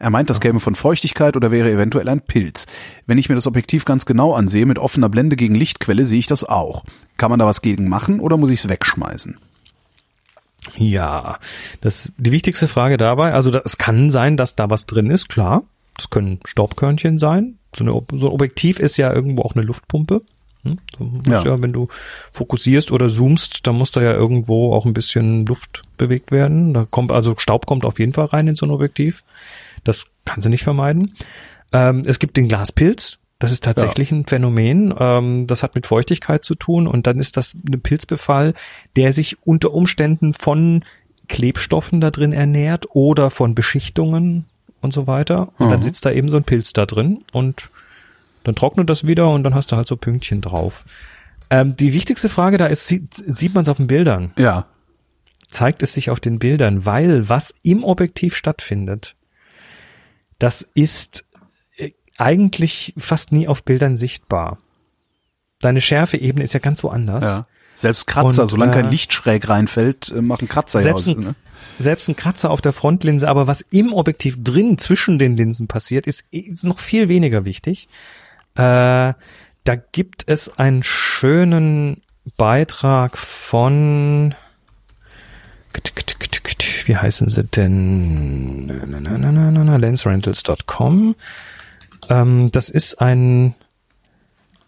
[0.00, 2.66] Er meint, das käme von Feuchtigkeit oder wäre eventuell ein Pilz.
[3.06, 6.26] Wenn ich mir das Objektiv ganz genau ansehe, mit offener Blende gegen Lichtquelle, sehe ich
[6.26, 6.84] das auch.
[7.16, 9.38] Kann man da was gegen machen oder muss ich es wegschmeißen?
[10.76, 11.38] Ja,
[11.80, 13.32] das die wichtigste Frage dabei.
[13.32, 15.62] Also da, es kann sein, dass da was drin ist, klar.
[15.96, 17.58] Das können Staubkörnchen sein.
[17.74, 20.22] So, eine, so ein Objektiv ist ja irgendwo auch eine Luftpumpe.
[20.62, 20.78] Hm?
[21.26, 21.44] Ja.
[21.44, 21.62] ja.
[21.62, 21.88] wenn du
[22.32, 26.74] fokussierst oder zoomst, dann muss da ja irgendwo auch ein bisschen Luft bewegt werden.
[26.74, 29.22] Da kommt also Staub kommt auf jeden Fall rein in so ein Objektiv.
[29.84, 31.14] Das kann sie nicht vermeiden.
[31.72, 33.18] Ähm, es gibt den Glaspilz.
[33.38, 34.94] Das ist tatsächlich ein Phänomen.
[34.98, 38.54] Ähm, das hat mit Feuchtigkeit zu tun und dann ist das ein Pilzbefall,
[38.96, 40.84] der sich unter Umständen von
[41.28, 44.46] Klebstoffen da drin ernährt oder von Beschichtungen
[44.80, 45.52] und so weiter.
[45.58, 45.84] Und dann Mhm.
[45.84, 47.68] sitzt da eben so ein Pilz da drin und
[48.44, 50.84] dann trocknet das wieder und dann hast du halt so Pünktchen drauf.
[51.50, 54.32] Ähm, die wichtigste Frage da ist, sieht, sieht man es auf den Bildern?
[54.38, 54.66] Ja.
[55.50, 59.14] zeigt es sich auf den Bildern, weil was im Objektiv stattfindet,
[60.38, 61.24] das ist
[62.18, 64.58] eigentlich fast nie auf Bildern sichtbar.
[65.60, 67.24] Deine Schärfeebene ist ja ganz woanders.
[67.24, 67.46] ja.
[67.74, 71.04] Selbst Kratzer, Und, solange kein äh, Licht schräg reinfällt, äh, machen Kratzer ja aus.
[71.04, 71.34] Selbst ein, Ne?
[71.78, 76.06] selbst ein Kratzer auf der Frontlinse, aber was im Objektiv drin zwischen den Linsen passiert,
[76.06, 77.88] ist, ist noch viel weniger wichtig.
[78.54, 79.12] Äh,
[79.64, 82.00] da gibt es einen schönen
[82.38, 84.34] Beitrag von
[86.86, 88.66] wie heißen sie denn?
[88.66, 91.14] Na, na, na, na, na, na, lensrentals.com.
[92.10, 93.54] Ähm, das ist ein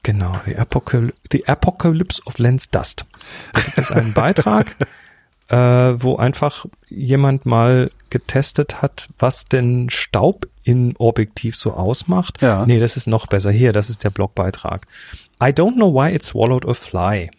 [0.02, 3.05] Genau, the, Apocal the Apocalypse of Lens Dust.
[3.52, 4.74] Da gibt es einen Beitrag,
[5.48, 12.40] äh, wo einfach jemand mal getestet hat, was denn Staub im Objektiv so ausmacht.
[12.40, 12.65] Ja.
[12.65, 13.51] Nee, das ist noch besser.
[13.51, 14.86] Hier, das ist der Blogbeitrag.
[15.43, 17.31] I don't know why it swallowed a fly.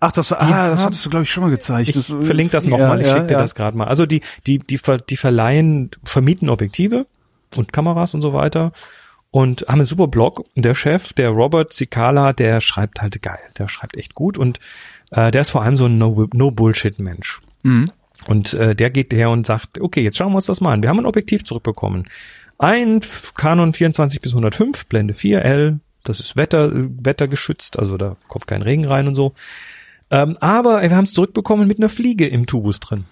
[0.00, 1.88] Ach, das, ah, das haben- hattest du, glaube ich, schon mal gezeigt.
[1.88, 3.86] Ich das, äh, verlinke das nochmal, ich schicke dir das gerade mal.
[3.86, 4.78] Also die, die, die,
[5.08, 7.06] die verleihen, vermieten Objektive
[7.58, 8.72] und Kameras und so weiter
[9.30, 10.44] und haben einen super Blog.
[10.54, 14.58] Und der Chef, der Robert Zicala, der schreibt halt geil, der schreibt echt gut und
[15.10, 17.40] äh, der ist vor allem so ein No- No-Bullshit-Mensch.
[18.28, 20.82] Und äh, der geht her und sagt, okay, jetzt schauen wir uns das mal an.
[20.82, 22.08] Wir haben ein Objektiv zurückbekommen.
[22.58, 23.00] Ein
[23.36, 28.86] Canon 24 bis 105, Blende 4L, das ist Wetter, wettergeschützt, also da kommt kein Regen
[28.86, 29.34] rein und so.
[30.10, 33.04] Ähm, aber wir haben es zurückbekommen mit einer Fliege im Tubus drin.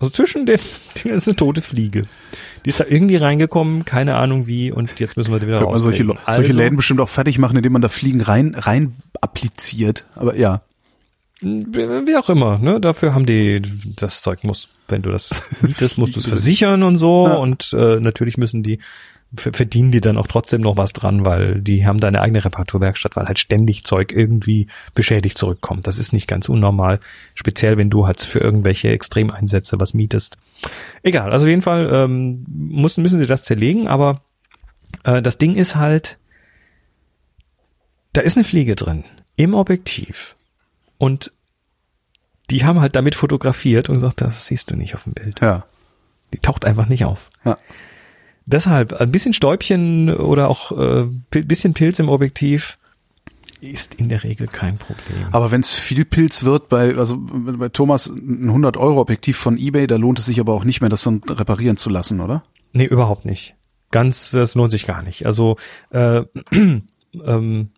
[0.00, 0.58] Also zwischen den,
[1.04, 2.04] die ist eine tote Fliege.
[2.64, 5.76] Die ist da irgendwie reingekommen, keine Ahnung wie, und jetzt müssen wir die wieder man
[5.76, 10.06] solche, Also, Läden bestimmt auch fertig machen, indem man da Fliegen rein, rein appliziert.
[10.14, 10.62] Aber ja.
[11.40, 12.80] wie wie auch immer, ne?
[12.80, 13.60] Dafür haben die
[13.96, 17.34] das Zeug muss, wenn du das mietest, musst du es versichern und so Ja.
[17.34, 18.78] und äh, natürlich müssen die
[19.36, 23.16] verdienen die dann auch trotzdem noch was dran, weil die haben da eine eigene Reparaturwerkstatt,
[23.16, 25.86] weil halt ständig Zeug irgendwie beschädigt zurückkommt.
[25.86, 27.00] Das ist nicht ganz unnormal,
[27.34, 30.36] speziell wenn du halt für irgendwelche Extremeinsätze was mietest.
[31.02, 34.22] Egal, also auf jeden Fall ähm, müssen müssen sie das zerlegen, aber
[35.04, 36.18] äh, das Ding ist halt,
[38.12, 39.04] da ist eine Fliege drin
[39.36, 40.36] im Objektiv
[40.98, 41.32] und
[42.50, 45.40] die haben halt damit fotografiert und gesagt, das siehst du nicht auf dem Bild.
[45.40, 45.64] Ja.
[46.32, 47.30] Die taucht einfach nicht auf.
[47.44, 47.56] Ja.
[48.46, 52.78] Deshalb ein bisschen Stäubchen oder auch äh, ein bisschen Pilz im Objektiv
[53.60, 55.28] ist in der Regel kein Problem.
[55.32, 59.56] Aber wenn es viel Pilz wird, bei, also bei Thomas ein 100 Euro Objektiv von
[59.56, 62.44] eBay, da lohnt es sich aber auch nicht mehr, das dann reparieren zu lassen, oder?
[62.72, 63.54] Nee, überhaupt nicht.
[63.90, 65.24] Ganz, das lohnt sich gar nicht.
[65.24, 65.56] Also,
[65.90, 66.22] äh,
[67.24, 67.70] ähm,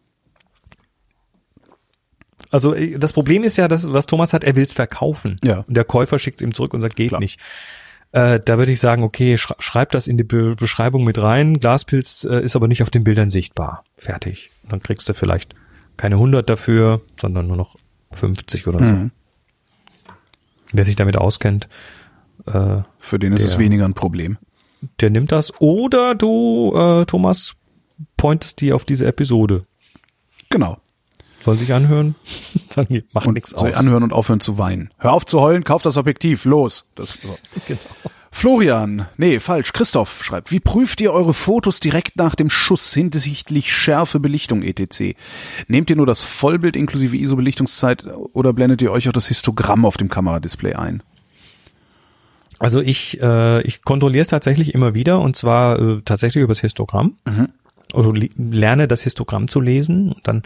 [2.51, 5.39] also äh, das Problem ist ja, dass, was Thomas hat, er will es verkaufen.
[5.45, 5.65] Ja.
[5.69, 7.21] Und der Käufer schickt es ihm zurück und sagt, geht Klar.
[7.21, 7.39] nicht.
[8.17, 11.61] Äh, da würde ich sagen, okay, schreib das in die Be Beschreibung mit rein.
[11.61, 13.85] Glaspilz äh, ist aber nicht auf den Bildern sichtbar.
[13.99, 14.51] Fertig.
[14.63, 15.55] Und dann kriegst du vielleicht
[15.99, 17.77] keine 100 dafür, sondern nur noch
[18.13, 18.93] 50 oder so.
[18.95, 19.11] Mhm.
[20.73, 21.69] Wer sich damit auskennt,
[22.47, 24.39] äh, Für den ist es Der- weniger ein Problem.
[25.01, 25.53] der nimmt das.
[25.61, 27.55] Oder du, äh, Thomas,
[28.17, 29.65] pointest die auf diese Episode.
[30.51, 30.79] Genau.
[31.47, 32.15] Soll sich anhören?
[32.75, 33.77] Dann macht nichts soll aus.
[33.77, 34.91] anhören und aufhören zu weinen.
[34.99, 36.91] Hör auf zu heulen, kauf das Objektiv, los.
[36.95, 37.39] Das, so.
[37.67, 37.81] Genau.
[38.33, 43.73] Florian, nee, falsch, Christoph schreibt, wie prüft ihr eure Fotos direkt nach dem Schuss hinsichtlich
[43.73, 45.17] Schärfe, Belichtung etc.?
[45.69, 48.05] Nehmt ihr nur das Vollbild inklusive ISO-Belichtungszeit
[48.35, 51.03] oder blendet ihr euch auch das Histogramm auf dem Kameradisplay ein?
[52.59, 57.17] Also ich, äh, ich kontrolliere es tatsächlich immer wieder und zwar äh, tatsächlich übers Histogramm.
[57.95, 60.43] Also li- lerne das Histogramm zu lesen und dann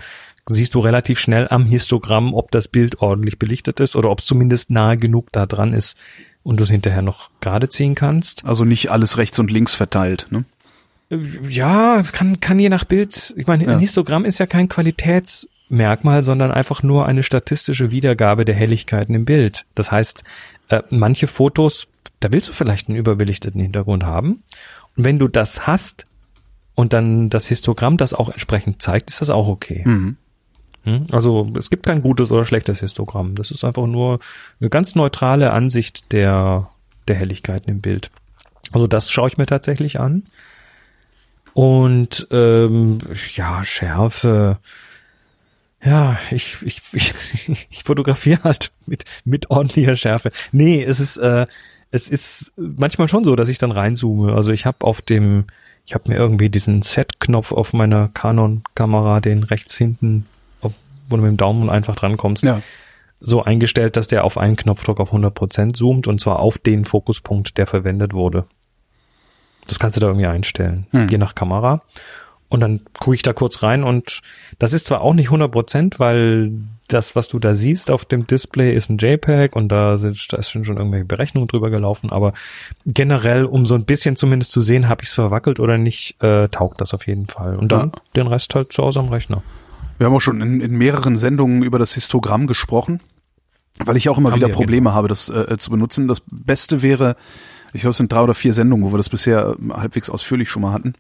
[0.55, 4.27] siehst du relativ schnell am Histogramm, ob das Bild ordentlich belichtet ist oder ob es
[4.27, 5.97] zumindest nahe genug da dran ist
[6.43, 8.45] und du es hinterher noch gerade ziehen kannst.
[8.45, 10.45] Also nicht alles rechts und links verteilt, ne?
[11.49, 13.35] Ja, es kann, kann je nach Bild.
[13.37, 13.71] Ich meine, Ja.
[13.73, 19.25] ein Histogramm ist ja kein Qualitätsmerkmal, sondern einfach nur eine statistische Wiedergabe der Helligkeiten im
[19.25, 19.67] Bild.
[19.75, 20.23] Das heißt,
[20.69, 21.89] äh, manche Fotos,
[22.21, 24.43] da willst du vielleicht einen überbelichteten Hintergrund haben.
[24.97, 26.05] Und wenn du das hast
[26.77, 29.83] und dann das Histogramm das auch entsprechend zeigt, ist das auch okay.
[29.85, 30.17] Mhm.
[30.85, 31.07] Hm?
[31.13, 33.35] Also es gibt kein gutes oder schlechtes Histogramm.
[33.35, 34.19] Das ist einfach nur
[34.61, 36.71] eine ganz neutrale Ansicht der,
[37.09, 38.11] der Helligkeiten im Bild.
[38.73, 40.25] Also das schaue ich mir tatsächlich an.
[41.53, 42.99] Und ähm,
[43.35, 44.59] ja, Schärfe.
[45.83, 47.15] Ja, ich, ich, ich,
[47.71, 50.31] ich fotografiere halt mit, mit ordentlicher Schärfe.
[50.53, 51.47] Nee, es ist, äh,
[51.91, 54.33] es ist manchmal schon so, dass ich dann reinzoome.
[54.33, 55.47] Also ich habe auf dem,
[55.85, 60.27] ich habe mir irgendwie diesen Set-Knopf auf meiner Canon-Kamera, den rechts hinten,
[61.11, 62.63] wo du mit dem Daumen einfach drankommst, Ja.
[63.21, 67.59] so eingestellt, dass der auf einen Knopfdruck auf 100% zoomt und zwar auf den Fokuspunkt,
[67.59, 68.47] der verwendet wurde.
[69.69, 71.09] Das kannst du da irgendwie einstellen, Hm.
[71.09, 71.83] je nach Kamera.
[72.49, 74.23] Und dann gucke ich da kurz rein und
[74.59, 76.51] das ist zwar auch nicht 100%, weil
[76.89, 80.37] das, was du da siehst auf dem Display, ist ein JPEG und da, sind, da
[80.39, 82.33] ist schon irgendwelche Berechnungen drüber gelaufen, aber
[82.85, 86.49] generell, um so ein bisschen zumindest zu sehen, habe ich es verwackelt oder nicht, äh,
[86.49, 87.55] taugt das auf jeden Fall.
[87.57, 88.03] Und dann Ja.
[88.17, 89.45] den Rest halt zu Hause am Rechner.
[90.01, 93.01] Wir haben auch schon in, in mehreren Sendungen über das Histogramm gesprochen,
[93.85, 96.09] weil ich auch immer wieder wir, Probleme habe, das äh, zu benutzen.
[96.09, 97.17] Das Beste wäre,
[97.75, 100.49] ich glaube, es sind drei oder vier Sendungen, wo wir das bisher äh, halbwegs ausführlich
[100.49, 100.95] schon mal hatten.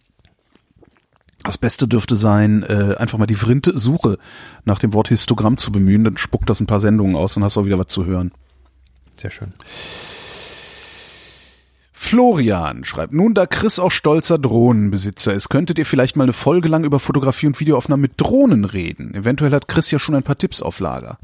[1.45, 4.19] Das Beste dürfte sein, äh, einfach mal die Vrinte-Suche
[4.67, 7.57] nach dem Wort Histogramm zu bemühen, dann spuckt das ein paar Sendungen aus und hast
[7.57, 8.33] auch wieder was zu hören.
[9.17, 9.55] Sehr schön.
[12.03, 16.67] Florian schreibt, nun da Chris auch stolzer Drohnenbesitzer ist, könntet ihr vielleicht mal eine Folge
[16.67, 19.15] lang über Fotografie und Videoaufnahmen mit Drohnen reden.
[19.15, 21.19] Eventuell hat Chris ja schon ein paar Tipps auf Lager.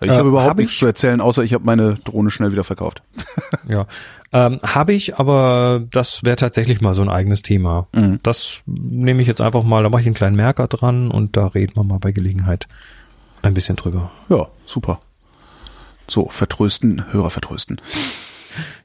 [0.00, 2.50] Ich Äh, habe überhaupt hab nichts ich- zu erzählen, außer ich habe meine Drohne schnell
[2.50, 3.02] wieder verkauft.
[3.68, 3.86] Ja,
[4.32, 7.86] ähm, habe ich, aber das wäre tatsächlich mal so ein eigenes Thema.
[7.94, 8.18] Mhm.
[8.22, 11.46] Das nehme ich jetzt einfach mal, da mache ich einen kleinen Merker dran und da
[11.48, 12.66] reden wir mal bei Gelegenheit
[13.42, 14.10] Ein bisschen drüber.
[14.30, 14.98] Ja, super.
[16.08, 17.80] So, vertrösten, Hörer vertrösten.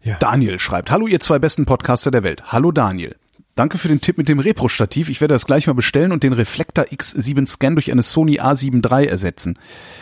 [0.03, 0.17] Ja.
[0.19, 2.51] Daniel schreibt, hallo ihr zwei besten Podcaster der Welt.
[2.51, 3.15] Hallo Daniel.
[3.55, 5.09] Danke für den Tipp mit dem Repro-Stativ.
[5.09, 8.83] Ich werde das gleich mal bestellen und den Reflektor X7 Scan durch eine Sony A7
[8.83, 9.59] III ersetzen.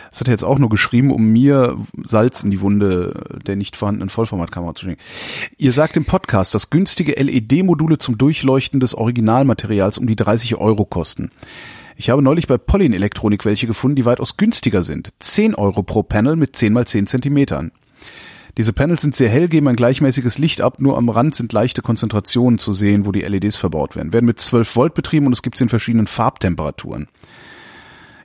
[0.09, 3.75] Das hat er jetzt auch nur geschrieben, um mir Salz in die Wunde der nicht
[3.75, 5.01] vorhandenen Vollformatkamera zu schenken.
[5.57, 10.85] Ihr sagt im Podcast, dass günstige LED-Module zum Durchleuchten des Originalmaterials um die 30 Euro
[10.85, 11.29] kosten.
[11.97, 15.11] Ich habe neulich bei Pollin Elektronik welche gefunden, die weitaus günstiger sind.
[15.19, 17.71] 10 Euro pro Panel mit 10 mal 10 Zentimetern.
[18.57, 21.81] Diese Panels sind sehr hell, geben ein gleichmäßiges Licht ab, nur am Rand sind leichte
[21.81, 24.13] Konzentrationen zu sehen, wo die LEDs verbaut werden.
[24.13, 27.07] Werden mit 12 Volt betrieben und es gibt sie in verschiedenen Farbtemperaturen.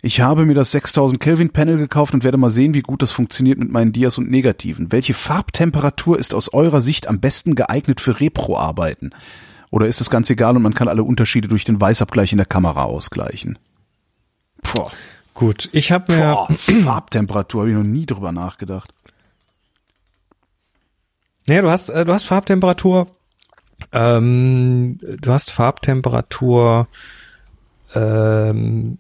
[0.03, 3.13] Ich habe mir das 6000 Kelvin Panel gekauft und werde mal sehen, wie gut das
[3.13, 4.93] funktioniert mit meinen Dias und Negativen.
[4.93, 9.11] Welche Farbtemperatur ist aus eurer Sicht am besten geeignet für Repro-Arbeiten?
[9.71, 12.47] Oder ist das ganz egal und man kann alle Unterschiede durch den Weißabgleich in der
[12.47, 13.59] Kamera ausgleichen?
[14.63, 14.87] Puh.
[15.35, 18.93] Gut, ich habe mir Boah, Farbtemperatur habe ich noch nie drüber nachgedacht.
[21.49, 23.09] Naja, du hast, äh, du hast Farbtemperatur,
[23.93, 26.89] ähm, du hast Farbtemperatur,
[27.95, 28.99] ähm,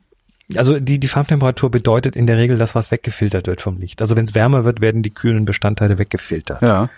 [0.54, 4.00] also die, die Farbtemperatur bedeutet in der Regel, dass was weggefiltert wird vom Licht.
[4.00, 6.62] Also wenn es wärmer wird, werden die kühlen Bestandteile weggefiltert.
[6.62, 6.88] Ja.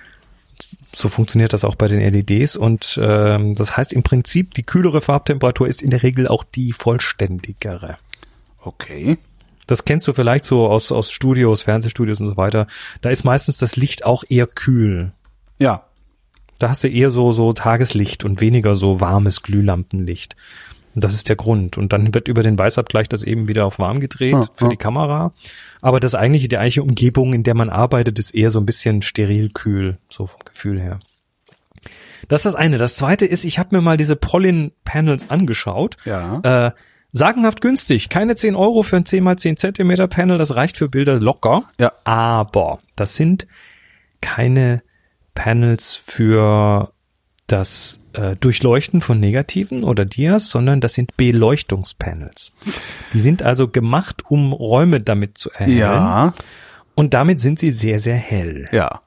[0.95, 5.01] So funktioniert das auch bei den LEDs und ähm, das heißt im Prinzip, die kühlere
[5.01, 7.97] Farbtemperatur ist in der Regel auch die vollständigere.
[8.61, 9.17] Okay.
[9.67, 12.67] Das kennst du vielleicht so aus, aus Studios, Fernsehstudios und so weiter.
[13.03, 15.13] Da ist meistens das Licht auch eher kühl.
[15.59, 15.85] Ja.
[16.59, 20.37] Da hast du eher so, so Tageslicht und weniger so warmes Glühlampenlicht.
[20.95, 21.79] Und das ist der Grund.
[21.79, 24.69] Und dann wird über den Weißabgleich das eben wieder auf warm gedreht Ah, für ah.
[24.69, 25.33] die Kamera.
[25.81, 29.03] Aber das eigentliche, die eigentliche Umgebung, in der man arbeitet, ist eher so ein bisschen
[29.03, 30.99] steril kühl, so vom Gefühl her.
[32.27, 32.79] Das ist das eine.
[32.79, 35.97] Das zweite ist, ich habe mir mal diese Pollen-Panels angeschaut.
[36.05, 36.41] Ja.
[36.67, 36.73] Äh,
[37.13, 38.09] sagenhaft günstig.
[38.09, 40.39] Keine 10 Euro für ein 10 x 10 Zentimeter Panel.
[40.39, 41.65] Das reicht für Bilder locker.
[41.79, 41.93] Ja.
[42.03, 43.47] Aber das sind
[44.21, 44.83] keine
[45.39, 46.93] Panels für
[47.47, 52.51] das äh, Durchleuchten von Negativen oder Dias, sondern das sind Beleuchtungspanels.
[53.15, 55.79] Die sind also gemacht, um Räume damit zu erhellen.
[55.79, 56.35] Ja.
[56.97, 58.67] Und damit sind sie sehr, sehr hell.
[58.73, 59.01] Ja.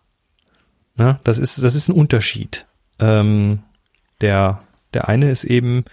[0.96, 1.20] Ne?
[1.26, 2.66] Das ist, das ist ein Unterschied.
[3.00, 3.60] Ähm,
[4.22, 4.60] der,
[4.94, 5.84] der eine ist eben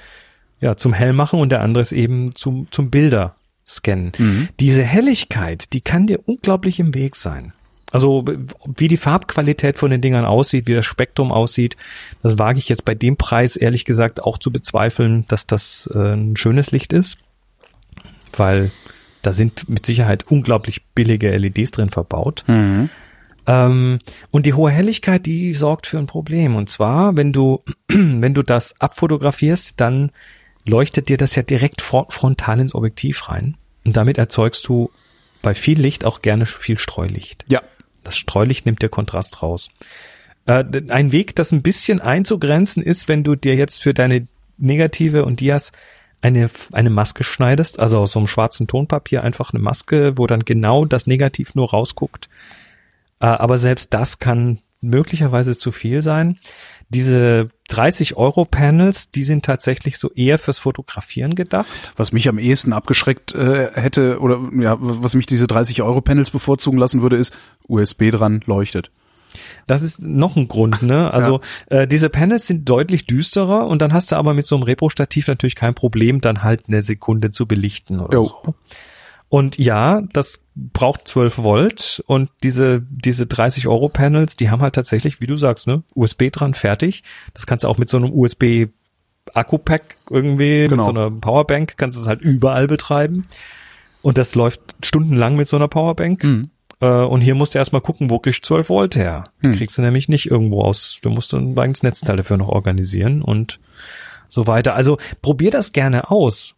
[0.60, 3.34] ja zum Hellmachen und der andere ist eben zum, zum Bilder
[3.66, 4.12] scannen.
[4.16, 4.48] Mhm.
[4.60, 7.52] Diese Helligkeit, die kann dir unglaublich im Weg sein.
[7.90, 8.24] Also
[8.76, 11.76] wie die Farbqualität von den Dingern aussieht, wie das Spektrum aussieht,
[12.22, 16.14] das wage ich jetzt bei dem Preis ehrlich gesagt auch zu bezweifeln, dass das äh,
[16.14, 17.18] ein schönes Licht ist,
[18.36, 18.70] weil
[19.22, 22.44] da sind mit Sicherheit unglaublich billige LEDs drin verbaut.
[22.46, 22.90] Mhm.
[23.46, 23.98] Ähm,
[24.30, 26.54] und die hohe Helligkeit, die sorgt für ein Problem.
[26.56, 30.10] Und zwar, wenn du, wenn du das abfotografierst, dann
[30.66, 33.56] leuchtet dir das ja direkt fro- frontal ins Objektiv rein.
[33.84, 34.90] Und damit erzeugst du
[35.40, 37.46] bei viel Licht auch gerne viel Streulicht.
[37.48, 37.62] Ja.
[38.08, 39.68] Das Streulicht nimmt der Kontrast raus.
[40.46, 44.26] Äh, ein Weg, das ein bisschen einzugrenzen ist, wenn du dir jetzt für deine
[44.56, 45.72] Negative und Dias
[46.22, 50.46] eine, eine Maske schneidest, also aus so einem schwarzen Tonpapier einfach eine Maske, wo dann
[50.46, 52.30] genau das Negativ nur rausguckt.
[53.20, 56.38] Äh, aber selbst das kann möglicherweise zu viel sein.
[56.88, 61.92] Diese 30 Euro Panels, die sind tatsächlich so eher fürs Fotografieren gedacht.
[61.96, 66.30] Was mich am ehesten abgeschreckt äh, hätte oder ja, was mich diese 30 Euro Panels
[66.30, 67.36] bevorzugen lassen würde, ist
[67.66, 68.90] USB dran leuchtet.
[69.66, 71.12] Das ist noch ein Grund, ne?
[71.18, 74.62] Also äh, diese Panels sind deutlich düsterer und dann hast du aber mit so einem
[74.64, 78.24] Repro-Stativ natürlich kein Problem, dann halt eine Sekunde zu belichten oder Jo.
[78.24, 78.54] so.
[79.30, 84.74] Und ja, das braucht 12 Volt und diese, diese 30 Euro Panels, die haben halt
[84.74, 87.02] tatsächlich, wie du sagst, ne, USB dran, fertig.
[87.34, 88.68] Das kannst du auch mit so einem USB
[89.34, 90.76] Akku-Pack irgendwie, Genau.
[90.76, 93.26] mit so einer Powerbank, kannst du es halt überall betreiben.
[94.00, 96.24] Und das läuft stundenlang mit so einer Powerbank.
[96.80, 99.24] Äh, und hier musst du erstmal gucken, wo kriegst du 12 Volt her?
[99.42, 100.98] Die kriegst du nämlich nicht irgendwo aus.
[101.02, 103.60] Du musst ein eigenes Netzteil dafür noch organisieren und
[104.28, 104.74] so weiter.
[104.74, 106.54] Also probier das gerne aus.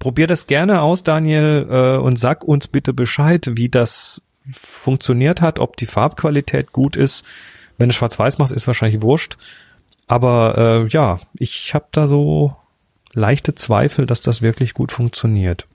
[0.00, 5.58] Probier das gerne aus, Daniel, äh, und sag uns bitte Bescheid, wie das funktioniert hat,
[5.58, 7.24] ob die Farbqualität gut ist.
[7.76, 9.36] Wenn du schwarz-weiß machst, ist wahrscheinlich wurscht.
[10.06, 12.56] Aber äh, ja, ich habe da so
[13.12, 15.66] leichte Zweifel, dass das wirklich gut funktioniert.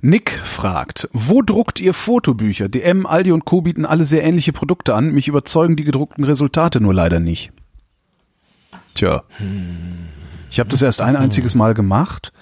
[0.00, 2.68] Nick fragt, wo druckt ihr Fotobücher?
[2.68, 3.60] DM, Aldi und Co.
[3.60, 5.12] bieten alle sehr ähnliche Produkte an.
[5.12, 7.52] Mich überzeugen die gedruckten Resultate nur leider nicht.
[8.94, 9.22] Tja.
[10.50, 12.32] Ich habe das erst ein einziges Mal gemacht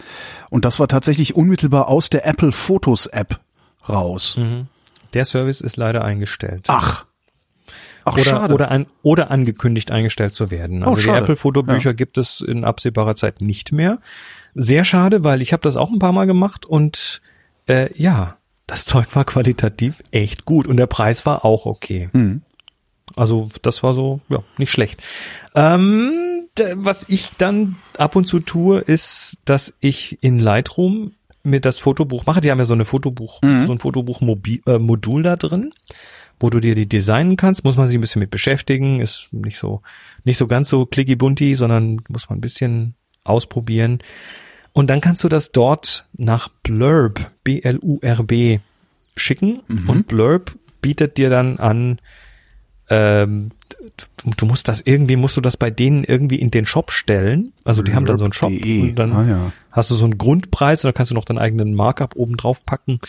[0.55, 3.41] und das war tatsächlich unmittelbar aus der Apple Photos App
[3.89, 4.39] raus.
[5.13, 6.67] Der Service ist leider eingestellt.
[6.69, 7.07] Ach.
[8.05, 8.55] Ach, oder, schade.
[8.55, 10.85] oder, an, oder angekündigt eingestellt zu werden.
[10.85, 11.09] Also Oh, die.
[11.09, 13.99] Apple-Fotobücher gibt es in absehbarer Zeit nicht mehr.
[14.55, 17.21] Sehr schade, weil ich habe das auch ein paar Mal gemacht und
[17.67, 18.37] äh, ja,
[18.69, 22.11] das Zeug war qualitativ echt gut und der Preis war auch okay.
[22.13, 22.43] Mhm.
[23.17, 25.03] Also das war so, ja, nicht schlecht.
[25.57, 26.34] Ähm,
[26.77, 31.13] was ich dann ab und zu tue, ist, dass ich in Lightroom
[31.43, 32.41] mir das Fotobuch mache.
[32.41, 33.67] Die haben ja so eine Fotobuch, mhm.
[33.67, 35.73] so ein Fotobuch-Modul äh, da drin,
[36.41, 37.65] wo du dir die designen kannst.
[37.65, 39.01] Muss man sich ein bisschen mit beschäftigen.
[39.01, 39.83] Ist nicht so,
[40.25, 42.95] nicht so ganz so clicky bunty, sondern muss man ein bisschen
[43.25, 43.99] ausprobieren.
[44.73, 48.61] Und dann kannst du das dort nach Blurb, B-L-U-R-B,
[49.17, 49.61] schicken.
[49.69, 49.89] Mhm.
[49.89, 51.99] Und Blurb bietet dir dann an,
[52.91, 53.53] ähm,
[53.97, 57.52] du, du, musst das irgendwie, musst du das bei denen irgendwie in den Shop stellen.
[57.65, 59.52] Also die haben dann so einen Shop und dann ah, ja.
[59.73, 62.65] hast du so einen Grundpreis und dann kannst du noch deinen eigenen Markup oben drauf
[62.65, 63.01] packen.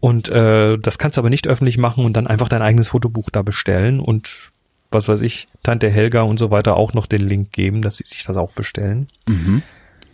[0.00, 3.30] Und äh, das kannst du aber nicht öffentlich machen und dann einfach dein eigenes Fotobuch
[3.30, 4.50] da bestellen und
[4.90, 8.04] was weiß ich, Tante Helga und so weiter auch noch den Link geben, dass sie
[8.04, 9.08] sich das auch bestellen.
[9.28, 9.62] Mhm.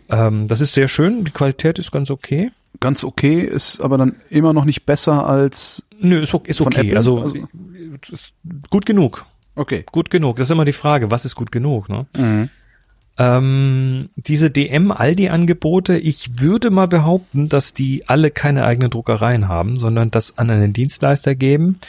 [0.09, 2.51] Ähm, das ist sehr schön, die Qualität ist ganz okay.
[2.79, 5.83] Ganz okay, ist aber dann immer noch nicht besser als.
[5.99, 6.93] Nö, ist, ist okay.
[6.95, 7.47] Also, also
[8.69, 9.25] gut genug.
[9.55, 9.85] Okay.
[9.91, 10.37] Gut genug.
[10.37, 12.05] Das ist immer die Frage, was ist gut genug, ne?
[12.17, 12.49] Mhm.
[13.17, 20.11] Ähm, diese DM-Aldi-Angebote, ich würde mal behaupten, dass die alle keine eigenen Druckereien haben, sondern
[20.11, 21.79] das an einen Dienstleister geben.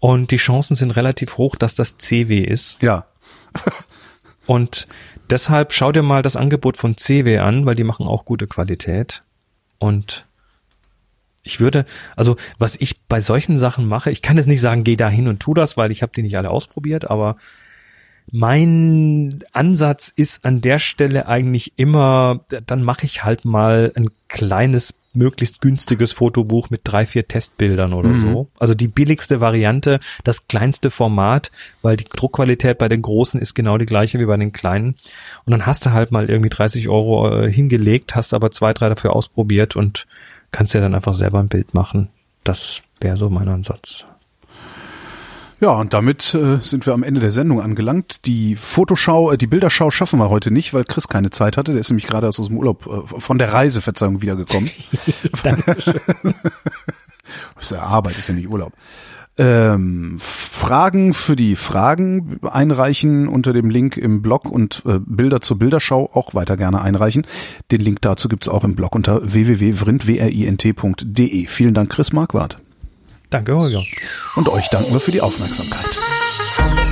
[0.00, 2.82] Und die Chancen sind relativ hoch, dass das CW ist.
[2.82, 3.06] Ja.
[4.46, 4.88] und
[5.30, 9.22] deshalb schau dir mal das Angebot von CW an, weil die machen auch gute Qualität.
[9.78, 10.26] Und
[11.44, 11.84] ich würde,
[12.16, 15.28] also was ich bei solchen Sachen mache, ich kann jetzt nicht sagen, geh da hin
[15.28, 17.36] und tu das, weil ich habe die nicht alle ausprobiert, aber
[18.32, 24.94] mein Ansatz ist an der Stelle eigentlich immer, dann mache ich halt mal ein kleines,
[25.12, 28.32] möglichst günstiges Fotobuch mit drei, vier Testbildern oder mhm.
[28.32, 28.48] so.
[28.58, 31.50] Also die billigste Variante, das kleinste Format,
[31.82, 34.96] weil die Druckqualität bei den großen ist genau die gleiche wie bei den kleinen.
[35.44, 38.88] Und dann hast du halt mal irgendwie 30 Euro äh, hingelegt, hast aber zwei, drei
[38.88, 40.06] dafür ausprobiert und
[40.54, 42.10] kannst ja dann einfach selber ein Bild machen.
[42.44, 44.04] Das wäre so mein Ansatz.
[45.60, 48.26] Ja, und damit äh, sind wir am Ende der Sendung angelangt.
[48.26, 51.72] Die Fotoschau, äh, die Bilderschau schaffen wir heute nicht, weil Chris keine Zeit hatte.
[51.72, 54.70] Der ist nämlich gerade aus dem Urlaub, äh, von der Reise, Verzeihung, wiedergekommen.
[55.42, 56.00] Dankeschön.
[56.22, 56.34] das
[57.62, 58.72] ist ja Arbeit, ist ja nicht Urlaub.
[59.36, 65.58] Ähm, Fragen für die Fragen einreichen unter dem Link im Blog und äh, Bilder zur
[65.58, 67.26] Bilderschau auch weiter gerne einreichen.
[67.72, 70.36] Den Link dazu gibt's auch im Blog unter www.vrint.de.
[71.46, 72.58] Vielen Dank, Chris Marquardt.
[73.30, 73.82] Danke, Holger.
[74.36, 76.83] Und euch danken wir für die Aufmerksamkeit.